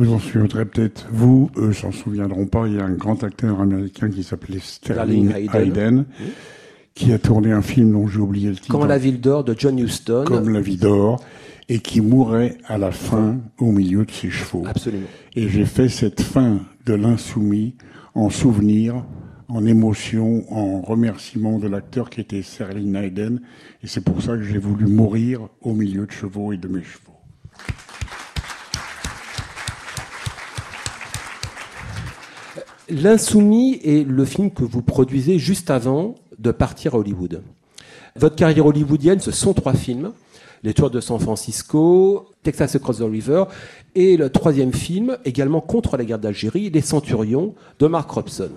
Vous 0.00 0.14
en 0.14 0.18
souviendrez 0.18 0.64
peut-être, 0.64 1.06
vous, 1.12 1.50
eux 1.58 1.74
s'en 1.74 1.92
souviendront 1.92 2.46
pas, 2.46 2.66
il 2.66 2.76
y 2.76 2.80
a 2.80 2.84
un 2.86 2.94
grand 2.94 3.22
acteur 3.22 3.60
américain 3.60 4.08
qui 4.08 4.22
s'appelait 4.22 4.58
Sterling 4.58 5.30
Hayden. 5.52 6.06
Qui 6.94 7.12
a 7.12 7.18
tourné 7.18 7.52
un 7.52 7.60
film 7.60 7.92
dont 7.92 8.08
j'ai 8.08 8.18
oublié 8.18 8.48
le 8.48 8.54
titre. 8.54 8.68
Quand 8.68 8.86
la 8.86 8.96
ville 8.96 9.20
d'or 9.20 9.44
de 9.44 9.54
John 9.56 9.78
Huston, 9.78 10.24
comme 10.26 10.48
la 10.48 10.62
vie 10.62 10.78
d'or, 10.78 11.22
et 11.68 11.80
qui 11.80 12.00
mourait 12.00 12.56
à 12.66 12.78
la 12.78 12.92
fin 12.92 13.40
au 13.58 13.72
milieu 13.72 14.06
de 14.06 14.10
ses 14.10 14.30
chevaux. 14.30 14.64
absolument. 14.66 15.06
Et 15.36 15.50
j'ai 15.50 15.66
fait 15.66 15.90
cette 15.90 16.22
fin 16.22 16.60
de 16.86 16.94
l'insoumis 16.94 17.74
en 18.14 18.30
souvenir, 18.30 19.04
en 19.48 19.66
émotion, 19.66 20.50
en 20.50 20.80
remerciement 20.80 21.58
de 21.58 21.68
l'acteur 21.68 22.08
qui 22.08 22.22
était 22.22 22.40
Sterling 22.40 22.96
Hayden. 22.96 23.42
Et 23.82 23.86
c'est 23.86 24.02
pour 24.02 24.22
ça 24.22 24.32
que 24.38 24.42
j'ai 24.44 24.58
voulu 24.58 24.86
mourir 24.86 25.50
au 25.60 25.74
milieu 25.74 26.06
de 26.06 26.10
chevaux 26.10 26.54
et 26.54 26.56
de 26.56 26.68
mes 26.68 26.82
chevaux. 26.82 27.12
L'Insoumis 32.90 33.80
est 33.84 34.04
le 34.04 34.24
film 34.24 34.50
que 34.50 34.64
vous 34.64 34.82
produisez 34.82 35.38
juste 35.38 35.70
avant 35.70 36.16
de 36.38 36.50
partir 36.50 36.94
à 36.94 36.98
Hollywood. 36.98 37.42
Votre 38.16 38.34
carrière 38.34 38.66
hollywoodienne, 38.66 39.20
ce 39.20 39.30
sont 39.30 39.54
trois 39.54 39.74
films. 39.74 40.12
Les 40.64 40.74
Tours 40.74 40.90
de 40.90 41.00
San 41.00 41.20
Francisco, 41.20 42.32
Texas 42.42 42.74
Across 42.74 42.98
the 42.98 43.02
River, 43.02 43.44
et 43.94 44.16
le 44.16 44.28
troisième 44.28 44.72
film, 44.72 45.16
également 45.24 45.60
contre 45.60 45.96
la 45.96 46.04
guerre 46.04 46.18
d'Algérie, 46.18 46.68
Les 46.68 46.80
Centurions, 46.80 47.54
de 47.78 47.86
Mark 47.86 48.10
Robson. 48.10 48.50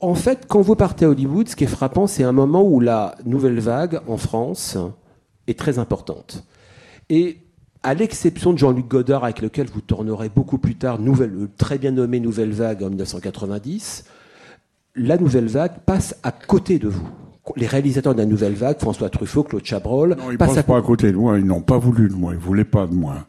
En 0.00 0.14
fait, 0.14 0.46
quand 0.48 0.60
vous 0.60 0.74
partez 0.74 1.04
à 1.04 1.08
Hollywood, 1.08 1.48
ce 1.48 1.56
qui 1.56 1.64
est 1.64 1.68
frappant, 1.68 2.06
c'est 2.06 2.24
un 2.24 2.32
moment 2.32 2.64
où 2.64 2.80
la 2.80 3.14
nouvelle 3.24 3.60
vague 3.60 4.00
en 4.08 4.16
France 4.16 4.76
est 5.46 5.58
très 5.58 5.78
importante. 5.78 6.44
À 7.84 7.92
l'exception 7.92 8.54
de 8.54 8.58
Jean-Luc 8.58 8.88
Godard, 8.88 9.24
avec 9.24 9.42
lequel 9.42 9.68
vous 9.72 9.82
tournerez 9.82 10.30
beaucoup 10.34 10.58
plus 10.58 10.74
tard, 10.74 10.98
nouvelle, 10.98 11.34
euh, 11.34 11.48
très 11.58 11.78
bien 11.78 11.92
nommé 11.92 12.18
Nouvelle 12.18 12.52
Vague 12.52 12.82
en 12.82 12.88
1990, 12.88 14.04
la 14.96 15.18
Nouvelle 15.18 15.48
Vague 15.48 15.78
passe 15.84 16.16
à 16.22 16.32
côté 16.32 16.78
de 16.78 16.88
vous. 16.88 17.06
Les 17.56 17.66
réalisateurs 17.66 18.14
de 18.14 18.20
la 18.20 18.26
Nouvelle 18.26 18.54
Vague, 18.54 18.78
François 18.80 19.10
Truffaut, 19.10 19.42
Claude 19.42 19.64
Chabrol, 19.64 20.16
Non, 20.18 20.30
ils 20.30 20.38
passent 20.38 20.48
passent 20.48 20.58
à 20.58 20.62
pas 20.62 20.78
à 20.78 20.82
côté 20.82 21.12
de 21.12 21.16
moi, 21.16 21.38
ils 21.38 21.44
n'ont 21.44 21.60
pas 21.60 21.76
voulu 21.76 22.08
de 22.08 22.14
moi, 22.14 22.32
ils 22.32 22.38
voulaient 22.38 22.64
pas 22.64 22.86
de 22.86 22.94
moi. 22.94 23.26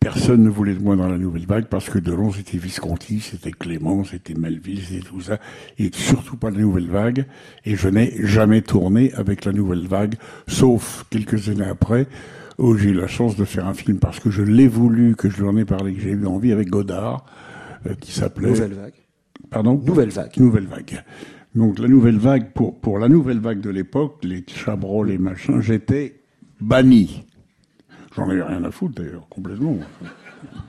Personne 0.00 0.42
ne 0.42 0.48
voulait 0.48 0.74
de 0.74 0.82
moi 0.82 0.96
dans 0.96 1.08
la 1.08 1.18
nouvelle 1.18 1.44
vague 1.44 1.66
parce 1.66 1.90
que 1.90 1.98
Delon 1.98 2.32
c'était 2.32 2.56
Visconti, 2.56 3.20
c'était 3.20 3.50
Clément, 3.50 4.04
c'était 4.04 4.32
Melville, 4.32 4.80
c'était 4.80 5.06
tout 5.06 5.20
ça, 5.20 5.38
et 5.76 5.90
surtout 5.92 6.36
pas 6.36 6.50
la 6.50 6.60
nouvelle 6.60 6.88
vague. 6.88 7.26
Et 7.66 7.76
je 7.76 7.88
n'ai 7.88 8.14
jamais 8.24 8.62
tourné 8.62 9.12
avec 9.14 9.44
la 9.44 9.52
nouvelle 9.52 9.86
vague, 9.86 10.14
sauf 10.46 11.04
quelques 11.10 11.50
années 11.50 11.68
après 11.68 12.06
où 12.58 12.76
j'ai 12.76 12.90
eu 12.90 12.94
la 12.94 13.06
chance 13.06 13.36
de 13.36 13.44
faire 13.44 13.66
un 13.66 13.74
film 13.74 13.98
parce 13.98 14.20
que 14.20 14.30
je 14.30 14.42
l'ai 14.42 14.68
voulu, 14.68 15.14
que 15.14 15.30
je 15.30 15.38
lui 15.38 15.48
en 15.48 15.56
ai 15.56 15.64
parlé, 15.64 15.94
que 15.94 16.00
j'ai 16.00 16.10
eu 16.10 16.26
envie 16.26 16.52
avec 16.52 16.68
Godard, 16.68 17.24
euh, 17.86 17.94
qui 17.94 18.12
s'appelait 18.12 18.50
Nouvelle 18.50 18.74
Vague. 18.74 18.94
Pardon 19.50 19.80
Nouvelle 19.84 20.10
Vague. 20.10 20.36
Nouvelle 20.36 20.66
vague. 20.66 21.04
Donc 21.54 21.78
la 21.78 21.88
nouvelle 21.88 22.18
vague, 22.18 22.52
pour, 22.52 22.78
pour 22.78 22.98
la 22.98 23.08
nouvelle 23.08 23.38
vague 23.38 23.60
de 23.60 23.70
l'époque, 23.70 24.18
les 24.22 24.44
Chabrol, 24.46 25.08
les 25.08 25.18
machins, 25.18 25.60
j'étais 25.60 26.20
banni. 26.60 27.24
J'en 28.14 28.28
avais 28.28 28.42
rien 28.42 28.62
à 28.64 28.70
foutre 28.70 29.00
d'ailleurs, 29.00 29.26
complètement. 29.28 29.78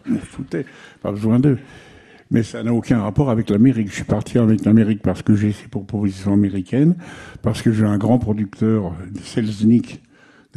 On 0.08 0.12
me 0.12 0.20
foutait, 0.20 0.66
pas 1.02 1.12
besoin 1.12 1.40
d'eux. 1.40 1.58
Mais 2.32 2.44
ça 2.44 2.62
n'a 2.64 2.74
aucun 2.74 3.02
rapport 3.02 3.32
avec 3.32 3.50
l'Amérique. 3.50 3.90
Je 3.90 3.96
suis 3.96 4.04
parti 4.04 4.38
avec 4.38 4.64
l'Amérique 4.64 5.02
parce 5.02 5.24
que 5.24 5.36
j'ai 5.36 5.52
ces 5.52 5.68
propositions 5.68 6.34
américaines, 6.34 6.96
parce 7.42 7.62
que 7.62 7.72
j'ai 7.72 7.86
un 7.86 7.98
grand 7.98 8.20
producteur, 8.20 8.94
Selznick, 9.24 10.02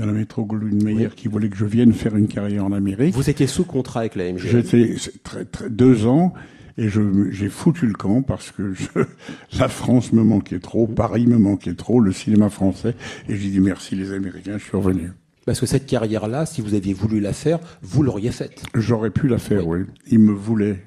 de 0.03 0.13
la 0.13 0.19
métro 0.19 0.45
Goldwyn 0.45 0.83
Mayer, 0.85 1.09
qui 1.17 1.29
voulait 1.29 1.49
que 1.49 1.57
je 1.57 1.65
vienne 1.65 1.93
faire 1.93 2.17
une 2.17 2.29
carrière 2.29 2.65
en 2.65 2.73
Amérique. 2.73 3.15
Vous 3.15 3.31
étiez 3.31 3.47
sous 3.47 3.65
contrat 3.65 4.01
avec 4.01 4.17
la 4.17 4.25
MGM. 4.33 4.39
J'étais 4.39 4.95
c'est 4.99 5.23
très, 5.23 5.45
très, 5.45 5.71
deux 5.71 6.07
ans 6.07 6.33
et 6.79 6.89
je 6.89 7.31
j'ai 7.31 7.49
foutu 7.49 7.87
le 7.87 7.93
camp 7.93 8.23
parce 8.23 8.51
que 8.51 8.73
je, 8.75 8.87
la 9.59 9.69
France 9.69 10.13
me 10.13 10.23
manquait 10.23 10.59
trop, 10.61 10.87
Paris 10.87 11.27
me 11.27 11.39
manquait 11.39 11.75
trop, 11.75 12.01
le 12.01 12.13
cinéma 12.13 12.49
français 12.51 12.95
et 13.29 13.37
j'ai 13.37 13.51
dit 13.51 13.61
merci 13.61 13.95
les 13.95 14.13
Américains, 14.13 14.59
je 14.59 14.65
suis 14.65 14.77
revenu. 14.77 15.11
Parce 15.45 15.59
que 15.59 15.67
cette 15.67 15.87
carrière-là, 15.87 16.47
si 16.47 16.61
vous 16.61 16.75
aviez 16.75 16.95
voulu 16.95 17.19
la 17.19 17.33
faire, 17.33 17.59
vous 17.83 18.03
l'auriez 18.05 18.31
faite. 18.31 18.63
J'aurais 18.75 19.11
pu 19.11 19.27
la 19.27 19.39
faire, 19.39 19.67
oui. 19.67 19.81
Ils 20.09 20.21
me 20.21 20.33
voulaient. 20.33 20.85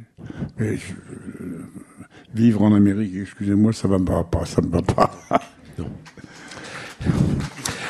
Mais 0.58 0.78
je- 0.78 0.94
euh, 1.44 1.66
vivre 2.34 2.62
en 2.62 2.74
Amérique, 2.74 3.14
excusez-moi, 3.22 3.74
ça 3.74 3.90
va 3.90 3.98
me 4.00 4.06
va 4.06 4.24
pas, 4.24 4.46
ça 4.46 4.62
me 4.62 4.70
va 4.70 4.82
pas. 4.82 5.12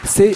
C'est 0.03 0.35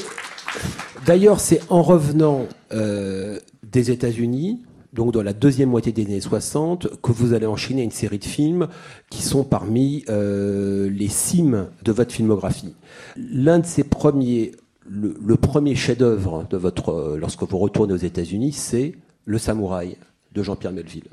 d'ailleurs 1.06 1.40
c'est 1.40 1.62
en 1.70 1.82
revenant 1.82 2.48
euh, 2.72 3.40
des 3.64 3.92
États-Unis, 3.92 4.62
donc 4.94 5.14
dans 5.14 5.22
la 5.22 5.34
deuxième 5.34 5.70
moitié 5.70 5.92
des 5.92 6.06
années 6.06 6.22
60, 6.22 7.02
que 7.02 7.12
vous 7.12 7.34
allez 7.34 7.46
enchaîner 7.46 7.84
une 7.84 7.92
série 7.92 8.20
de 8.20 8.26
films 8.26 8.68
qui 9.10 9.22
sont 9.22 9.44
parmi 9.44 10.04
euh, 10.10 10.90
les 10.90 11.08
cimes 11.08 11.68
de 11.84 11.92
votre 11.92 12.12
filmographie. 12.12 12.74
L'un 13.16 13.60
de 13.60 13.66
ces 13.66 13.84
premiers, 13.84 14.52
le, 14.88 15.36
premier 15.36 15.76
chef-d'œuvre 15.76 16.46
de 16.50 16.58
votre, 16.58 16.90
euh, 16.90 17.18
lorsque 17.18 17.44
vous 17.44 17.58
retournez 17.58 17.94
aux 17.94 17.98
États-Unis, 17.98 18.54
c'est 18.54 18.96
Le 19.26 19.38
Samouraï 19.38 19.98
de 20.34 20.44
Jean-Pierre 20.44 20.74
Melville. 20.74 21.10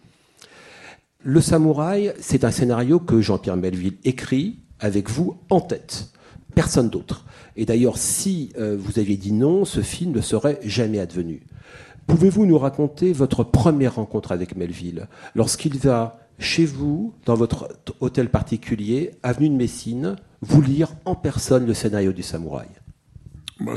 Le 1.23 1.41
Samouraï, 1.41 2.15
c'est 2.21 2.45
un 2.45 2.51
scénario 2.51 2.99
que 2.99 3.21
Jean-Pierre 3.21 3.57
Melville 3.57 3.97
écrit 4.05 4.61
avec 4.79 5.11
vous 5.11 5.37
en 5.51 5.61
tête, 5.61 6.11
personne 6.57 6.89
d'autre. 6.89 7.25
Et 7.55 7.67
d'ailleurs, 7.67 7.99
si 7.99 8.51
euh, 8.59 8.77
vous 8.77 8.99
aviez 8.99 9.17
dit 9.17 9.33
non, 9.33 9.65
ce 9.65 9.83
film 9.83 10.13
ne 10.13 10.21
serait 10.21 10.59
jamais 10.65 10.99
advenu. 10.99 11.43
Pouvez-vous 12.09 12.47
nous 12.47 12.59
raconter 12.59 13.13
votre 13.13 13.45
première 13.45 13.97
rencontre 13.97 14.33
avec 14.33 14.57
Melville? 14.57 15.07
Lorsqu'il 15.35 15.79
va 15.79 16.19
chez 16.39 16.65
vous, 16.65 17.13
dans 17.27 17.35
votre 17.35 17.69
hôtel 18.01 18.31
particulier, 18.31 19.13
avenue 19.23 19.51
de 19.51 19.55
Messine, 19.55 20.17
vous 20.41 20.63
lire 20.63 20.89
en 21.05 21.15
personne 21.15 21.67
le 21.67 21.75
scénario 21.75 22.13
du 22.13 22.23
Samouraï? 22.23 22.69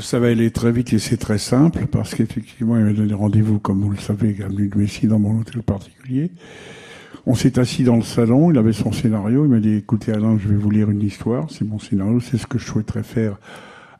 Ça 0.00 0.18
va 0.18 0.28
aller 0.28 0.50
très 0.50 0.72
vite 0.72 0.92
et 0.92 0.98
c'est 0.98 1.16
très 1.16 1.38
simple 1.38 1.86
parce 1.86 2.14
qu'effectivement, 2.14 2.78
il 2.78 2.84
m'a 2.84 2.92
donné 2.92 3.14
rendez-vous, 3.14 3.58
comme 3.58 3.82
vous 3.82 3.90
le 3.90 3.98
savez, 3.98 4.36
Avenue 4.42 4.68
de 4.68 4.78
Messi 4.78 5.06
dans 5.06 5.18
mon 5.18 5.40
hôtel 5.40 5.62
particulier. 5.62 6.30
On 7.26 7.34
s'est 7.34 7.58
assis 7.58 7.84
dans 7.84 7.96
le 7.96 8.02
salon, 8.02 8.50
il 8.50 8.58
avait 8.58 8.72
son 8.72 8.92
scénario, 8.92 9.44
il 9.44 9.50
m'a 9.50 9.60
dit, 9.60 9.74
écoutez 9.74 10.12
Alain, 10.12 10.38
je 10.38 10.48
vais 10.48 10.56
vous 10.56 10.70
lire 10.70 10.90
une 10.90 11.02
histoire, 11.02 11.50
c'est 11.50 11.64
mon 11.64 11.78
scénario, 11.78 12.20
c'est 12.20 12.38
ce 12.38 12.46
que 12.46 12.58
je 12.58 12.64
souhaiterais 12.64 13.02
faire 13.02 13.36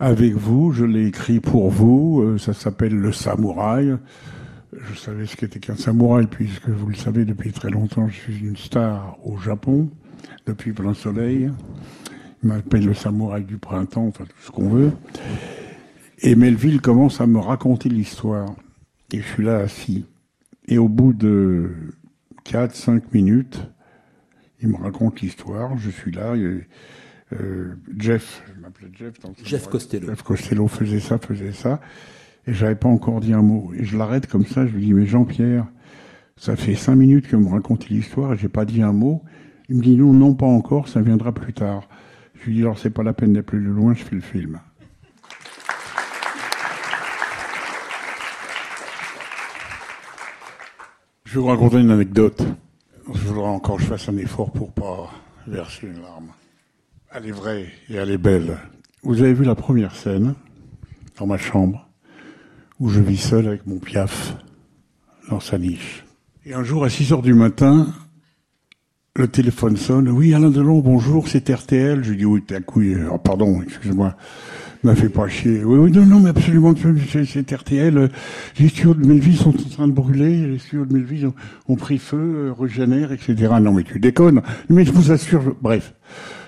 avec 0.01 0.33
vous, 0.33 0.73
je 0.73 0.87
l'ai 0.87 1.07
écrit 1.07 1.41
pour 1.41 1.71
vous, 1.71 2.23
euh, 2.23 2.39
ça 2.39 2.55
s'appelle 2.55 2.97
Le 2.97 3.13
Samouraï. 3.13 3.97
Je 4.73 4.99
savais 4.99 5.27
ce 5.27 5.37
qu'était 5.37 5.59
qu'un 5.59 5.77
samouraï, 5.77 6.27
puisque 6.27 6.69
vous 6.69 6.87
le 6.87 6.95
savez, 6.95 7.27
depuis 7.27 7.53
très 7.53 7.71
longtemps, 7.71 8.09
je 8.09 8.15
suis 8.15 8.39
une 8.39 8.57
star 8.57 9.19
au 9.25 9.37
Japon, 9.37 9.91
depuis 10.47 10.73
plein 10.73 10.95
soleil. 10.95 11.51
Il 12.43 12.49
m'appelle 12.49 12.87
le 12.87 12.95
samouraï 12.95 13.45
du 13.45 13.59
printemps, 13.59 14.07
enfin 14.07 14.25
tout 14.25 14.43
ce 14.43 14.51
qu'on 14.51 14.71
veut. 14.71 14.93
Et 16.23 16.35
Melville 16.35 16.81
commence 16.81 17.21
à 17.21 17.27
me 17.27 17.39
raconter 17.39 17.91
l'histoire. 17.91 18.55
Et 19.13 19.21
je 19.21 19.27
suis 19.27 19.45
là 19.45 19.59
assis. 19.59 20.07
Et 20.67 20.79
au 20.79 20.89
bout 20.89 21.13
de 21.13 21.71
4-5 22.45 23.03
minutes, 23.13 23.61
il 24.61 24.69
me 24.69 24.77
raconte 24.77 25.21
l'histoire. 25.21 25.77
Je 25.79 25.91
suis 25.91 26.13
là. 26.13 26.37
et, 26.37 26.67
euh, 27.33 27.75
Jeff, 27.97 28.43
je 28.55 28.61
m'appelais 28.61 28.89
Jeff. 28.93 29.15
Jeff 29.45 29.69
Costello. 29.69 30.09
Jeff 30.09 30.23
Costello 30.23 30.69
faisait 30.69 31.01
ça, 31.01 31.19
faisait 31.19 31.53
ça. 31.53 31.81
Et 32.47 32.53
j'avais 32.53 32.75
pas 32.75 32.89
encore 32.89 33.21
dit 33.21 33.33
un 33.33 33.43
mot. 33.43 33.73
Et 33.75 33.85
je 33.85 33.97
l'arrête 33.97 34.27
comme 34.27 34.47
ça. 34.47 34.67
Je 34.67 34.73
lui 34.73 34.87
dis, 34.87 34.95
mais 34.95 35.07
Jean-Pierre, 35.07 35.67
ça 36.37 36.57
fait 36.57 36.75
5 36.75 36.95
minutes 36.95 37.29
que 37.29 37.37
vous 37.37 37.49
me 37.49 37.51
racontez 37.51 37.89
l'histoire 37.91 38.33
et 38.33 38.37
j'ai 38.37 38.49
pas 38.49 38.65
dit 38.65 38.83
un 38.83 38.93
mot. 38.93 39.23
Il 39.69 39.77
me 39.77 39.83
dit, 39.83 39.97
non, 39.97 40.13
non, 40.13 40.35
pas 40.35 40.47
encore, 40.47 40.89
ça 40.89 41.01
viendra 41.01 41.33
plus 41.33 41.53
tard. 41.53 41.89
Je 42.35 42.47
lui 42.47 42.55
dis, 42.55 42.61
alors 42.63 42.79
c'est 42.79 42.91
pas 42.91 43.03
la 43.03 43.13
peine 43.13 43.33
d'être 43.35 43.47
plus 43.47 43.61
loin, 43.61 43.95
je 43.95 44.03
fais 44.03 44.17
le 44.17 44.23
film. 44.23 44.59
Je 51.31 51.37
vais 51.37 51.43
vous 51.43 51.47
raconter 51.47 51.79
une 51.79 51.93
anecdote. 51.93 52.43
Je 53.15 53.21
voudrais 53.29 53.47
encore 53.47 53.77
que 53.77 53.83
je 53.83 53.87
fasse 53.87 54.09
un 54.09 54.17
effort 54.17 54.51
pour 54.51 54.73
pas 54.73 55.13
verser 55.47 55.87
une 55.87 56.03
larme. 56.03 56.31
Elle 57.15 57.29
est 57.29 57.31
vraie 57.31 57.69
et 57.89 57.95
elle 57.95 58.11
est 58.11 58.19
belle. 58.19 58.59
Vous 59.05 59.23
avez 59.23 59.33
vu 59.33 59.45
la 59.45 59.55
première 59.55 59.95
scène 59.95 60.35
dans 61.21 61.29
ma 61.29 61.39
chambre 61.39 61.89
où 62.81 62.89
je 62.89 62.99
vis 62.99 63.17
seul 63.17 63.47
avec 63.47 63.65
mon 63.65 63.79
piaf 63.79 64.35
dans 65.29 65.39
sa 65.39 65.57
niche. 65.57 66.05
Et 66.47 66.53
un 66.53 66.65
jour 66.65 66.83
à 66.83 66.91
6 66.91 67.13
heures 67.13 67.23
du 67.23 67.35
matin, 67.35 67.87
le 69.15 69.29
téléphone 69.29 69.77
sonne. 69.77 70.09
Oui, 70.09 70.35
Alain 70.35 70.51
Delon, 70.51 70.81
bonjour, 70.81 71.29
c'est 71.29 71.49
RTL. 71.49 72.03
Je 72.03 72.15
dis 72.15 72.25
oui, 72.25 72.43
t'es 72.43 72.57
à 72.57 72.61
couille. 72.61 72.97
Oh, 73.09 73.19
pardon, 73.19 73.63
excuse-moi. 73.63 74.17
M'a 74.83 74.95
fait 74.95 75.11
pas 75.11 75.29
chier. 75.29 75.63
Oui, 75.63 75.79
oui, 75.79 75.91
non, 75.93 76.07
non, 76.07 76.21
mais 76.21 76.31
absolument, 76.31 76.75
c'est 76.75 77.53
RTL. 77.53 78.11
Les 78.59 78.69
studios 78.69 78.95
de 78.95 79.07
Melville 79.07 79.37
sont 79.37 79.51
en 79.51 79.69
train 79.69 79.87
de 79.87 79.93
brûler. 79.93 80.47
Les 80.47 80.59
studios 80.59 80.87
de 80.87 80.95
Melville 80.95 81.31
ont, 81.69 81.77
pris 81.77 81.99
feu, 81.99 82.17
euh, 82.17 82.53
régénèrent, 82.59 83.13
etc. 83.13 83.35
Non, 83.61 83.73
mais 83.75 83.85
tu 83.85 84.01
déconnes. 84.01 84.41
Mais 84.71 84.87
je 84.87 84.93
vous 84.93 85.13
assure, 85.13 85.55
bref. 85.61 85.95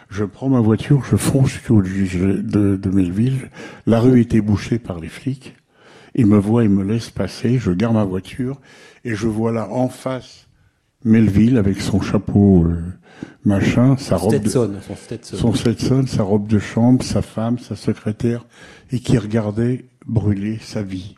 Je 0.08 0.24
prends 0.24 0.48
ma 0.48 0.60
voiture, 0.60 1.04
je 1.10 1.16
fonce 1.16 1.58
le 1.68 1.84
juge 1.84 2.18
de, 2.18 2.76
de 2.76 2.90
Melville. 2.90 3.50
La 3.86 4.00
rue 4.00 4.20
était 4.20 4.40
bouchée 4.40 4.78
par 4.78 4.98
les 4.98 5.08
flics. 5.08 5.54
Il 6.14 6.26
me 6.26 6.38
voit, 6.38 6.64
il 6.64 6.70
me 6.70 6.84
laisse 6.84 7.10
passer. 7.10 7.58
Je 7.58 7.70
garde 7.70 7.94
ma 7.94 8.04
voiture 8.04 8.60
et 9.04 9.14
je 9.14 9.26
vois 9.26 9.52
là 9.52 9.68
en 9.70 9.88
face 9.88 10.48
Melville 11.04 11.58
avec 11.58 11.80
son 11.80 12.00
chapeau 12.00 12.64
euh, 12.64 12.80
machin, 13.44 13.96
sa 13.96 14.16
robe 14.16 14.42
de, 14.42 14.48
son 14.48 14.96
Stetson. 14.96 15.36
son 15.36 15.54
Stetson, 15.54 16.06
sa 16.06 16.22
robe 16.22 16.46
de 16.46 16.58
chambre, 16.58 17.02
sa 17.02 17.22
femme, 17.22 17.58
sa 17.58 17.76
secrétaire, 17.76 18.46
et 18.90 19.00
qui 19.00 19.18
regardait 19.18 19.84
brûler 20.06 20.58
sa 20.60 20.82
vie. 20.82 21.16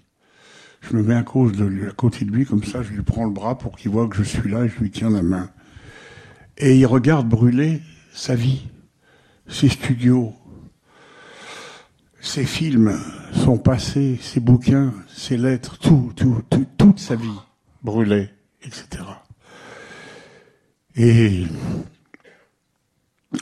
Je 0.81 0.97
me 0.97 1.03
mets 1.03 1.14
à 1.14 1.22
cause 1.22 1.53
de 1.53 1.64
lui, 1.64 1.87
à 1.87 1.93
côté 1.93 2.25
de 2.25 2.31
lui, 2.31 2.45
comme 2.45 2.64
ça, 2.64 2.83
je 2.83 2.91
lui 2.91 3.03
prends 3.03 3.25
le 3.25 3.33
bras 3.33 3.57
pour 3.57 3.77
qu'il 3.77 3.91
voit 3.91 4.07
que 4.07 4.16
je 4.16 4.22
suis 4.22 4.51
là 4.51 4.64
et 4.64 4.68
je 4.68 4.79
lui 4.79 4.91
tiens 4.91 5.11
la 5.11 5.22
main. 5.22 5.51
Et 6.59 6.77
il 6.77 6.87
regarde 6.87 7.29
brûler 7.29 7.81
sa 8.12 8.35
vie, 8.35 8.66
ses 9.49 9.68
studios, 9.68 10.35
ses 12.20 12.45
films, 12.45 12.99
son 13.33 13.59
passé, 13.59 14.18
ses 14.20 14.41
bouquins, 14.41 14.93
ses 15.09 15.37
lettres, 15.37 15.79
tout, 15.79 16.12
tout, 16.16 16.43
tout 16.51 16.66
toute 16.79 16.99
sa 16.99 17.16
vie 17.16 17.41
brûlait, 17.83 18.31
etc. 18.62 19.05
Et 20.97 21.45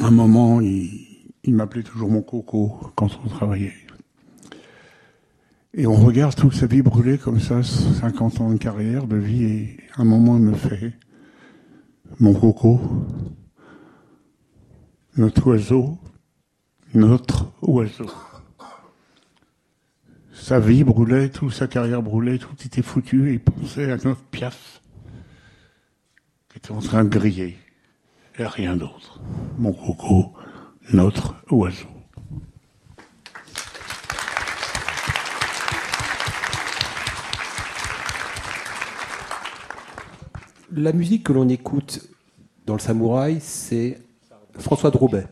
un 0.00 0.10
moment, 0.10 0.60
il, 0.60 1.54
m'appelait 1.54 1.82
toujours 1.82 2.10
mon 2.10 2.22
coco 2.22 2.78
quand 2.94 3.10
on 3.24 3.28
travaillait. 3.28 3.74
Et 5.74 5.86
on 5.86 5.94
regarde 5.94 6.34
toute 6.34 6.54
sa 6.54 6.66
vie 6.66 6.82
brûler 6.82 7.18
comme 7.18 7.40
ça, 7.40 7.62
50 7.62 8.40
ans 8.40 8.50
de 8.52 8.58
carrière, 8.58 9.06
de 9.06 9.16
vie, 9.16 9.44
et 9.44 9.80
un 9.96 10.04
moment, 10.04 10.36
il 10.36 10.42
me 10.42 10.54
fait 10.54 10.92
Mon 12.20 12.34
coco, 12.34 12.80
notre 15.16 15.46
oiseau, 15.46 15.98
notre 16.94 17.52
oiseau. 17.62 18.10
Sa 20.32 20.58
vie 20.58 20.84
brûlait, 20.84 21.30
toute 21.30 21.52
sa 21.52 21.68
carrière 21.68 22.02
brûlait, 22.02 22.38
tout 22.38 22.56
était 22.64 22.82
foutu, 22.82 23.30
et 23.30 23.34
il 23.34 23.40
pensait 23.40 23.90
à 23.90 23.96
notre 23.96 24.22
piaf, 24.24 24.82
qui 26.50 26.58
était 26.58 26.72
en 26.72 26.80
train 26.80 27.04
de 27.04 27.08
griller, 27.08 27.56
et 28.38 28.46
rien 28.46 28.76
d'autre. 28.76 29.20
Mon 29.58 29.72
coco, 29.72 30.32
notre 30.92 31.34
oiseau. 31.50 31.86
La 40.74 40.92
musique 40.92 41.24
que 41.24 41.32
l'on 41.32 41.48
écoute 41.48 42.08
dans 42.66 42.74
le 42.74 42.80
Samouraï, 42.80 43.38
c'est 43.40 44.00
François 44.58 44.90
Droubet. 44.90 45.26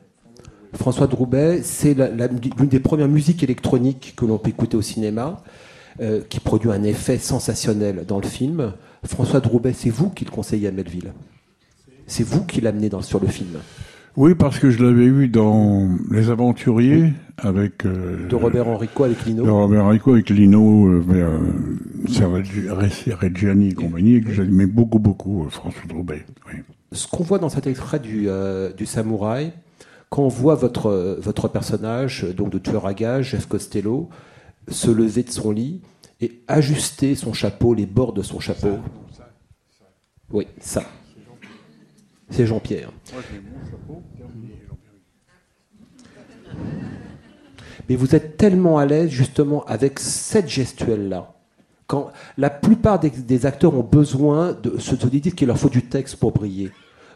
François 0.75 1.07
Droubet, 1.07 1.63
c'est 1.63 1.95
l'une 1.95 2.69
des 2.69 2.81
premières 2.81 3.09
musiques 3.09 3.43
électroniques 3.43 4.15
que 4.17 4.27
l'on 4.27 4.39
peut 4.39 4.51
écouter 4.51 4.77
au 4.77 4.83
cinéma, 4.83 5.43
euh, 6.01 6.23
qui 6.29 6.41
produit 6.41 6.71
un 6.71 6.83
effet 6.83 7.19
sensationnel 7.19 8.05
dans 8.07 8.21
le 8.21 8.27
film. 8.27 8.75
François 9.05 9.41
Droubet, 9.41 9.73
c'est 9.73 9.91
vous 9.91 10.11
qui 10.11 10.25
le 10.25 10.31
conseillez 10.31 10.69
à 10.69 10.73
Melville. 10.73 11.13
C'est 12.11 12.25
vous 12.25 12.45
qui 12.45 12.61
l'amenez 12.61 12.89
dans- 12.89 13.03
sur 13.03 13.21
le 13.21 13.29
film. 13.29 13.59
Oui, 14.17 14.35
parce 14.35 14.59
que 14.59 14.71
je 14.71 14.83
l'avais 14.85 15.09
vu 15.09 15.29
dans 15.29 15.89
Les 16.11 16.31
Aventuriers 16.31 17.13
avec 17.39 17.87
euh, 17.87 18.27
De 18.29 18.35
Robert 18.35 18.67
Enrico 18.67 19.05
avec 19.05 19.25
Lino. 19.25 19.45
de 19.45 19.49
Robert 19.51 19.85
Enrico 19.85 20.13
avec 20.15 20.29
Lino, 20.31 20.89
euh, 20.89 21.05
euh, 21.13 21.39
Reggiani 23.21 23.69
et 23.69 23.75
compagnie, 23.75 24.17
et 24.17 24.21
que 24.21 24.33
j'aimais 24.33 24.67
beaucoup, 24.67 24.99
beaucoup 24.99 25.45
euh, 25.45 25.49
François 25.51 25.83
Droubet. 25.89 26.27
Oui. 26.49 26.59
ce 26.93 27.07
qu'on 27.07 27.23
voit 27.23 27.39
dans 27.39 27.49
cet 27.49 27.69
extrait 27.69 28.01
du, 28.01 28.25
euh, 28.29 28.73
du 28.73 28.85
Samouraï, 28.87 29.53
quand 30.09 30.23
on 30.25 30.29
voit 30.29 30.57
votre, 30.57 31.19
votre 31.23 31.47
personnage, 31.47 32.27
donc 32.37 32.51
de 32.51 32.59
tueur 32.59 32.87
à 32.87 32.95
gages, 32.95 33.31
Jeff 33.31 33.47
Costello, 33.47 34.09
se 34.69 34.91
lever 34.91 35.23
de 35.23 35.31
son 35.31 35.53
lit 35.53 35.83
et 36.21 36.33
ajuster 36.49 37.15
son 37.15 37.33
chapeau, 37.33 37.75
les 37.75 37.87
bords 37.87 38.13
de 38.13 38.23
son 38.23 38.41
chapeau. 38.41 38.79
Oui, 40.33 40.49
ça. 40.61 40.83
C'est 42.31 42.47
Jean-Pierre. 42.47 42.93
Mais 47.89 47.97
vous 47.97 48.15
êtes 48.15 48.37
tellement 48.37 48.79
à 48.79 48.87
l'aise 48.87 49.11
justement 49.11 49.65
avec 49.65 49.99
cette 49.99 50.49
gestuelle-là. 50.49 51.35
Quand 51.87 52.13
la 52.39 52.51
plupart 52.51 53.01
des, 53.01 53.11
des 53.11 53.47
acteurs 53.47 53.75
ont 53.75 53.83
besoin 53.83 54.53
de 54.53 54.79
se 54.79 54.95
se 54.97 55.07
dire 55.09 55.35
qu'il 55.35 55.49
leur 55.49 55.59
faut 55.59 55.69
du 55.69 55.83
texte 55.83 56.17
pour 56.17 56.31
briller. 56.31 56.71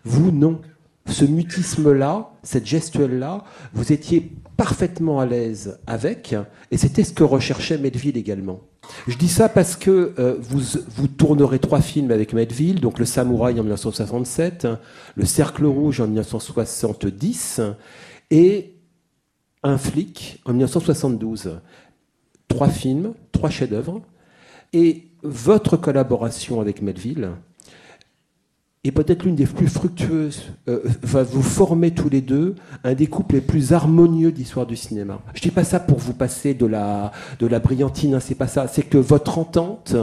Vous, 0.05 0.33
non. 0.33 0.61
Ce 1.07 1.25
mutisme-là, 1.25 2.31
cette 2.43 2.67
gestuelle-là, 2.67 3.45
vous 3.73 3.93
étiez 3.93 4.33
parfaitement 4.57 5.21
à 5.21 5.27
l'aise 5.27 5.79
avec, 5.87 6.35
et 6.71 6.77
c'était 6.77 7.05
ce 7.05 7.12
que 7.12 7.25
recherchait 7.25 7.79
Melville 7.79 8.17
également. 8.17 8.61
Je 9.07 9.16
dis 9.16 9.28
ça 9.28 9.49
parce 9.49 9.76
que 9.76 10.14
euh, 10.18 10.37
vous, 10.41 10.61
vous 10.97 11.09
tournerez 11.09 11.59
trois 11.59 11.80
films 11.80 12.11
avec 12.11 12.32
Melville, 12.32 12.80
donc 12.80 12.99
Le 12.99 13.05
Samouraï 13.05 13.55
en 13.61 13.62
1967, 13.62 14.64
hein, 14.64 14.78
Le 15.14 15.26
Cercle 15.26 15.66
Rouge 15.66 16.01
en 16.01 16.07
1970, 16.07 17.61
et 18.30 18.74
Un 19.62 19.78
flic 19.78 20.41
en 20.45 20.53
1972. 20.53 21.61
Trois 22.49 22.68
films, 22.68 23.14
trois 23.32 23.51
chefs-d'œuvre. 23.51 24.03
Et 24.72 25.09
votre 25.22 25.76
collaboration 25.76 26.61
avec 26.61 26.82
Melville 26.82 27.30
est 28.85 28.93
peut-être 28.93 29.24
l'une 29.24 29.35
des 29.35 29.47
plus 29.47 29.66
fructueuses, 29.66 30.53
euh, 30.68 30.80
va 31.03 31.22
vous 31.22 31.43
former 31.43 31.93
tous 31.93 32.11
les 32.11 32.20
deux 32.20 32.55
un 32.85 32.95
des 32.95 33.07
couples 33.07 33.37
les 33.37 33.41
plus 33.41 33.72
harmonieux 33.72 34.30
d'histoire 34.30 34.66
du 34.66 34.76
cinéma. 34.76 35.20
Je 35.35 35.41
dis 35.41 35.51
pas 35.51 35.64
ça 35.64 35.80
pour 35.80 35.99
vous 35.99 36.12
passer 36.12 36.53
de 36.55 36.66
la, 36.66 37.11
de 37.39 37.47
la 37.47 37.61
brillantine, 37.61 38.14
hein, 38.14 38.20
c'est 38.20 38.35
pas 38.35 38.47
ça. 38.47 38.68
C'est 38.68 38.82
que 38.82 38.99
votre 38.99 39.39
entente 39.39 39.97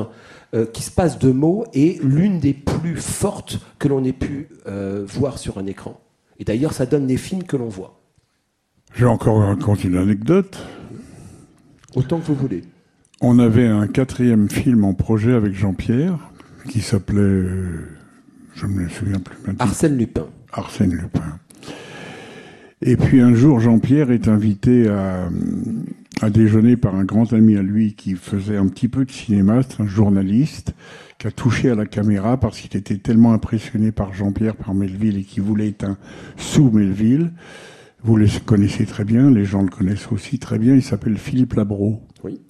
euh, 0.54 0.66
qui 0.66 0.82
se 0.82 0.92
passe 0.92 1.20
de 1.20 1.32
mots 1.32 1.66
est 1.74 2.04
l'une 2.04 2.40
des 2.40 2.54
plus 2.54 2.98
fortes 2.98 3.60
que 3.78 3.88
l'on 3.88 4.04
ait 4.04 4.14
pu 4.14 4.50
euh, 4.68 5.06
voir 5.08 5.38
sur 5.38 5.58
un 5.60 5.66
écran. 5.68 6.02
Et 6.40 6.44
d'ailleurs, 6.44 6.74
ça 6.74 6.86
donne 6.86 7.08
les 7.08 7.18
films 7.18 7.44
que 7.44 7.56
l'on 7.56 7.70
voit. 7.70 8.02
J'ai 8.96 9.06
encore 9.06 9.40
raconté 9.40 9.88
une 9.88 9.98
anecdote. 9.98 10.58
Autant 11.96 12.20
que 12.20 12.26
vous 12.26 12.36
voulez. 12.36 12.64
On 13.22 13.38
avait 13.38 13.68
un 13.68 13.88
quatrième 13.88 14.50
film 14.50 14.84
en 14.84 14.94
projet 14.94 15.34
avec 15.34 15.54
Jean-Pierre 15.54 16.18
qui 16.68 16.82
s'appelait, 16.82 17.48
je 18.54 18.66
ne 18.66 18.74
me 18.74 18.90
souviens 18.90 19.20
plus 19.20 19.38
maintenant, 19.46 19.66
Arsène 19.66 19.98
Lupin. 19.98 20.28
Arsène 20.52 20.94
Lupin. 20.94 21.40
Et 22.82 22.98
puis 22.98 23.22
un 23.22 23.36
jour, 23.36 23.60
Jean-Pierre 23.60 24.12
est 24.12 24.28
invité 24.28 24.90
à, 24.90 25.30
à 26.22 26.30
déjeuner 26.30 26.78
par 26.78 26.96
un 26.96 27.04
grand 27.04 27.32
ami 27.34 27.56
à 27.56 27.62
lui 27.62 27.94
qui 27.94 28.16
faisait 28.16 28.58
un 28.58 28.68
petit 28.68 28.88
peu 28.88 29.06
de 29.06 29.12
cinéma, 29.12 29.62
c'est 29.68 29.82
un 29.82 29.88
journaliste, 29.88 30.74
qui 31.18 31.28
a 31.28 31.32
touché 31.32 31.70
à 31.70 31.76
la 31.76 31.86
caméra 31.86 32.40
parce 32.40 32.60
qu'il 32.60 32.76
était 32.76 32.98
tellement 32.98 33.34
impressionné 33.34 33.92
par 33.92 34.14
Jean-Pierre, 34.14 34.56
par 34.56 34.74
Melville, 34.74 35.18
et 35.18 35.24
qui 35.24 35.40
voulait 35.40 35.70
être 35.70 35.84
un 35.84 35.98
sous 36.38 36.72
Melville. 36.72 37.32
Vous 38.04 38.18
le 38.18 38.28
connaissez 38.46 38.86
très 38.86 39.04
bien, 39.04 39.30
les 39.30 39.46
gens 39.46 39.62
le 39.62 39.70
connaissent 39.70 40.12
aussi 40.12 40.40
très 40.40 40.58
bien, 40.58 40.74
il 40.74 40.82
s'appelle 40.82 41.18
Philippe 41.18 41.54
Labro. 41.54 42.02
Oui. 42.24 42.42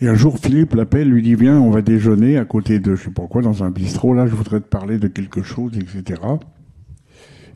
Et 0.00 0.08
un 0.08 0.14
jour, 0.14 0.38
Philippe 0.38 0.74
l'appelle, 0.74 1.08
lui 1.08 1.22
dit, 1.22 1.34
viens, 1.34 1.58
on 1.60 1.70
va 1.70 1.82
déjeuner 1.82 2.36
à 2.36 2.44
côté 2.44 2.78
de, 2.80 2.96
je 2.96 3.04
sais 3.04 3.10
pas 3.10 3.26
quoi, 3.26 3.42
dans 3.42 3.62
un 3.62 3.70
bistrot, 3.70 4.14
là, 4.14 4.26
je 4.26 4.34
voudrais 4.34 4.60
te 4.60 4.66
parler 4.66 4.98
de 4.98 5.08
quelque 5.08 5.42
chose, 5.42 5.72
etc. 5.78 6.20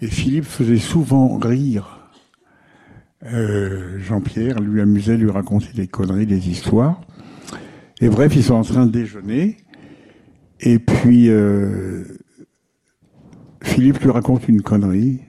Et 0.01 0.07
Philippe 0.07 0.45
faisait 0.45 0.79
souvent 0.79 1.37
rire 1.39 1.99
euh, 3.25 3.99
Jean-Pierre, 3.99 4.61
lui 4.61 4.81
amusait, 4.81 5.17
lui 5.17 5.31
raconter 5.31 5.69
des 5.75 5.89
conneries, 5.89 6.27
des 6.27 6.49
histoires. 6.49 7.01
Et 8.01 8.09
bref, 8.09 8.37
ils 8.37 8.45
sont 8.45 8.55
en 8.55 8.63
train 8.63 8.87
de 8.87 8.93
déjeuner. 8.93 9.57
Et 10.61 10.79
puis, 10.79 11.29
euh, 11.29 12.05
Philippe 13.63 14.01
lui 14.01 14.11
raconte 14.11 14.49
une 14.49 14.63
connerie. 14.63 15.21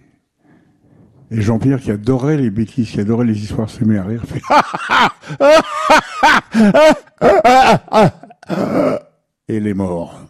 Et 1.31 1.41
Jean-Pierre, 1.41 1.79
qui 1.79 1.91
adorait 1.91 2.37
les 2.37 2.49
bêtises, 2.49 2.89
qui 2.89 2.99
adorait 2.99 3.25
les 3.25 3.39
histoires, 3.43 3.69
se 3.69 3.83
met 3.83 3.97
à 3.97 4.03
rire, 4.03 4.23
fait 4.25 4.41
Et 9.47 9.57
il 9.57 9.67
est 9.67 9.73
mort. 9.73 10.21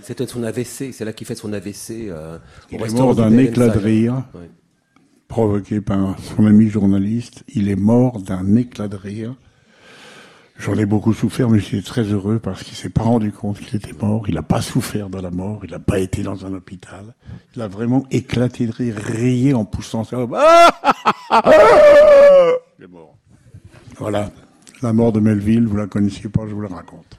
C'était 0.00 0.26
son 0.26 0.42
AVC, 0.42 0.92
c'est 0.92 1.04
là 1.04 1.12
qu'il 1.12 1.26
fait 1.26 1.34
son 1.34 1.52
AVC. 1.52 2.08
euh, 2.08 2.38
Il 2.70 2.82
est 2.82 2.92
mort 2.94 3.14
du 3.14 3.20
d'un 3.20 3.36
éclat 3.38 3.68
de 3.68 3.78
rire. 3.78 4.24
Ouais. 4.34 4.50
provoqué 5.28 5.80
par 5.80 6.18
son 6.18 6.46
ami 6.46 6.68
journaliste. 6.68 7.44
Il 7.48 7.70
est 7.70 7.76
mort 7.76 8.20
d'un 8.20 8.56
éclat 8.56 8.88
de 8.88 8.96
rire. 8.96 9.34
J'en 10.58 10.74
ai 10.74 10.86
beaucoup 10.86 11.12
souffert, 11.12 11.48
mais 11.48 11.58
j'étais 11.58 11.82
très 11.82 12.02
heureux 12.02 12.38
parce 12.38 12.62
qu'il 12.62 12.76
s'est 12.76 12.90
pas 12.90 13.02
rendu 13.02 13.32
compte 13.32 13.58
qu'il 13.58 13.74
était 13.74 13.94
mort. 14.00 14.24
Il 14.28 14.34
n'a 14.34 14.42
pas 14.42 14.62
souffert 14.62 15.08
de 15.08 15.18
la 15.18 15.30
mort. 15.30 15.60
Il 15.64 15.70
n'a 15.70 15.78
pas 15.78 15.98
été 15.98 16.22
dans 16.22 16.46
un 16.46 16.54
hôpital. 16.54 17.14
Il 17.56 17.62
a 17.62 17.68
vraiment 17.68 18.04
éclaté 18.10 18.66
de 18.66 18.72
rire, 18.72 18.94
rayé 18.96 19.54
en 19.54 19.64
poussant 19.64 20.04
sa 20.04 20.18
Il 20.18 20.24
est 22.84 22.88
mort. 22.88 23.16
Voilà. 23.98 24.30
La 24.82 24.92
mort 24.92 25.12
de 25.12 25.20
Melville, 25.20 25.66
vous 25.66 25.76
la 25.76 25.86
connaissiez 25.86 26.28
pas, 26.28 26.42
je 26.48 26.54
vous 26.54 26.60
la 26.60 26.68
raconte. 26.68 27.18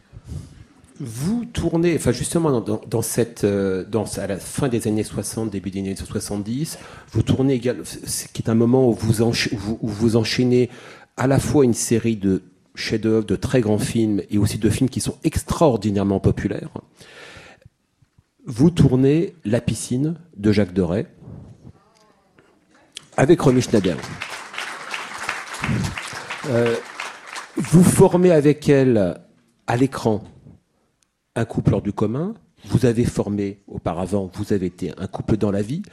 Vous 1.00 1.46
tournez, 1.46 1.96
enfin 1.96 2.12
justement 2.12 2.62
dans, 2.62 2.82
dans 2.88 3.02
cette, 3.02 3.46
euh, 3.46 3.84
dans, 3.84 4.06
à 4.18 4.28
la 4.28 4.38
fin 4.38 4.68
des 4.68 4.88
années 4.88 5.04
60, 5.04 5.50
début 5.50 5.72
des 5.72 5.80
années 5.80 5.96
70, 5.96 6.78
vous 7.12 7.24
tournez 7.24 7.56
également, 7.56 7.84
qui 8.34 8.42
est 8.42 8.50
un 8.50 8.56
moment 8.56 8.90
où 8.90 8.94
vous 8.94 10.16
enchaînez 10.16 10.70
à 11.18 11.28
la 11.28 11.40
fois 11.40 11.66
une 11.66 11.74
série 11.74 12.16
de 12.16 12.44
chefs-d'œuvre, 12.76 13.26
de 13.26 13.36
très 13.36 13.62
grands 13.62 13.80
films 13.80 14.22
et 14.30 14.38
aussi 14.38 14.58
de 14.58 14.70
films 14.70 14.90
qui 14.90 15.02
sont 15.02 15.18
extraordinairement 15.24 16.20
populaires. 16.20 16.72
Vous 18.46 18.72
tournez 18.72 19.36
La 19.46 19.62
piscine 19.62 20.16
de 20.36 20.52
Jacques 20.52 20.74
Deray 20.74 21.06
avec 23.16 23.42
Romy 23.42 23.62
Schneider. 23.62 23.98
Euh, 26.50 26.76
vous 27.56 27.84
formez 27.84 28.32
avec 28.32 28.68
elle 28.68 29.20
à 29.68 29.78
l'écran 29.78 30.24
un 31.36 31.46
couple 31.46 31.74
hors 31.74 31.82
du 31.82 31.94
commun. 31.94 32.34
Vous 32.66 32.86
avez 32.86 33.06
formé 33.06 33.62
auparavant, 33.68 34.32
vous 34.34 34.54
avez 34.54 34.68
été 34.68 34.92
un 34.98 35.08
couple 35.08 35.38
dans 35.38 35.52
la 35.52 35.62
vie, 35.62 35.84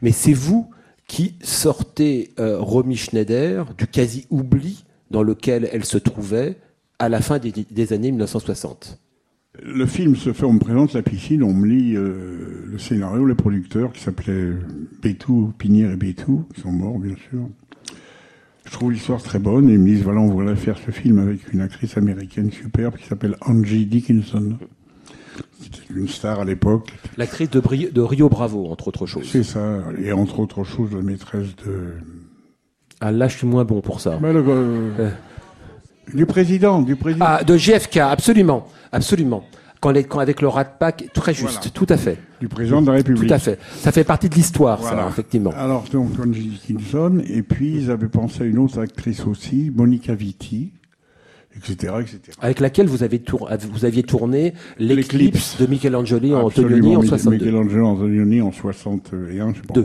mais 0.00 0.12
c'est 0.12 0.32
vous 0.32 0.70
qui 1.06 1.34
sortez 1.42 2.32
euh, 2.38 2.58
Romy 2.60 2.96
Schneider 2.96 3.74
du 3.74 3.86
quasi-oubli 3.86 4.84
dans 5.10 5.22
lequel 5.22 5.68
elle 5.72 5.84
se 5.84 5.98
trouvait 5.98 6.56
à 6.98 7.08
la 7.08 7.20
fin 7.20 7.38
des, 7.38 7.52
des, 7.52 7.92
années 7.92 8.10
1960. 8.10 8.98
Le 9.62 9.86
film 9.86 10.14
se 10.16 10.32
fait, 10.32 10.44
on 10.44 10.52
me 10.52 10.60
présente 10.60 10.92
la 10.92 11.02
piscine, 11.02 11.42
on 11.42 11.52
me 11.52 11.66
lit 11.66 11.96
euh, 11.96 12.64
le 12.66 12.78
scénario, 12.78 13.26
les 13.26 13.34
producteurs 13.34 13.92
qui 13.92 14.00
s'appelaient 14.00 14.52
Bétou, 15.02 15.52
Pinière 15.58 15.90
et 15.90 15.96
Bétou, 15.96 16.44
qui 16.54 16.60
sont 16.60 16.72
morts 16.72 16.98
bien 16.98 17.16
sûr. 17.30 17.48
Je 18.64 18.70
trouve 18.70 18.92
l'histoire 18.92 19.22
très 19.22 19.40
bonne 19.40 19.68
et 19.68 19.72
ils 19.72 19.78
me 19.78 19.86
disent 19.86 20.02
voilà, 20.02 20.20
on 20.20 20.28
voudrait 20.28 20.54
faire 20.54 20.78
ce 20.78 20.92
film 20.92 21.18
avec 21.18 21.52
une 21.52 21.60
actrice 21.60 21.96
américaine 21.96 22.52
superbe 22.52 22.96
qui 22.96 23.06
s'appelle 23.06 23.36
Angie 23.40 23.86
Dickinson. 23.86 24.58
C'était 25.60 25.92
une 25.94 26.08
star 26.08 26.40
à 26.40 26.44
l'époque. 26.44 26.88
L'actrice 27.16 27.50
de, 27.50 27.60
de, 27.60 28.00
Rio 28.00 28.28
Bravo, 28.28 28.66
entre 28.70 28.88
autres 28.88 29.06
choses. 29.06 29.28
C'est 29.28 29.42
ça, 29.42 29.82
et 29.98 30.12
entre 30.12 30.40
autres 30.40 30.64
choses, 30.64 30.92
la 30.92 31.02
maîtresse 31.02 31.56
de. 31.66 31.94
Ah 33.00 33.12
là, 33.12 33.28
je 33.28 33.36
suis 33.38 33.46
moins 33.46 33.64
bon 33.64 33.80
pour 33.80 34.00
ça. 34.00 34.18
Mais 34.20 34.32
le, 34.32 34.44
euh, 34.46 35.10
du 36.14 36.26
président, 36.26 36.82
du 36.82 36.96
président. 36.96 37.24
Ah, 37.28 37.44
de 37.44 37.56
JFK, 37.56 37.98
absolument, 37.98 38.66
absolument. 38.92 39.44
Quand, 39.80 39.90
les, 39.92 40.04
quand 40.04 40.18
avec 40.18 40.42
le 40.42 40.48
Rat 40.48 40.64
Pack, 40.66 41.08
très 41.14 41.32
juste, 41.32 41.54
Voilà. 41.54 41.70
tout 41.70 41.86
à 41.88 41.96
fait. 41.96 42.18
Du 42.40 42.48
président 42.48 42.82
de 42.82 42.88
la 42.88 42.92
République. 42.94 43.28
Tout 43.28 43.32
à 43.34 43.38
fait. 43.38 43.58
Ça 43.78 43.92
fait 43.92 44.04
partie 44.04 44.28
de 44.28 44.34
l'histoire, 44.34 44.78
Voilà. 44.80 45.04
ça, 45.04 45.08
effectivement. 45.08 45.52
Alors, 45.56 45.84
donc, 45.90 46.10
Angie 46.22 46.48
Dickinson, 46.48 47.22
et 47.26 47.42
puis 47.42 47.76
ils 47.76 47.90
avaient 47.90 48.08
pensé 48.08 48.42
à 48.42 48.44
une 48.44 48.58
autre 48.58 48.78
actrice 48.78 49.24
aussi, 49.26 49.72
Monica 49.74 50.14
Vitti, 50.14 50.72
etc., 51.56 51.94
etc. 52.02 52.18
Avec 52.42 52.60
laquelle 52.60 52.88
vous, 52.88 53.02
avez 53.02 53.20
tour- 53.20 53.48
vous 53.72 53.84
aviez 53.86 54.02
tourné 54.02 54.52
l'éclipse 54.78 55.56
de 55.58 55.64
Michelangelo 55.64 56.34
Antonioni 56.36 56.96
en 56.96 57.00
Mi- 57.00 57.08
62. 57.08 57.46
Michelangelo 57.46 57.86
Antonioni 57.86 58.42
en 58.42 58.52
61, 58.52 59.54
je 59.54 59.60
sais 59.60 59.66
pas 59.66 59.72
Deux. 59.74 59.84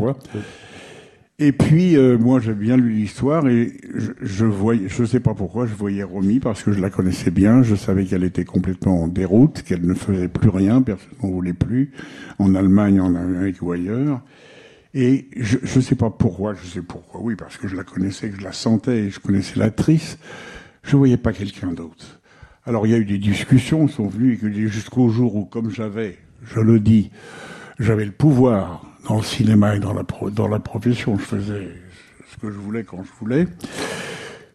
Et 1.38 1.52
puis, 1.52 1.98
euh, 1.98 2.18
moi, 2.18 2.40
j'ai 2.40 2.54
bien 2.54 2.78
lu 2.78 2.92
l'histoire 2.92 3.50
et 3.50 3.74
je, 3.94 4.12
je 4.22 4.46
je 4.88 5.04
sais 5.04 5.20
pas 5.20 5.34
pourquoi, 5.34 5.66
je 5.66 5.74
voyais 5.74 6.04
Romy 6.04 6.40
parce 6.40 6.64
que 6.64 6.72
je 6.72 6.80
la 6.80 6.90
connaissais 6.90 7.30
bien. 7.30 7.62
Je 7.62 7.76
savais 7.76 8.06
qu'elle 8.06 8.24
était 8.24 8.46
complètement 8.46 9.04
en 9.04 9.08
déroute, 9.10 9.62
qu'elle 9.64 9.86
ne 9.86 9.94
faisait 9.94 10.30
plus 10.30 10.48
rien, 10.48 10.82
personne 10.82 11.10
n'en 11.22 11.30
voulait 11.32 11.52
plus, 11.52 11.92
en 12.40 12.56
Allemagne, 12.56 13.02
en 13.02 13.16
Amérique 13.16 13.62
ou 13.62 13.74
ailleurs. 13.74 14.22
Et 14.94 15.28
je, 15.36 15.58
je 15.62 15.80
sais 15.82 15.96
pas 15.96 16.10
pourquoi, 16.10 16.54
je 16.54 16.66
sais 16.66 16.82
pourquoi, 16.82 17.20
oui, 17.22 17.36
parce 17.36 17.58
que 17.58 17.68
je 17.68 17.76
la 17.76 17.84
connaissais, 17.84 18.30
que 18.30 18.40
je 18.40 18.44
la 18.44 18.54
sentais 18.54 19.00
et 19.00 19.10
je 19.10 19.20
connaissais 19.20 19.60
l'actrice. 19.60 20.18
Je 20.84 20.96
voyais 20.96 21.18
pas 21.18 21.34
quelqu'un 21.34 21.74
d'autre. 21.74 22.22
Alors, 22.66 22.88
il 22.88 22.92
y 22.92 22.96
a 22.96 22.98
eu 22.98 23.06
des 23.06 23.18
discussions 23.18 23.90
sont 23.90 24.08
venues 24.08 24.40
jusqu'au 24.70 25.10
jour 25.10 25.36
où, 25.36 25.44
comme 25.44 25.70
j'avais, 25.70 26.18
je 26.46 26.62
le 26.62 26.80
dis, 26.80 27.12
j'avais 27.78 28.06
le 28.06 28.12
pouvoir 28.12 28.86
dans 29.08 29.18
le 29.18 29.24
cinéma 29.24 29.76
et 29.76 29.80
dans 29.80 29.94
la, 29.94 30.04
dans 30.32 30.48
la 30.48 30.60
profession. 30.60 31.18
Je 31.18 31.24
faisais 31.24 31.68
ce 32.32 32.38
que 32.38 32.52
je 32.52 32.58
voulais 32.58 32.84
quand 32.84 33.04
je 33.04 33.12
voulais. 33.20 33.48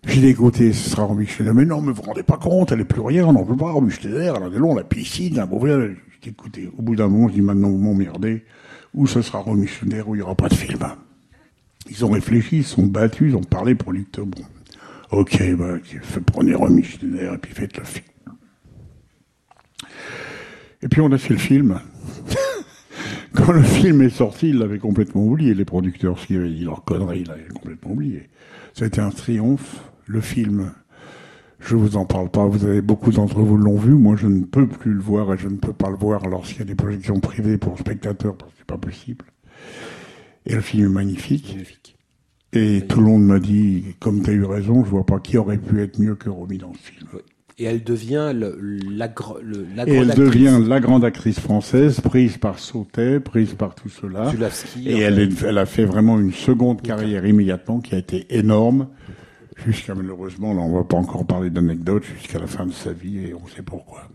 J'ai 0.05 0.29
écoutez, 0.29 0.73
ce 0.73 0.91
sera 0.91 1.05
Romy 1.05 1.27
Schneider. 1.27 1.55
Mais 1.55 1.65
non, 1.65 1.81
mais 1.81 1.93
vous 1.93 2.03
vous 2.03 2.09
rendez 2.09 2.23
pas 2.23 2.39
compte, 2.39 2.73
elle 2.73 2.81
est 2.81 2.85
plus 2.85 3.03
rien, 3.03 3.27
on 3.27 3.33
n'en 3.33 3.45
peut 3.45 3.57
pas, 3.57 3.75
Schneider, 3.91 4.35
elle 4.37 4.43
a 4.43 4.51
des 4.51 4.59
longs, 4.59 4.75
la 4.75 4.85
piscine, 4.85 5.37
la 5.37 5.47
mauvaise. 5.47 5.91
J'ai 6.13 6.19
dit, 6.23 6.29
écoutez, 6.31 6.71
au 6.77 6.83
bout 6.83 6.97
d'un 6.97 7.09
moment, 7.09 7.29
je 7.29 7.35
dis, 7.35 7.41
maintenant, 7.43 7.69
vous 7.69 7.79
m'emmerdez. 7.79 8.45
Ou 8.95 9.07
ce 9.07 9.23
sera 9.23 9.39
Romy 9.39 9.67
Schneider, 9.67 10.09
ou 10.09 10.15
il 10.15 10.19
n'y 10.19 10.23
aura 10.23 10.35
pas 10.35 10.49
de 10.49 10.55
film. 10.55 10.81
Ils 11.89 12.05
ont 12.05 12.11
réfléchi, 12.11 12.59
ils 12.59 12.65
sont 12.65 12.87
battus, 12.87 13.31
ils 13.31 13.37
ont 13.37 13.43
parlé 13.43 13.75
producteur. 13.75 14.27
Bon, 14.27 14.43
ok, 15.11 15.55
bah, 15.57 15.77
prenez 16.27 16.83
Schneider 16.83 17.35
et 17.35 17.39
puis 17.39 17.53
faites 17.53 17.77
le 17.77 17.85
film. 17.85 18.05
Et 20.83 20.89
puis 20.89 21.01
on 21.01 21.13
a 21.13 21.19
fait 21.19 21.35
le 21.35 21.41
film. 21.41 21.79
Quand 23.35 23.53
le 23.53 23.63
film 23.63 24.03
est 24.03 24.11
sorti, 24.11 24.51
ils 24.51 24.59
l'avaient 24.59 24.79
complètement 24.79 25.25
oublié, 25.25 25.55
les 25.55 25.65
producteurs, 25.65 26.19
ce 26.19 26.27
qu'ils 26.27 26.39
avaient 26.39 26.51
dit 26.51 26.65
leur 26.65 26.85
connerie, 26.85 27.21
ils 27.21 27.29
l'avaient 27.29 27.49
complètement 27.49 27.93
oublié. 27.93 28.29
C'était 28.75 29.01
un 29.01 29.11
triomphe. 29.11 29.83
Le 30.07 30.21
film, 30.21 30.73
je 31.61 31.77
vous 31.77 31.97
en 31.97 32.05
parle 32.05 32.31
pas, 32.31 32.45
vous 32.47 32.65
avez 32.65 32.83
beaucoup 32.83 33.13
d'entre 33.13 33.41
vous 33.41 33.57
l'ont 33.57 33.77
vu, 33.77 33.95
moi 33.95 34.17
je 34.17 34.27
ne 34.27 34.45
peux 34.45 34.67
plus 34.67 34.93
le 34.93 35.01
voir 35.01 35.33
et 35.35 35.39
je 35.39 35.49
ne 35.49 35.57
peux 35.57 35.73
pas 35.73 35.91
le 35.91 35.97
voir 35.97 36.27
lorsqu'il 36.27 36.59
y 36.59 36.63
a 36.63 36.65
des 36.65 36.75
projections 36.75 37.21
privées 37.21 37.59
pour 37.59 37.79
spectateurs, 37.79 38.37
parce 38.37 38.51
que 38.53 38.59
c'est 38.59 38.67
pas 38.67 38.79
possible. 38.79 39.25
Et 40.47 40.55
le 40.55 40.61
film 40.61 40.87
est 40.87 40.89
magnifique. 40.89 41.53
Magnifique. 41.53 41.97
Et 42.53 42.85
tout 42.89 43.01
le 43.01 43.07
monde 43.07 43.25
m'a 43.25 43.39
dit, 43.39 43.95
comme 44.01 44.23
tu 44.23 44.31
as 44.31 44.33
eu 44.33 44.45
raison, 44.45 44.85
je 44.85 44.91
vois 44.91 45.07
pas 45.07 45.21
qui 45.21 45.39
aurait 45.39 45.59
pu 45.59 45.81
être 45.81 46.01
mieux 46.01 46.17
que 46.17 46.29
Romy 46.29 46.59
dans 46.59 46.75
ce 46.75 46.79
film. 46.79 47.07
Et 47.61 47.65
elle 47.65 47.85
devient 47.85 48.33
le, 48.35 48.59
la, 48.91 49.07
le- 49.07 49.13
grande 49.13 49.39
elle 49.87 50.11
actrice. 50.11 50.17
devient 50.17 50.61
la 50.67 50.81
grande 50.81 51.05
actrice 51.05 51.39
française, 51.39 52.01
prise 52.01 52.39
par 52.39 52.59
Sautet, 52.59 53.21
prise 53.21 53.53
par 53.53 53.75
tout 53.75 53.91
cela. 53.91 54.31
Zulavski, 54.31 54.89
Et 54.89 54.99
elle, 55.01 55.19
est- 55.19 55.43
elle 55.43 55.59
a 55.59 55.67
fait 55.67 55.85
vraiment 55.85 56.19
une 56.19 56.33
seconde 56.33 56.81
carrière 56.81 57.27
immédiatement 57.27 57.81
qui 57.81 57.95
a 57.95 57.99
été 57.99 58.27
énorme. 58.31 58.89
Jusqu'à 59.67 59.95
malheureusement, 59.95 60.55
là 60.55 60.61
on 60.63 60.75
va 60.75 60.85
pas 60.85 60.97
encore 60.97 61.27
parler 61.27 61.51
d'anecdotes, 61.51 62.05
jusqu'à 62.19 62.39
la 62.39 62.47
fin 62.47 62.65
de 62.65 62.73
sa 62.73 62.93
vie 62.95 63.27
et 63.27 63.35
on 63.35 63.47
sait 63.47 63.63
pourquoi. 63.63 64.09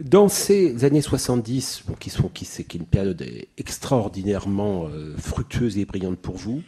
Dans 0.00 0.28
ces 0.28 0.84
années 0.84 1.02
70, 1.02 1.82
bon, 1.88 1.94
qui 1.98 2.08
sont 2.08 2.28
qui 2.28 2.44
c'est 2.44 2.62
qui 2.64 2.76
est 2.78 2.80
une 2.80 2.86
période 2.86 3.22
extraordinairement 3.58 4.86
euh, 4.86 5.14
fructueuse 5.18 5.76
et 5.76 5.84
brillante 5.84 6.18
pour 6.18 6.36
vous, 6.36 6.62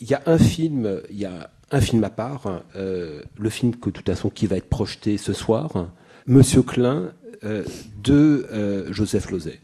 il 0.00 0.08
y 0.10 0.14
a 0.14 0.22
un 0.26 0.38
film, 0.38 1.00
il 1.10 1.18
y 1.18 1.26
a 1.26 1.50
un 1.70 1.80
film 1.80 2.02
à 2.04 2.10
part, 2.10 2.62
euh, 2.76 3.22
le 3.38 3.50
film 3.50 3.76
que 3.76 3.90
qui 4.30 4.46
va 4.46 4.56
être 4.56 4.68
projeté 4.68 5.18
ce 5.18 5.32
soir, 5.32 5.88
Monsieur 6.26 6.62
Klein 6.62 7.12
euh, 7.44 7.64
de 8.02 8.46
euh, 8.52 8.92
Joseph 8.92 9.30
Lozay. 9.30 9.60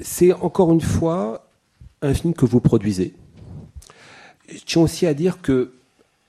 C'est 0.00 0.32
encore 0.32 0.72
une 0.72 0.80
fois 0.80 1.48
un 2.02 2.14
film 2.14 2.34
que 2.34 2.46
vous 2.46 2.60
produisez. 2.60 3.14
Je 4.48 4.60
tiens 4.64 4.82
aussi 4.82 5.06
à 5.06 5.14
dire 5.14 5.40
que 5.42 5.72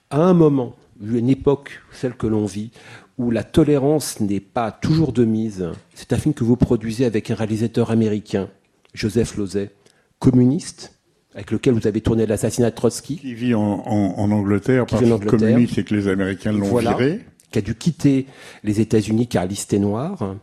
à 0.09 0.22
un 0.22 0.34
moment, 0.34 0.76
une 1.01 1.30
époque, 1.30 1.82
celle 1.91 2.13
que 2.15 2.28
l'on 2.28 2.45
vit, 2.45 2.72
où 3.18 3.32
la 3.32 3.43
tolérance 3.43 4.20
n'est 4.20 4.39
pas 4.39 4.72
toujours 4.72 5.11
de 5.11 5.26
mise, 5.26 5.70
c'est 5.93 6.13
un 6.13 6.18
film 6.18 6.34
que 6.34 6.43
vous 6.43 6.55
produisez 6.55 7.05
avec 7.05 7.32
un 7.32 7.36
réalisateur 7.36 7.91
américain, 7.91 8.49
Joseph 8.93 9.38
Lozay, 9.38 9.72
communiste, 10.20 10.96
avec 11.38 11.51
lequel 11.51 11.75
vous 11.75 11.85
avez 11.88 12.01
tourné 12.01 12.25
l'assassinat 12.25 12.71
de 12.71 12.75
Trotsky, 12.75 13.17
Qui 13.17 13.33
vit 13.35 13.53
en, 13.53 13.61
en- 13.61 14.15
en 14.17 14.31
Angleterre 14.31 14.85
Qui 14.88 14.95
parce 14.95 15.05
Angleterre. 15.11 15.39
communiste 15.39 15.77
et 15.77 15.83
que 15.83 15.93
les 15.95 16.07
Américains 16.07 16.51
l'ont 16.51 16.65
Voilà. 16.65 16.95
viré. 16.95 17.21
qui 17.51 17.59
a 17.59 17.61
dû 17.61 17.75
quitter 17.75 18.25
les 18.63 18.81
États-Unis 18.81 19.27
car 19.27 19.45
listé 19.45 19.79
noir. 19.79 20.35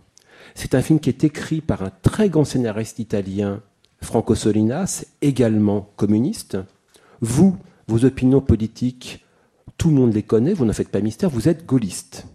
C'est 0.55 0.75
un 0.75 0.81
film 0.83 1.01
qui 1.01 1.11
est 1.11 1.23
écrit 1.25 1.61
par 1.61 1.83
un 1.83 1.91
très 2.03 2.29
grand 2.31 2.45
scénariste 2.45 2.99
italien, 3.01 3.61
Franco 4.01 4.35
Solinas, 4.35 5.05
également 5.21 5.91
communiste. 5.97 6.57
Vous, 7.21 7.57
vos 7.89 8.05
opinions 8.05 8.41
politiques, 8.41 9.25
tout 9.77 9.89
le 9.91 9.97
monde 9.97 10.15
les 10.15 10.23
connaît, 10.23 10.55
vous 10.55 10.65
n'en 10.65 10.73
faites 10.73 10.89
pas 10.89 11.01
mystère, 11.01 11.29
vous 11.29 11.49
êtes 11.49 11.67
gaulliste. 11.67 12.27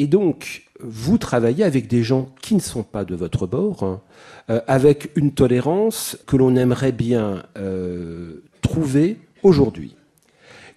Et 0.00 0.06
donc, 0.06 0.62
vous 0.80 1.18
travaillez 1.18 1.62
avec 1.62 1.86
des 1.86 2.02
gens 2.02 2.30
qui 2.40 2.54
ne 2.54 2.60
sont 2.60 2.84
pas 2.84 3.04
de 3.04 3.14
votre 3.14 3.46
bord, 3.46 3.82
hein, 3.82 4.00
euh, 4.48 4.62
avec 4.66 5.10
une 5.14 5.32
tolérance 5.34 6.16
que 6.26 6.38
l'on 6.38 6.56
aimerait 6.56 6.90
bien 6.90 7.42
euh, 7.58 8.42
trouver 8.62 9.18
aujourd'hui. 9.42 9.94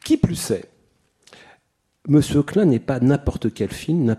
Qui 0.04 0.18
plus 0.18 0.52
est, 0.52 0.66
Monsieur 2.06 2.44
Klein 2.44 2.66
n'est 2.66 2.80
pas 2.80 3.00
n'importe 3.00 3.54
quel 3.54 3.72
film, 3.72 4.14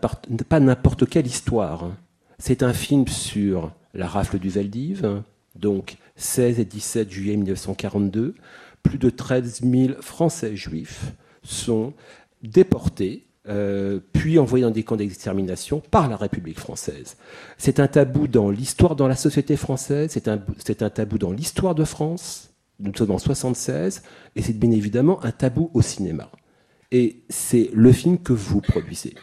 pas 0.48 0.60
n'importe 0.60 1.06
quelle 1.06 1.26
histoire. 1.26 1.84
hein. 1.84 1.98
C'est 2.38 2.62
un 2.62 2.72
film 2.72 3.06
sur 3.06 3.72
la 3.92 4.08
rafle 4.08 4.38
du 4.38 4.48
Veldiv, 4.48 5.04
hein, 5.04 5.22
donc 5.54 5.98
16 6.16 6.60
et 6.60 6.64
17 6.64 7.10
juillet 7.10 7.36
1942. 7.36 8.36
Plus 8.82 8.96
de 8.96 9.10
13 9.10 9.60
000 9.70 10.00
Français 10.00 10.56
juifs 10.56 11.12
sont 11.42 11.92
déportés 12.42 13.23
euh, 13.48 14.00
puis 14.12 14.38
envoyés 14.38 14.64
dans 14.64 14.70
des 14.70 14.82
camps 14.82 14.96
d'extermination 14.96 15.80
par 15.80 16.08
la 16.08 16.16
République 16.16 16.58
française. 16.58 17.16
C'est 17.58 17.80
un 17.80 17.86
tabou 17.86 18.26
dans 18.26 18.50
l'histoire, 18.50 18.96
dans 18.96 19.08
la 19.08 19.16
société 19.16 19.56
française, 19.56 20.10
c'est 20.10 20.28
un, 20.82 20.90
tabou 20.90 21.18
dans 21.18 21.32
l'histoire 21.32 21.74
de 21.74 21.84
France, 21.84 22.54
nous 22.80 22.94
sommes 22.94 23.10
en 23.10 23.18
76, 23.18 24.02
et 24.34 24.42
c'est 24.42 24.58
bien 24.58 24.70
évidemment 24.70 25.22
un 25.24 25.30
tabou 25.30 25.70
au 25.74 25.82
cinéma. 25.82 26.30
Et 26.90 27.22
c'est 27.28 27.70
le 27.72 27.92
film 27.92 28.18
que 28.18 28.32
vous 28.32 28.60
produisez, 28.60 29.14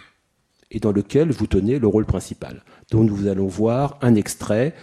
et 0.69 0.79
dans 0.79 0.91
lequel 0.91 1.31
vous 1.31 1.47
tenez 1.47 1.79
le 1.79 1.87
rôle 1.87 2.05
principal. 2.05 2.63
Donc 2.91 3.09
nous 3.09 3.27
allons 3.27 3.47
voir 3.47 3.97
un 4.01 4.15
extrait, 4.15 4.75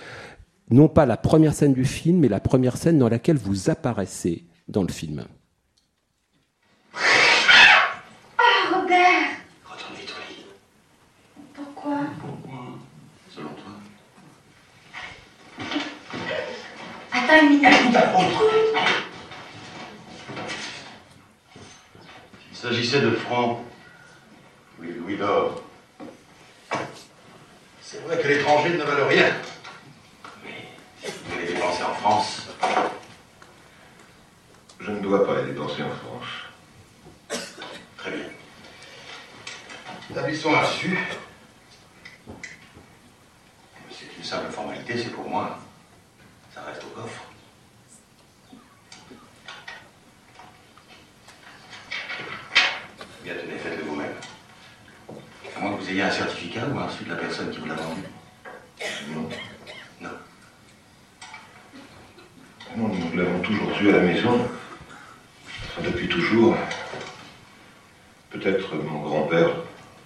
non 0.71 0.89
pas 0.89 1.07
la 1.07 1.17
première 1.17 1.55
scène 1.55 1.75
du 1.75 1.85
film, 1.85 2.19
mais 2.19 2.29
la 2.29 2.41
première 2.41 2.77
scène 2.77 2.99
dans 2.99 3.09
laquelle 3.09 3.39
vous 3.39 3.71
apparaissez 3.71 4.45
dans 4.69 4.83
le 4.83 4.93
film. 4.93 5.25
Ah, 8.39 8.75
Robert 8.75 9.29
Retourne 9.65 9.95
vite 9.97 10.11
au 10.11 10.33
lit. 10.33 10.45
Pourquoi 11.55 12.01
Pourquoi 12.21 12.79
Selon 13.31 13.49
toi 13.51 13.73
Attends 17.29 17.43
une 17.43 17.59
minute. 17.59 17.99
Il 22.51 22.57
s'agissait 22.57 23.03
de 23.03 23.11
francs. 23.11 23.59
Oui, 24.79 24.95
Louis 24.99 25.19
d'or. 25.19 25.63
C'est 27.83 28.03
vrai 28.05 28.19
que 28.19 28.29
l'étranger 28.29 28.71
ne 28.71 28.83
valent 28.83 29.09
rien. 29.09 29.31
Mais 30.43 30.69
vous 31.05 31.39
les 31.39 31.47
dépenser 31.49 31.83
en 31.83 31.95
France. 31.95 32.49
Je 34.81 34.91
ne 34.91 35.01
dois 35.01 35.27
pas 35.27 35.43
les 35.43 35.53
dépenser 35.53 35.83
en 35.83 35.91
France. 35.91 37.45
Très 37.99 38.11
bien. 38.11 38.25
Établissons 40.11 40.53
là-dessus. 40.53 40.99
C'est 43.91 44.17
une 44.17 44.25
simple 44.25 44.51
formalité, 44.51 44.97
c'est 44.97 45.13
pour 45.13 45.29
moi. 45.29 45.59
Ça 46.55 46.63
reste 46.63 46.83
au 46.85 46.89
coffre. 46.89 47.23
Bien, 53.23 53.35
tenez, 53.35 53.59
faites-le 53.59 53.85
vous-même. 53.85 54.15
À 55.57 55.61
moins 55.61 55.77
que 55.77 55.83
vous 55.83 55.91
ayez 55.91 56.03
un 56.03 56.11
certificat 56.11 56.58
ou 56.73 56.79
reçu 56.79 57.05
de 57.05 57.11
la 57.11 57.17
personne 57.17 57.51
qui 57.51 57.59
vous 57.59 57.67
l'a 57.67 57.75
vendu. 57.75 58.03
Non. 59.15 59.29
Non. 60.01 60.11
Non, 62.77 62.89
nous 62.89 63.17
l'avons 63.17 63.41
toujours 63.41 63.71
eu 63.81 63.89
à 63.91 63.93
la 63.93 64.03
maison. 64.03 64.49
Enfin, 65.47 65.83
depuis 65.83 66.09
toujours. 66.09 66.57
Peut-être 68.31 68.75
mon 68.75 69.01
grand-père, 69.01 69.51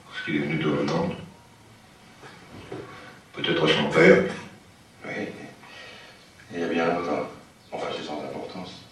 parce 0.08 0.24
qu'il 0.24 0.36
est 0.36 0.40
venu 0.40 0.56
de 0.56 0.68
Hollande. 0.68 1.16
Peut-être 3.32 3.66
son 3.66 3.90
père. 3.90 4.24
Oui. 5.04 5.28
Il 6.52 6.60
y 6.60 6.64
a 6.64 6.68
bien 6.68 6.86
longtemps. 6.86 7.28
Enfin, 7.72 7.86
c'est 7.96 8.06
sans 8.06 8.22
importance. 8.22 8.82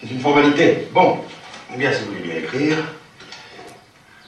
C'est 0.00 0.10
une 0.10 0.20
formalité. 0.20 0.88
Bon. 0.92 1.24
Eh 1.74 1.78
bien, 1.78 1.92
si 1.92 2.04
vous 2.04 2.12
voulez 2.12 2.22
bien 2.22 2.36
écrire. 2.36 2.76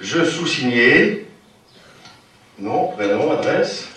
Je 0.01 0.25
sous-signé. 0.25 1.29
Nom, 2.57 2.93
prénom, 2.93 3.33
adresse. 3.33 3.89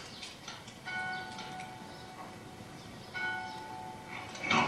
Non, 4.49 4.63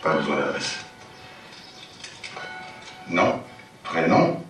pas 0.00 0.14
besoin 0.14 0.36
d'adresse. 0.36 0.78
Non, 3.08 3.42
prénom. 3.82 4.44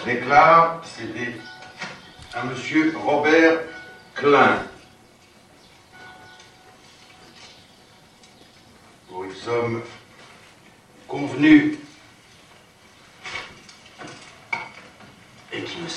Je 0.00 0.04
déclare 0.06 0.84
céder 0.84 1.40
à 2.34 2.42
monsieur 2.42 2.96
Robert 2.98 3.60
Klein. 4.16 4.64
Pour 9.08 9.22
une 9.22 9.34
somme 9.34 9.82
et 15.52 15.62
qui 15.62 15.78
me 15.78 15.88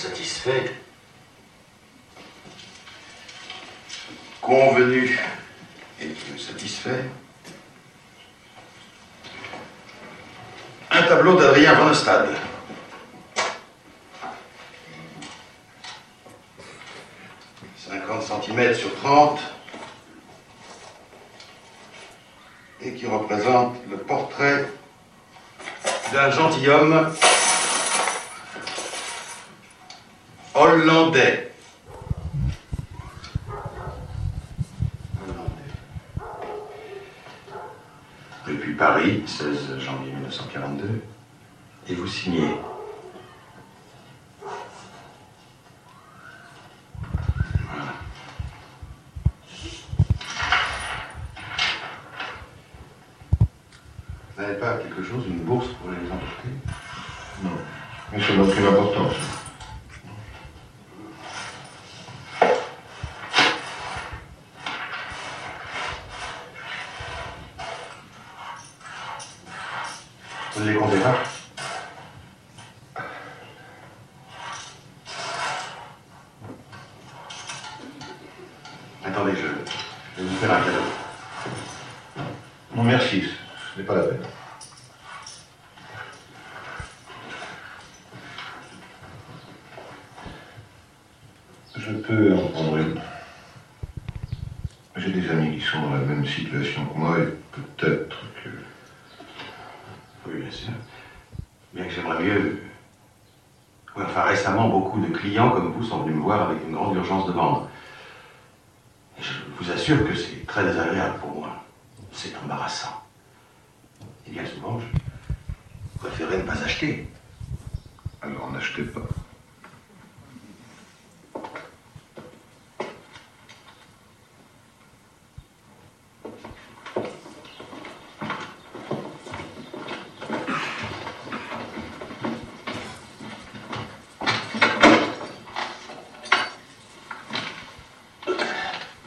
satisfait. 0.41 0.73
Convenu 4.41 5.19
et 6.01 6.15
satisfait. 6.37 7.05
Un 10.89 11.03
tableau 11.03 11.35
d'Adrien 11.39 11.75
Van 11.75 11.89
Ostade. 11.89 12.29
«50 17.91 18.43
cm 18.43 18.75
sur 18.75 18.95
30 18.95 19.39
et 22.81 22.93
qui 22.93 23.05
représente 23.05 23.75
le 23.89 23.97
portrait 23.97 24.67
d'un 26.11 26.31
gentilhomme 26.31 27.13
hollandais. 30.61 31.51
Hollandais. 35.21 35.71
Depuis 38.47 38.73
Paris, 38.75 39.23
16 39.25 39.79
janvier 39.79 40.11
1942, 40.13 41.01
et 41.89 41.95
vous 41.95 42.07
signez 42.07 42.55
Voilà. 47.69 47.93
Vous 54.35 54.41
n'avez 54.41 54.55
pas 54.59 54.77
quelque 54.77 55.03
chose, 55.03 55.25
une 55.27 55.39
bourse 55.39 55.67
pour 55.81 55.89
les 55.91 56.11
emporter 56.11 56.49
Non. 57.43 57.49
Mais 58.11 58.21
ça 58.21 58.33
n'a 58.35 58.43
aucune 58.43 58.65
importance. 58.65 59.15
Vous 70.53 70.63
ne 70.65 70.71
les 70.71 70.77
comptez 70.77 70.99
pas 70.99 71.15
Attendez, 79.05 79.31
je, 79.35 79.47
je 80.17 80.23
vais 80.23 80.29
vous 80.29 80.35
faire 80.37 80.53
un 80.53 80.61
cadeau. 80.61 80.77
Non, 82.75 82.83
merci. 82.83 83.23
Ce 83.73 83.79
n'est 83.79 83.85
pas 83.85 83.95
la 83.95 84.03
peine. 84.03 84.19
Je 91.77 91.91
peux 91.93 92.33
en 92.35 92.47
prendre 92.49 92.77
une. 92.77 92.99
J'ai 94.97 95.11
des 95.11 95.29
amis 95.29 95.57
qui 95.57 95.61
sont 95.65 95.81
dans 95.81 95.91
la 95.91 95.99
même 95.99 96.25
situation 96.25 96.85
que 96.85 96.97
moi 96.97 97.17
et 97.19 97.27
peut-être 97.51 98.17
que. 98.43 98.49
Oui, 100.27 100.41
bien 100.41 100.51
sûr. 100.51 100.73
Bien 101.73 101.85
que 101.85 101.91
j'aimerais 101.91 102.21
mieux. 102.23 102.61
Oui, 103.95 104.03
enfin, 104.05 104.23
récemment, 104.23 104.69
beaucoup 104.69 104.99
de 104.99 105.07
comme 105.35 105.71
vous 105.71 105.83
sont 105.83 106.03
venus 106.03 106.17
me 106.17 106.21
voir 106.21 106.49
avec 106.49 106.61
une 106.67 106.73
grande 106.73 106.95
urgence 106.95 107.25
de 107.25 107.31
vendre. 107.31 107.69
Je 109.19 109.31
vous 109.57 109.71
assure 109.71 110.05
que 110.07 110.15
c'est 110.15 110.45
très 110.45 110.63
désagréable 110.63 111.19
pour 111.19 111.35
moi. 111.35 111.63
C'est 112.11 112.35
embarrassant. 112.43 113.01
Et 114.27 114.31
bien 114.31 114.45
souvent, 114.45 114.79
je 114.79 115.99
préférais 115.99 116.37
ne 116.37 116.43
pas 116.43 116.61
acheter. 116.63 117.07
Alors 118.21 118.51
n'achetez 118.51 118.83
pas. 118.83 119.01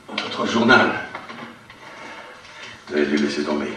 Votre 0.08 0.43
journal. 0.54 0.88
Vous 2.86 2.94
avez 2.94 3.06
dû 3.06 3.16
laisser 3.16 3.42
tomber. 3.42 3.72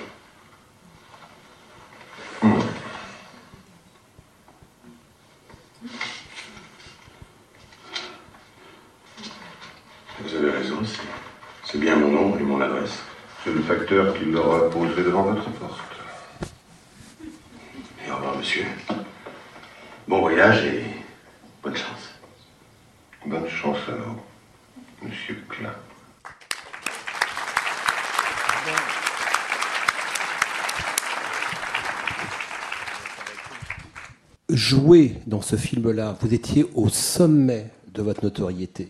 Vous 10.19 10.35
avez 10.35 10.51
raison, 10.51 10.77
c'est- 11.65 11.79
bien 11.79 11.95
mon 11.95 12.09
nom 12.11 12.37
et 12.37 12.43
mon 12.43 12.61
adresse. 12.61 12.99
C'est 13.43 13.53
le 13.53 13.61
facteur 13.63 14.15
qui 14.15 14.25
l'aura 14.25 14.69
posé 14.69 15.01
devant 15.03 15.23
votre 15.23 15.49
porte. 15.49 15.95
Et 18.05 18.11
en 18.11 18.37
monsieur. 18.37 18.65
Bon 20.07 20.19
voyage 20.19 20.63
et 20.63 20.83
bonne 21.63 21.75
chance. 21.75 22.03
Bonne 23.25 23.49
chance 23.49 23.79
alors, 23.87 24.17
monsieur 25.01 25.43
Klein. 25.49 25.73
Jouer 34.67 35.13
dans 35.27 35.39
ce 35.39 35.55
film-là, 35.55 36.17
vous 36.19 36.33
étiez 36.33 36.65
au 36.75 36.89
sommet 36.89 37.67
de 37.93 38.01
votre 38.01 38.25
notoriété. 38.25 38.89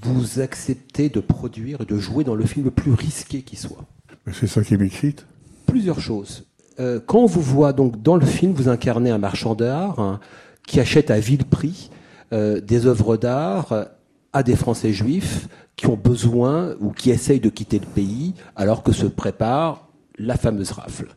Vous 0.00 0.40
acceptez 0.40 1.10
de 1.10 1.20
produire 1.20 1.82
et 1.82 1.84
de 1.84 1.98
jouer 1.98 2.24
dans 2.24 2.34
le 2.34 2.46
film 2.46 2.64
le 2.64 2.70
plus 2.70 2.94
risqué 2.94 3.42
qui 3.42 3.56
soit. 3.56 3.84
Mais 4.24 4.32
c'est 4.32 4.46
ça 4.46 4.62
qui 4.62 4.74
m'excite. 4.78 5.26
Plusieurs 5.66 6.00
choses. 6.00 6.46
Euh, 6.80 6.98
quand 7.04 7.18
on 7.18 7.26
vous 7.26 7.42
voit 7.42 7.74
donc 7.74 8.00
dans 8.00 8.16
le 8.16 8.24
film, 8.24 8.54
vous 8.54 8.70
incarnez 8.70 9.10
un 9.10 9.18
marchand 9.18 9.54
d'art 9.54 9.98
hein, 9.98 10.18
qui 10.66 10.80
achète 10.80 11.10
à 11.10 11.20
vil 11.20 11.44
prix 11.44 11.90
euh, 12.32 12.62
des 12.62 12.86
œuvres 12.86 13.18
d'art 13.18 13.72
euh, 13.72 13.84
à 14.32 14.42
des 14.42 14.56
Français 14.56 14.94
juifs 14.94 15.46
qui 15.76 15.88
ont 15.88 15.98
besoin 16.02 16.74
ou 16.80 16.90
qui 16.92 17.10
essayent 17.10 17.38
de 17.38 17.50
quitter 17.50 17.78
le 17.78 17.86
pays 17.86 18.32
alors 18.56 18.82
que 18.82 18.92
se 18.92 19.04
prépare 19.04 19.90
la 20.16 20.38
fameuse 20.38 20.70
rafle. 20.70 21.14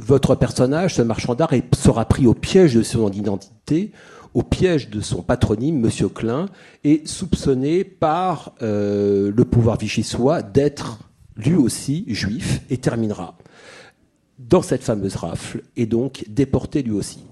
Votre 0.00 0.34
personnage, 0.34 0.94
ce 0.94 1.02
marchand 1.02 1.34
d'art, 1.34 1.52
sera 1.74 2.04
pris 2.06 2.26
au 2.26 2.34
piège 2.34 2.74
de 2.74 2.82
son 2.82 3.10
identité, 3.12 3.92
au 4.32 4.42
piège 4.42 4.88
de 4.88 5.00
son 5.00 5.22
patronyme, 5.22 5.78
Monsieur 5.78 6.08
Klein, 6.08 6.46
et 6.84 7.02
soupçonné 7.04 7.84
par 7.84 8.54
euh, 8.62 9.30
le 9.34 9.44
pouvoir 9.44 9.76
vichysois 9.76 10.42
d'être 10.42 10.98
lui 11.36 11.54
aussi 11.54 12.04
juif 12.08 12.62
et 12.70 12.78
terminera 12.78 13.36
dans 14.38 14.62
cette 14.62 14.82
fameuse 14.82 15.16
rafle 15.16 15.62
et 15.76 15.86
donc 15.86 16.24
déporté 16.28 16.82
lui 16.82 16.92
aussi. 16.92 17.24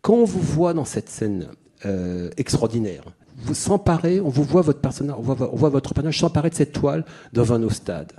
Quand 0.00 0.14
on 0.14 0.24
vous 0.24 0.40
voit 0.40 0.74
dans 0.74 0.84
cette 0.84 1.08
scène 1.08 1.48
euh, 1.86 2.30
extraordinaire, 2.36 3.04
vous 3.36 3.54
s'emparez, 3.54 4.20
on 4.20 4.28
vous 4.28 4.44
voit 4.44 4.62
votre 4.62 4.80
personnage, 4.80 5.16
on 5.18 5.22
voit, 5.22 5.68
votre 5.68 5.92
personnage 5.92 6.20
s'emparer 6.20 6.50
de 6.50 6.54
cette 6.54 6.72
toile 6.72 7.04
dans 7.32 7.52
un 7.52 7.68
stade. 7.68 8.12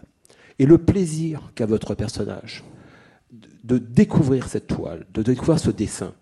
Et 0.59 0.65
le 0.65 0.77
plaisir 0.77 1.51
qu'a 1.55 1.65
votre 1.65 1.95
personnage 1.95 2.63
de, 3.63 3.77
découvrir 3.77 4.47
cette 4.47 4.67
toile, 4.67 5.05
de 5.13 5.21
découvrir 5.21 5.59
ce 5.59 5.71
dessin, 5.71 6.13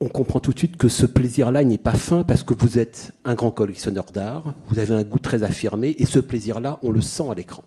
on 0.00 0.08
comprend 0.08 0.40
tout 0.40 0.52
de 0.52 0.58
suite 0.58 0.76
que 0.76 0.88
ce 0.88 1.06
plaisir-là 1.06 1.64
n'est 1.64 1.78
pas 1.78 1.92
fin 1.92 2.24
parce 2.24 2.42
que 2.42 2.54
vous 2.54 2.78
êtes 2.78 3.12
un 3.24 3.34
grand 3.34 3.50
collectionneur 3.50 4.06
d'art, 4.12 4.54
vous 4.68 4.78
avez 4.78 4.94
un 4.94 5.02
goût 5.02 5.18
très 5.18 5.42
affirmé, 5.42 5.94
et 5.98 6.04
ce 6.04 6.18
plaisir-là, 6.18 6.78
on 6.82 6.90
le 6.90 7.00
sent 7.00 7.24
à 7.30 7.34
l'écran. 7.34 7.64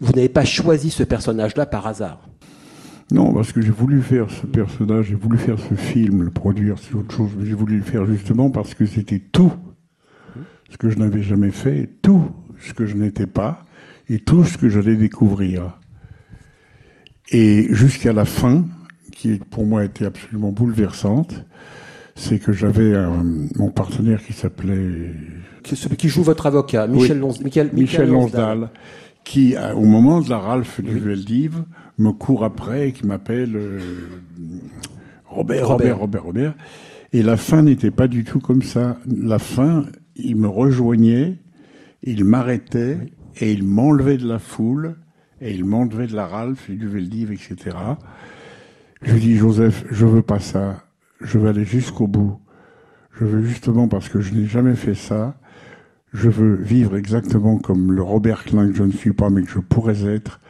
Vous 0.00 0.12
n'avez 0.12 0.28
pas 0.28 0.44
choisi 0.44 0.90
ce 0.90 1.02
personnage-là 1.02 1.66
par 1.66 1.86
hasard. 1.86 2.28
Non, 3.10 3.32
parce 3.32 3.52
que 3.52 3.62
j'ai 3.62 3.70
voulu 3.70 4.02
faire 4.02 4.30
ce 4.30 4.46
personnage, 4.46 5.06
j'ai 5.06 5.14
voulu 5.14 5.38
faire 5.38 5.58
ce 5.58 5.74
film, 5.74 6.22
le 6.22 6.30
produire, 6.30 6.76
c'est 6.78 6.94
autre 6.94 7.14
chose. 7.14 7.30
Mais 7.38 7.46
j'ai 7.46 7.54
voulu 7.54 7.78
le 7.78 7.82
faire 7.82 8.04
justement 8.04 8.50
parce 8.50 8.74
que 8.74 8.84
c'était 8.84 9.18
tout 9.18 9.52
ce 10.68 10.76
que 10.76 10.90
je 10.90 10.98
n'avais 10.98 11.22
jamais 11.22 11.50
fait, 11.50 11.88
tout 12.02 12.30
ce 12.60 12.74
que 12.74 12.84
je 12.84 12.96
n'étais 12.96 13.26
pas, 13.26 13.64
et 14.10 14.18
tout 14.18 14.44
ce 14.44 14.58
que 14.58 14.68
j'allais 14.68 14.96
découvrir. 14.96 15.77
Et 17.30 17.66
jusqu'à 17.74 18.12
la 18.12 18.24
fin, 18.24 18.64
qui 19.12 19.38
pour 19.50 19.66
moi 19.66 19.84
était 19.84 20.06
absolument 20.06 20.50
bouleversante, 20.50 21.44
c'est 22.14 22.38
que 22.38 22.52
j'avais 22.52 22.96
un- 22.96 23.24
mon 23.56 23.70
partenaire 23.70 24.22
qui 24.24 24.32
s'appelait 24.32 25.12
Celui 25.64 25.96
qui 25.96 26.08
joue 26.08 26.22
votre 26.22 26.46
avocat, 26.46 26.86
Michel, 26.86 27.16
Oui. 27.16 27.20
Lons- 27.20 27.40
Michael- 27.42 27.70
Michel 27.74 28.08
Lonsdal, 28.08 28.70
qui, 29.24 29.54
euh, 29.56 29.74
au 29.74 29.84
moment 29.84 30.20
de 30.22 30.30
la 30.30 30.38
Ralph 30.38 30.80
du 30.80 30.98
Veldiv, 30.98 31.62
me 31.98 32.12
court 32.12 32.44
après 32.44 32.88
et 32.88 32.92
qui 32.92 33.06
m'appelle 33.06 33.54
euh, 33.56 33.78
Robert, 35.26 35.66
Robert, 35.68 35.68
Robert. 35.68 35.98
Robert, 35.98 36.24
Robert. 36.24 36.54
Et 37.12 37.22
la 37.22 37.36
fin 37.36 37.62
n'était 37.62 37.90
pas 37.90 38.08
du 38.08 38.24
tout 38.24 38.38
comme 38.40 38.62
ça. 38.62 38.96
La 39.06 39.38
fin, 39.38 39.84
il 40.16 40.36
me 40.36 40.48
rejoignait, 40.48 41.36
il 42.02 42.24
m'arrêtait 42.24 42.98
et 43.40 43.52
il 43.52 43.64
m'enlevait 43.64 44.16
de 44.16 44.26
la 44.26 44.38
foule 44.38 44.96
et 45.40 45.52
il 45.52 45.64
m'enlevait 45.64 46.06
de 46.06 46.14
la 46.14 46.26
Ralph 46.26 46.68
et 46.70 46.74
du 46.74 46.88
Veldiv, 46.88 47.32
etc. 47.32 47.76
Je 49.02 49.12
lui 49.12 49.20
dis, 49.20 49.36
Joseph, 49.36 49.84
je 49.90 50.06
veux 50.06 50.22
pas 50.22 50.40
ça. 50.40 50.82
Je 51.20 51.38
veux 51.38 51.48
aller 51.48 51.64
jusqu'au 51.64 52.06
bout. 52.06 52.40
Je 53.18 53.24
veux 53.24 53.42
justement, 53.42 53.88
parce 53.88 54.08
que 54.08 54.20
je 54.20 54.32
n'ai 54.32 54.46
jamais 54.46 54.76
fait 54.76 54.94
ça, 54.94 55.36
je 56.12 56.28
veux 56.28 56.54
vivre 56.54 56.96
exactement 56.96 57.58
comme 57.58 57.92
le 57.92 58.02
Robert 58.02 58.44
Klein 58.44 58.68
que 58.68 58.76
je 58.76 58.84
ne 58.84 58.92
suis 58.92 59.12
pas, 59.12 59.28
mais 59.28 59.42
que 59.42 59.50
je 59.50 59.58
pourrais 59.58 60.06
être. 60.06 60.40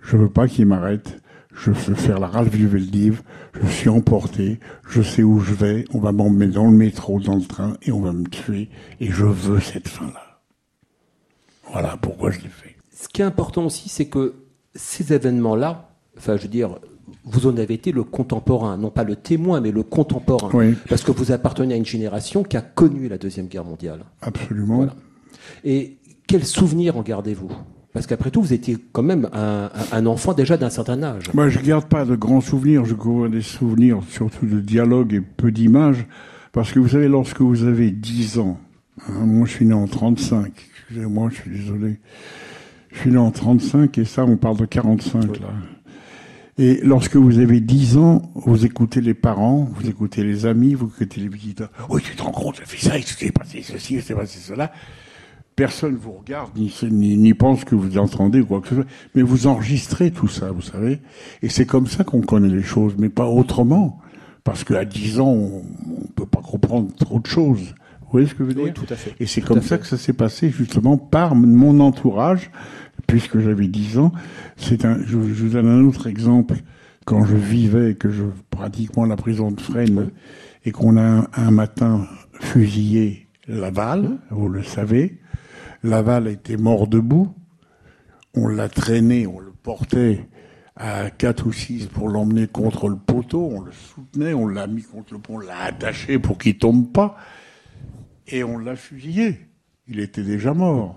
Je 0.00 0.16
veux 0.16 0.30
pas 0.30 0.48
qu'il 0.48 0.66
m'arrête. 0.66 1.20
Je 1.54 1.70
veux 1.70 1.94
faire 1.94 2.18
la 2.18 2.28
Ralph 2.28 2.56
du 2.56 2.66
Veldiv. 2.66 3.22
Je 3.60 3.66
suis 3.66 3.90
emporté. 3.90 4.58
Je 4.88 5.02
sais 5.02 5.22
où 5.22 5.40
je 5.40 5.52
vais. 5.52 5.84
On 5.92 5.98
va 5.98 6.12
m'emmener 6.12 6.46
dans 6.46 6.64
le 6.64 6.76
métro, 6.76 7.20
dans 7.20 7.36
le 7.36 7.44
train, 7.44 7.74
et 7.82 7.92
on 7.92 8.00
va 8.00 8.12
me 8.12 8.24
tuer. 8.24 8.70
Et 9.00 9.10
je 9.10 9.26
veux 9.26 9.60
cette 9.60 9.88
fin-là. 9.88 10.40
Voilà 11.70 11.98
pourquoi 12.00 12.30
je 12.30 12.40
l'ai 12.40 12.48
fait. 12.48 12.71
Ce 13.02 13.08
qui 13.08 13.20
est 13.20 13.24
important 13.24 13.66
aussi, 13.66 13.88
c'est 13.88 14.04
que 14.04 14.34
ces 14.76 15.12
événements-là, 15.12 15.90
enfin, 16.16 16.36
je 16.36 16.42
veux 16.42 16.48
dire, 16.48 16.78
vous 17.24 17.48
en 17.48 17.56
avez 17.56 17.74
été 17.74 17.90
le 17.90 18.04
contemporain, 18.04 18.76
non 18.76 18.90
pas 18.90 19.02
le 19.02 19.16
témoin, 19.16 19.60
mais 19.60 19.72
le 19.72 19.82
contemporain. 19.82 20.50
Oui. 20.52 20.76
Parce 20.88 21.02
que 21.02 21.10
vous 21.10 21.32
appartenez 21.32 21.74
à 21.74 21.76
une 21.76 21.84
génération 21.84 22.44
qui 22.44 22.56
a 22.56 22.60
connu 22.60 23.08
la 23.08 23.18
Deuxième 23.18 23.48
Guerre 23.48 23.64
mondiale. 23.64 24.04
Absolument. 24.20 24.76
Voilà. 24.76 24.94
Et 25.64 25.98
quels 26.28 26.44
souvenirs 26.44 26.96
en 26.96 27.02
gardez-vous? 27.02 27.50
Parce 27.92 28.06
qu'après 28.06 28.30
tout, 28.30 28.40
vous 28.40 28.52
étiez 28.52 28.78
quand 28.92 29.02
même 29.02 29.28
un, 29.32 30.06
enfant 30.06 30.32
déjà 30.32 30.56
d'un 30.56 30.70
certain 30.70 31.02
âge. 31.02 31.24
Moi, 31.34 31.48
je 31.48 31.58
garde 31.58 31.86
pas 31.86 32.04
de 32.04 32.14
grands 32.14 32.40
souvenirs. 32.40 32.84
Je 32.84 32.94
garde 32.94 33.32
des 33.32 33.42
souvenirs 33.42 33.98
surtout 34.10 34.46
de 34.46 34.60
dialogue 34.60 35.12
et 35.12 35.20
peu 35.20 35.50
d'images. 35.50 36.06
Parce 36.52 36.70
que 36.70 36.78
vous 36.78 36.90
savez, 36.90 37.08
lorsque 37.08 37.40
vous 37.40 37.64
avez 37.64 37.90
10 37.90 38.38
ans, 38.38 38.60
hein, 39.08 39.26
moi 39.26 39.46
je 39.46 39.54
suis 39.54 39.66
né 39.66 39.74
en 39.74 39.88
35, 39.88 40.52
excusez-moi, 40.54 41.30
je 41.30 41.34
suis 41.34 41.50
désolé. 41.50 41.98
Je 42.92 42.98
suis 43.00 43.10
né 43.10 43.18
en 43.18 43.30
35 43.30 43.96
et 43.98 44.04
ça, 44.04 44.24
on 44.24 44.36
parle 44.36 44.58
de 44.58 44.66
45 44.66 45.40
là. 45.40 45.48
Et 46.58 46.80
lorsque 46.82 47.16
vous 47.16 47.38
avez 47.38 47.60
10 47.60 47.96
ans, 47.96 48.30
vous 48.34 48.66
écoutez 48.66 49.00
les 49.00 49.14
parents, 49.14 49.70
vous 49.74 49.88
écoutez 49.88 50.22
les 50.22 50.44
amis, 50.44 50.74
vous 50.74 50.86
écoutez 50.86 51.20
les 51.20 51.28
visiteurs. 51.28 51.70
Oui, 51.88 52.02
tu 52.04 52.14
te 52.14 52.22
rends 52.22 52.30
compte, 52.30 52.56
j'ai 52.56 52.66
fait 52.66 52.88
ça, 52.88 52.98
il 52.98 53.04
s'est 53.04 53.32
passé 53.32 53.62
ceci, 53.62 53.94
il 53.94 54.02
s'est 54.02 54.14
passé 54.14 54.38
cela. 54.38 54.70
Personne 55.56 55.96
vous 55.96 56.12
regarde, 56.12 56.50
ni, 56.56 56.72
ni, 56.90 57.16
ni 57.16 57.34
pense 57.34 57.64
que 57.64 57.74
vous 57.74 57.96
entendez 57.98 58.40
ou 58.40 58.46
quoi 58.46 58.60
que 58.60 58.68
ce 58.68 58.74
soit. 58.74 58.86
Mais 59.14 59.22
vous 59.22 59.46
enregistrez 59.46 60.10
tout 60.10 60.28
ça, 60.28 60.50
vous 60.50 60.62
savez. 60.62 61.00
Et 61.42 61.48
c'est 61.48 61.66
comme 61.66 61.86
ça 61.86 62.04
qu'on 62.04 62.20
connaît 62.20 62.54
les 62.54 62.62
choses, 62.62 62.94
mais 62.98 63.08
pas 63.08 63.26
autrement. 63.26 63.98
Parce 64.44 64.64
qu'à 64.64 64.84
10 64.84 65.20
ans, 65.20 65.28
on 65.28 65.62
ne 65.62 66.12
peut 66.14 66.26
pas 66.26 66.40
comprendre 66.40 66.94
trop 66.96 67.20
de 67.20 67.26
choses. 67.26 67.74
Vous 68.12 68.18
voyez 68.18 68.26
ce 68.26 68.34
que 68.34 68.44
je 68.44 68.48
veux 68.48 68.54
dire 68.54 68.64
Oui, 68.64 68.72
tout 68.74 68.86
à 68.90 68.94
fait. 68.96 69.14
Et 69.20 69.26
c'est 69.26 69.40
comme 69.40 69.62
ça 69.62 69.76
fait. 69.76 69.80
que 69.80 69.86
ça 69.86 69.96
s'est 69.96 70.12
passé, 70.12 70.50
justement, 70.50 70.98
par 70.98 71.34
mon 71.34 71.80
entourage, 71.80 72.50
puisque 73.06 73.38
j'avais 73.38 73.68
10 73.68 73.98
ans. 73.98 74.12
C'est 74.56 74.84
un, 74.84 74.98
je, 74.98 75.12
je 75.12 75.16
vous 75.16 75.48
donne 75.48 75.66
un 75.66 75.82
autre 75.82 76.08
exemple. 76.08 76.56
Quand 77.06 77.24
je 77.24 77.36
vivais, 77.36 77.94
que 77.94 78.10
je 78.10 78.24
pratiquement 78.50 79.06
la 79.06 79.16
prison 79.16 79.50
de 79.50 79.58
Fresnes, 79.60 80.10
et 80.66 80.72
qu'on 80.72 80.98
a 80.98 81.02
un, 81.02 81.26
un 81.32 81.50
matin 81.50 82.06
fusillé 82.38 83.28
Laval, 83.48 84.18
vous 84.30 84.48
le 84.50 84.62
savez. 84.62 85.18
Laval 85.82 86.28
était 86.28 86.58
mort 86.58 86.88
debout. 86.88 87.34
On 88.34 88.46
l'a 88.46 88.68
traîné, 88.68 89.26
on 89.26 89.40
le 89.40 89.52
portait 89.62 90.28
à 90.76 91.10
4 91.10 91.46
ou 91.46 91.52
6 91.52 91.86
pour 91.86 92.08
l'emmener 92.08 92.46
contre 92.46 92.88
le 92.88 92.96
poteau. 92.96 93.50
On 93.52 93.60
le 93.62 93.72
soutenait, 93.72 94.34
on 94.34 94.46
l'a 94.46 94.66
mis 94.66 94.82
contre 94.82 95.14
le 95.14 95.18
pont, 95.18 95.36
on 95.36 95.38
l'a 95.38 95.58
attaché 95.64 96.18
pour 96.18 96.36
qu'il 96.38 96.58
tombe 96.58 96.92
pas. 96.92 97.16
Et 98.28 98.44
on 98.44 98.58
l'a 98.58 98.76
fusillé. 98.76 99.48
Il 99.88 100.00
était 100.00 100.22
déjà 100.22 100.54
mort. 100.54 100.96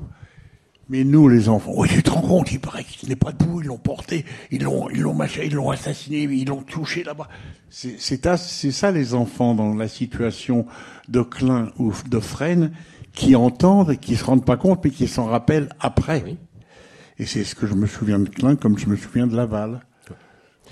Mais 0.88 1.04
nous, 1.04 1.28
les 1.28 1.50
enfants, 1.50 1.74
oui, 1.76 1.88
tu 1.90 2.04
te 2.04 2.12
rends 2.12 2.22
compte, 2.22 2.52
il 2.52 2.60
paraît 2.60 2.84
qu'il 2.84 3.10
n'est 3.10 3.16
pas 3.16 3.32
debout, 3.32 3.60
ils 3.60 3.68
l'ont 3.68 3.80
porté, 3.80 4.24
ils 4.52 4.62
l'ont, 4.62 4.88
ils 4.92 5.02
l'ont 5.02 5.16
machin, 5.16 5.42
ils 5.44 5.54
l'ont 5.56 5.72
assassiné, 5.72 6.24
ils 6.24 6.48
l'ont 6.48 6.62
touché 6.62 7.04
là-bas. 7.04 7.28
C'est, 7.70 8.28
ça 8.72 8.92
les 8.92 9.16
enfants 9.16 9.56
dans 9.56 9.74
la 9.74 9.88
situation 9.88 10.68
de 11.08 11.22
Klein 11.22 11.72
ou 11.80 11.92
de 12.08 12.20
Fresnes 12.20 12.72
qui 13.14 13.36
entendent 13.36 13.92
et 13.92 13.98
qui 13.98 14.16
se 14.16 14.24
rendent 14.24 14.46
pas 14.46 14.58
compte, 14.58 14.84
mais 14.84 14.92
qui 14.92 15.08
s'en 15.08 15.26
rappellent 15.26 15.70
après. 15.80 16.38
Et 17.18 17.26
c'est 17.26 17.44
ce 17.44 17.56
que 17.56 17.66
je 17.66 17.74
me 17.74 17.88
souviens 17.88 18.20
de 18.20 18.30
Klein 18.30 18.56
comme 18.56 18.78
je 18.78 18.88
me 18.88 18.96
souviens 18.96 19.26
de 19.26 19.36
Laval. 19.36 19.80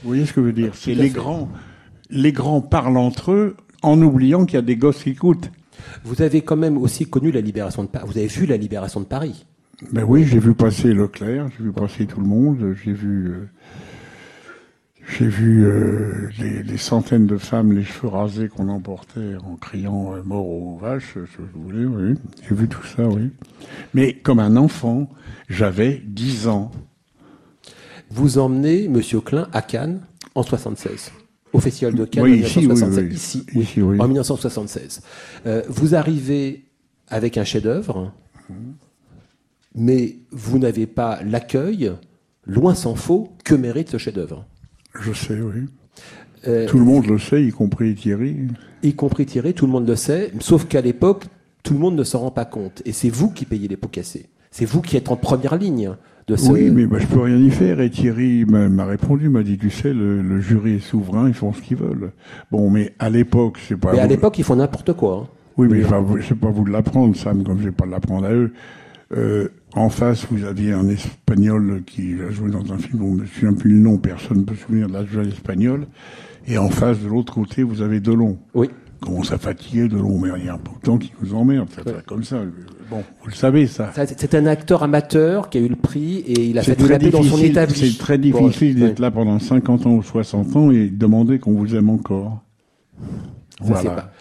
Vous 0.04 0.10
voyez 0.10 0.28
ce 0.28 0.34
que 0.34 0.42
je 0.42 0.46
veux 0.46 0.54
dire? 0.54 0.76
C'est 0.76 0.94
les 0.94 1.10
fait. 1.10 1.16
grands, 1.16 1.50
les 2.12 2.32
grands 2.32 2.62
parlent 2.62 2.98
entre 2.98 3.32
eux 3.32 3.58
en 3.82 4.00
oubliant 4.00 4.46
qu'il 4.46 4.56
y 4.56 4.60
a 4.60 4.62
des 4.62 4.76
gosses 4.76 5.04
qui 5.04 5.12
écoutent. 5.12 5.50
Vous 6.04 6.22
avez 6.22 6.42
quand 6.42 6.56
même 6.56 6.78
aussi 6.78 7.06
connu 7.06 7.32
la 7.32 7.42
libération 7.42 7.84
de 7.84 7.90
Paris. 7.90 8.06
Vous 8.08 8.18
avez 8.18 8.28
vu 8.28 8.46
la 8.46 8.58
libération 8.58 9.00
de 9.00 9.06
Paris. 9.06 9.46
Ben 9.92 10.04
oui, 10.08 10.26
j'ai 10.26 10.40
vu 10.40 10.54
passer 10.54 10.94
Leclerc, 10.94 11.50
j'ai 11.58 11.64
vu 11.64 11.72
passer 11.72 12.06
tout 12.06 12.20
le 12.22 12.28
monde, 12.28 12.76
j'ai 12.84 12.94
vu, 12.94 13.28
euh, 13.30 13.50
j'ai 15.10 15.28
vu 15.28 15.66
euh, 15.66 16.30
les, 16.40 16.64
les 16.64 16.78
centaines 16.78 17.28
de 17.28 17.38
femmes 17.38 17.74
les 17.74 17.84
cheveux 17.84 18.08
rasés 18.08 18.48
qu'on 18.48 18.70
emportait 18.70 19.36
en 19.44 19.56
criant 19.56 20.14
euh, 20.16 20.22
mort 20.24 20.48
aux 20.48 20.78
vaches, 20.78 21.16
je 21.16 21.60
voulais, 21.60 21.86
oui, 21.86 22.16
j'ai 22.48 22.56
vu 22.56 22.68
tout 22.68 22.86
ça, 22.86 23.08
oui. 23.08 23.32
Mais 23.94 24.14
comme 24.14 24.40
un 24.40 24.56
enfant, 24.56 25.10
j'avais 25.50 26.02
10 26.06 26.48
ans. 26.48 26.72
Vous 28.10 28.38
emmenez 28.38 28.88
Monsieur 28.88 29.22
Klein 29.22 29.48
à 29.54 29.62
Cannes 29.62 30.02
en 30.36 30.44
76. 30.44 31.12
Au 31.54 31.60
Festival 31.60 31.94
de 31.94 32.06
Cannes 32.06 32.24
Oui, 32.24 32.44
en 32.44 32.46
ici, 32.48 32.60
1967. 32.60 33.46
oui, 33.56 33.68
oui. 33.78 33.96
Ici, 33.96 34.02
en 34.02 34.08
1976. 34.08 35.02
Euh, 35.46 35.62
vous 35.70 35.96
arrivez 35.96 36.66
avec 37.08 37.38
un 37.38 37.44
chef-d'œuvre, 37.44 38.12
mais 39.76 40.18
vous 40.32 40.60
n'avez 40.60 40.88
pas 40.88 41.22
l'accueil, 41.24 41.92
loin 42.46 42.76
s'en 42.76 42.96
faut, 42.96 43.30
que 43.44 43.56
mérite 43.56 43.90
ce 43.90 43.98
chef-d'œuvre. 43.98 44.46
Je 45.00 45.14
sais, 45.14 45.40
oui. 45.40 45.66
Euh, 46.48 46.68
Tout 46.68 46.78
le 46.78 46.86
monde 46.86 47.06
le 47.08 47.18
sait, 47.20 47.44
y 47.44 47.52
compris 47.52 47.96
Thierry. 47.96 48.36
y 48.84 48.94
compris 48.94 49.26
Thierry, 49.26 49.54
tout 49.54 49.66
le 49.66 49.72
monde 49.72 49.88
le 49.88 49.96
sait, 49.96 50.32
sauf 50.40 50.66
qu'à 50.66 50.82
l'époque, 50.82 51.26
tout 51.64 51.74
le 51.74 51.80
monde 51.80 51.96
ne 51.96 52.04
s'en 52.04 52.20
rend 52.20 52.32
pas 52.32 52.46
compte. 52.46 52.82
Et 52.86 52.92
c'est 52.92 53.10
vous 53.10 53.30
qui 53.32 53.46
payez 53.46 53.68
les 53.68 53.78
pots 53.78 53.88
cassés. 53.88 54.28
C'est 54.52 54.66
vous 54.66 54.82
qui 54.82 54.98
êtes 54.98 55.10
en 55.10 55.16
première 55.16 55.56
ligne 55.58 55.96
de 56.28 56.36
ce. 56.36 56.50
Oui, 56.52 56.70
mais 56.72 56.86
bah, 56.86 56.98
je 57.00 57.08
peux 57.08 57.20
rien 57.22 57.38
y 57.38 57.50
faire. 57.52 57.80
Et 57.82 57.90
Thierry 57.90 58.46
m'a 58.46 58.86
répondu, 58.86 59.30
m'a 59.30 59.44
dit, 59.44 59.58
tu 59.58 59.70
sais, 59.70 59.94
le, 59.94 60.22
le 60.22 60.40
jury 60.42 60.76
est 60.76 60.80
souverain, 60.80 61.28
ils 61.28 61.34
font 61.34 61.54
ce 61.54 61.62
qu'ils 61.62 61.78
veulent. 61.78 62.12
Bon, 62.52 62.70
mais 62.70 62.94
à 63.00 63.10
l'époque, 63.10 63.58
c'est 63.68 63.78
pas. 63.78 63.94
Mais 63.94 64.00
à 64.00 64.08
l'époque, 64.08 64.38
ils 64.40 64.44
font 64.46 64.56
n'importe 64.56 64.94
quoi. 64.94 65.24
hein. 65.26 65.30
Oui, 65.58 65.68
mais 65.70 65.84
enfin, 65.86 66.00
vous- 66.00 66.20
c'est 66.22 66.34
pas 66.40 66.50
vous 66.50 66.66
l'apprendre, 66.66 67.16
Sam, 67.16 67.44
comme 67.44 67.60
je 67.60 67.66
vais 67.66 67.72
pas 67.72 67.86
l'apprendre 67.86 68.26
à 68.26 68.32
eux. 68.34 68.54
Euh, 69.16 69.50
en 69.76 69.90
face, 69.90 70.26
vous 70.32 70.44
aviez 70.46 70.72
un 70.74 70.88
Espagnol 70.90 71.84
qui 71.86 72.16
a 72.28 72.32
joué 72.32 72.50
dans 72.50 72.74
un 72.74 72.78
film 72.78 73.00
dont 73.00 73.16
je 73.18 73.22
me 73.22 73.26
souviens 73.28 73.54
plus 73.54 73.70
le 73.72 73.80
nom, 73.80 73.98
personne 73.98 74.40
ne 74.40 74.44
peut 74.44 74.56
se 74.56 74.62
souvenir 74.66 74.88
de 74.88 74.94
la 74.94 75.06
joueur 75.06 75.28
espagnol. 75.28 75.86
Et 76.48 76.58
en 76.58 76.70
face, 76.70 77.00
de 77.00 77.08
l'autre 77.08 77.34
côté, 77.34 77.62
vous 77.64 77.82
avez 77.82 78.00
Delon. 78.00 78.38
Oui. 78.56 78.70
Commence 79.04 79.32
à 79.34 79.38
fatiguer 79.38 79.90
Delon, 79.90 80.18
mais 80.18 80.30
il 80.40 80.46
y 80.46 80.50
a 80.50 80.54
un 80.54 80.58
peu 80.58 80.72
de 80.76 80.82
temps 80.82 80.98
qui 80.98 81.12
nous 81.22 81.34
emmerde, 81.36 81.68
ça 81.76 81.84
fait 81.84 82.06
comme 82.06 82.24
ça. 82.24 82.40
Bon, 82.90 83.04
vous 83.22 83.28
le 83.28 83.34
savez, 83.36 83.68
ça. 83.68 83.92
Ça, 83.94 84.06
C'est 84.08 84.34
un 84.34 84.46
acteur 84.46 84.82
amateur 84.82 85.50
qui 85.50 85.58
a 85.58 85.62
eu 85.62 85.68
le 85.68 85.76
prix 85.76 86.20
et 86.20 86.46
il 86.46 86.58
a 86.58 86.62
très 86.62 86.76
l'appeler 86.88 87.12
dans 87.12 87.18
son 87.18 87.24
difficile, 87.24 87.52
établi. 87.52 87.76
c'est 87.92 87.98
très 87.98 88.18
difficile 88.18 88.80
d'être 88.80 89.00
Ouais. 89.00 89.06
là 89.06 89.12
pendant 89.12 89.40
50 89.40 89.86
ans 89.88 89.92
ou 89.96 90.04
60 90.04 90.56
ans 90.56 90.72
et 90.72 90.88
demander 90.90 91.40
qu'on 91.40 91.52
vous 91.54 91.76
aime 91.76 91.90
encore. 91.90 92.42
Ça, 93.66 93.76
c'est 93.82 93.88
pas. 93.90 94.12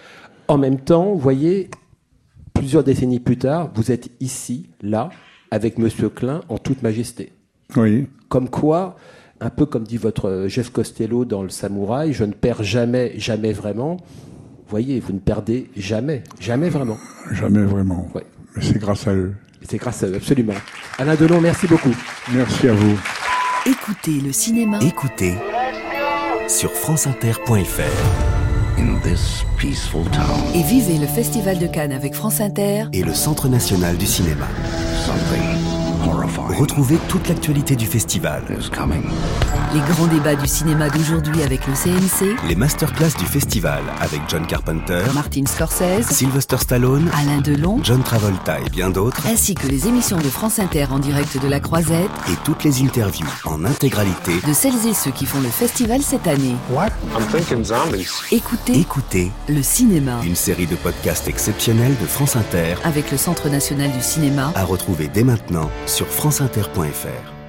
En 0.48 0.58
même 0.58 0.80
temps, 0.80 1.12
vous 1.12 1.18
voyez, 1.18 1.70
plusieurs 2.52 2.82
décennies 2.82 3.20
plus 3.20 3.36
tard, 3.38 3.70
vous 3.74 3.92
êtes 3.92 4.10
ici, 4.20 4.68
là, 4.82 5.10
avec 5.52 5.78
Monsieur 5.78 6.08
Klein 6.08 6.40
en 6.48 6.58
toute 6.58 6.82
majesté. 6.82 7.32
Oui. 7.76 8.06
Comme 8.28 8.48
quoi, 8.48 8.96
un 9.40 9.50
peu 9.50 9.64
comme 9.66 9.84
dit 9.84 9.96
votre 9.96 10.28
euh, 10.28 10.48
Jeff 10.48 10.70
Costello 10.70 11.24
dans 11.24 11.42
Le 11.42 11.48
Samouraï, 11.50 12.12
je 12.12 12.24
ne 12.24 12.32
perds 12.32 12.62
jamais, 12.64 13.12
jamais 13.16 13.52
vraiment. 13.52 13.98
Vous 14.72 14.78
voyez, 14.78 15.00
vous 15.00 15.12
ne 15.12 15.18
perdez 15.18 15.68
jamais, 15.76 16.22
jamais 16.40 16.70
vraiment. 16.70 16.96
Jamais 17.30 17.62
vraiment. 17.62 18.08
Ouais. 18.14 18.24
Mais 18.56 18.62
c'est 18.62 18.78
grâce 18.78 19.06
à 19.06 19.12
eux. 19.12 19.34
C'est 19.68 19.76
grâce 19.76 20.02
à 20.02 20.06
eux, 20.06 20.14
absolument. 20.14 20.54
Alain 20.96 21.14
Delon, 21.14 21.42
merci 21.42 21.66
beaucoup. 21.66 21.94
Merci 22.32 22.68
à 22.68 22.72
vous. 22.72 22.98
Écoutez 23.66 24.18
le 24.24 24.32
cinéma. 24.32 24.78
Écoutez 24.80 25.34
sur 26.48 26.72
franceinter.fr. 26.72 28.78
In 28.78 28.98
this 29.02 29.44
peaceful 29.58 30.04
town, 30.10 30.40
Et 30.54 30.62
vivez 30.62 30.96
le 30.96 31.06
Festival 31.06 31.58
de 31.58 31.66
Cannes 31.66 31.92
avec 31.92 32.14
France 32.14 32.40
Inter. 32.40 32.84
et 32.94 33.02
le 33.02 33.12
Centre 33.12 33.48
national 33.48 33.98
du 33.98 34.06
cinéma. 34.06 34.46
something 35.04 35.51
Retrouvez 36.58 36.98
toute 37.08 37.28
l'actualité 37.28 37.76
du 37.76 37.86
festival, 37.86 38.42
is 38.50 38.68
coming. 38.70 39.02
Les 39.72 39.80
grands 39.80 40.06
débats 40.06 40.34
du 40.34 40.46
cinéma 40.46 40.88
d'aujourd'hui 40.90 41.42
avec 41.42 41.60
le 41.66 41.72
CNC. 41.74 42.36
les 42.48 42.56
masterclass 42.56 43.12
du 43.18 43.24
festival 43.24 43.82
avec 44.00 44.20
John 44.28 44.46
Carpenter, 44.46 45.02
Martin 45.14 45.44
Scorsese. 45.46 46.06
Sylvester 46.10 46.58
Stallone, 46.58 47.08
Alain 47.18 47.40
Delon. 47.40 47.78
John 47.82 48.02
Travolta 48.02 48.58
et 48.60 48.68
bien 48.70 48.90
d'autres, 48.90 49.22
Ainsi 49.26 49.54
que 49.54 49.66
les 49.68 49.86
émissions 49.86 50.18
de 50.18 50.24
France 50.28 50.58
Inter 50.58 50.86
en 50.90 50.98
direct 50.98 51.40
de 51.40 51.48
la 51.48 51.60
Croisette. 51.60 52.10
et 52.28 52.36
toutes 52.44 52.64
les 52.64 52.82
interviews 52.82 53.26
en 53.44 53.64
intégralité. 53.64 54.32
De 54.46 54.52
celles 54.52 54.86
et 54.86 54.94
ceux 54.94 55.10
qui 55.12 55.24
font 55.24 55.40
le 55.40 55.48
festival 55.48 56.02
cette 56.02 56.26
année. 56.26 56.56
Écoutez 58.30 58.78
Écoutez 58.78 59.30
le 59.48 59.62
cinéma. 59.62 60.20
une 60.24 60.36
série 60.36 60.66
de 60.66 60.76
podcasts 60.76 61.28
exceptionnels 61.28 61.94
de 62.00 62.06
France 62.06 62.36
Inter 62.36 62.74
Avec 62.84 63.10
le 63.10 63.16
Centre 63.16 63.48
national 63.48 63.90
du 63.92 64.02
cinéma. 64.02 64.52
à 64.54 64.64
retrouver 64.64 65.08
dès 65.12 65.24
maintenant 65.24 65.70
sur 65.92 66.06
franceinter.fr. 66.06 67.41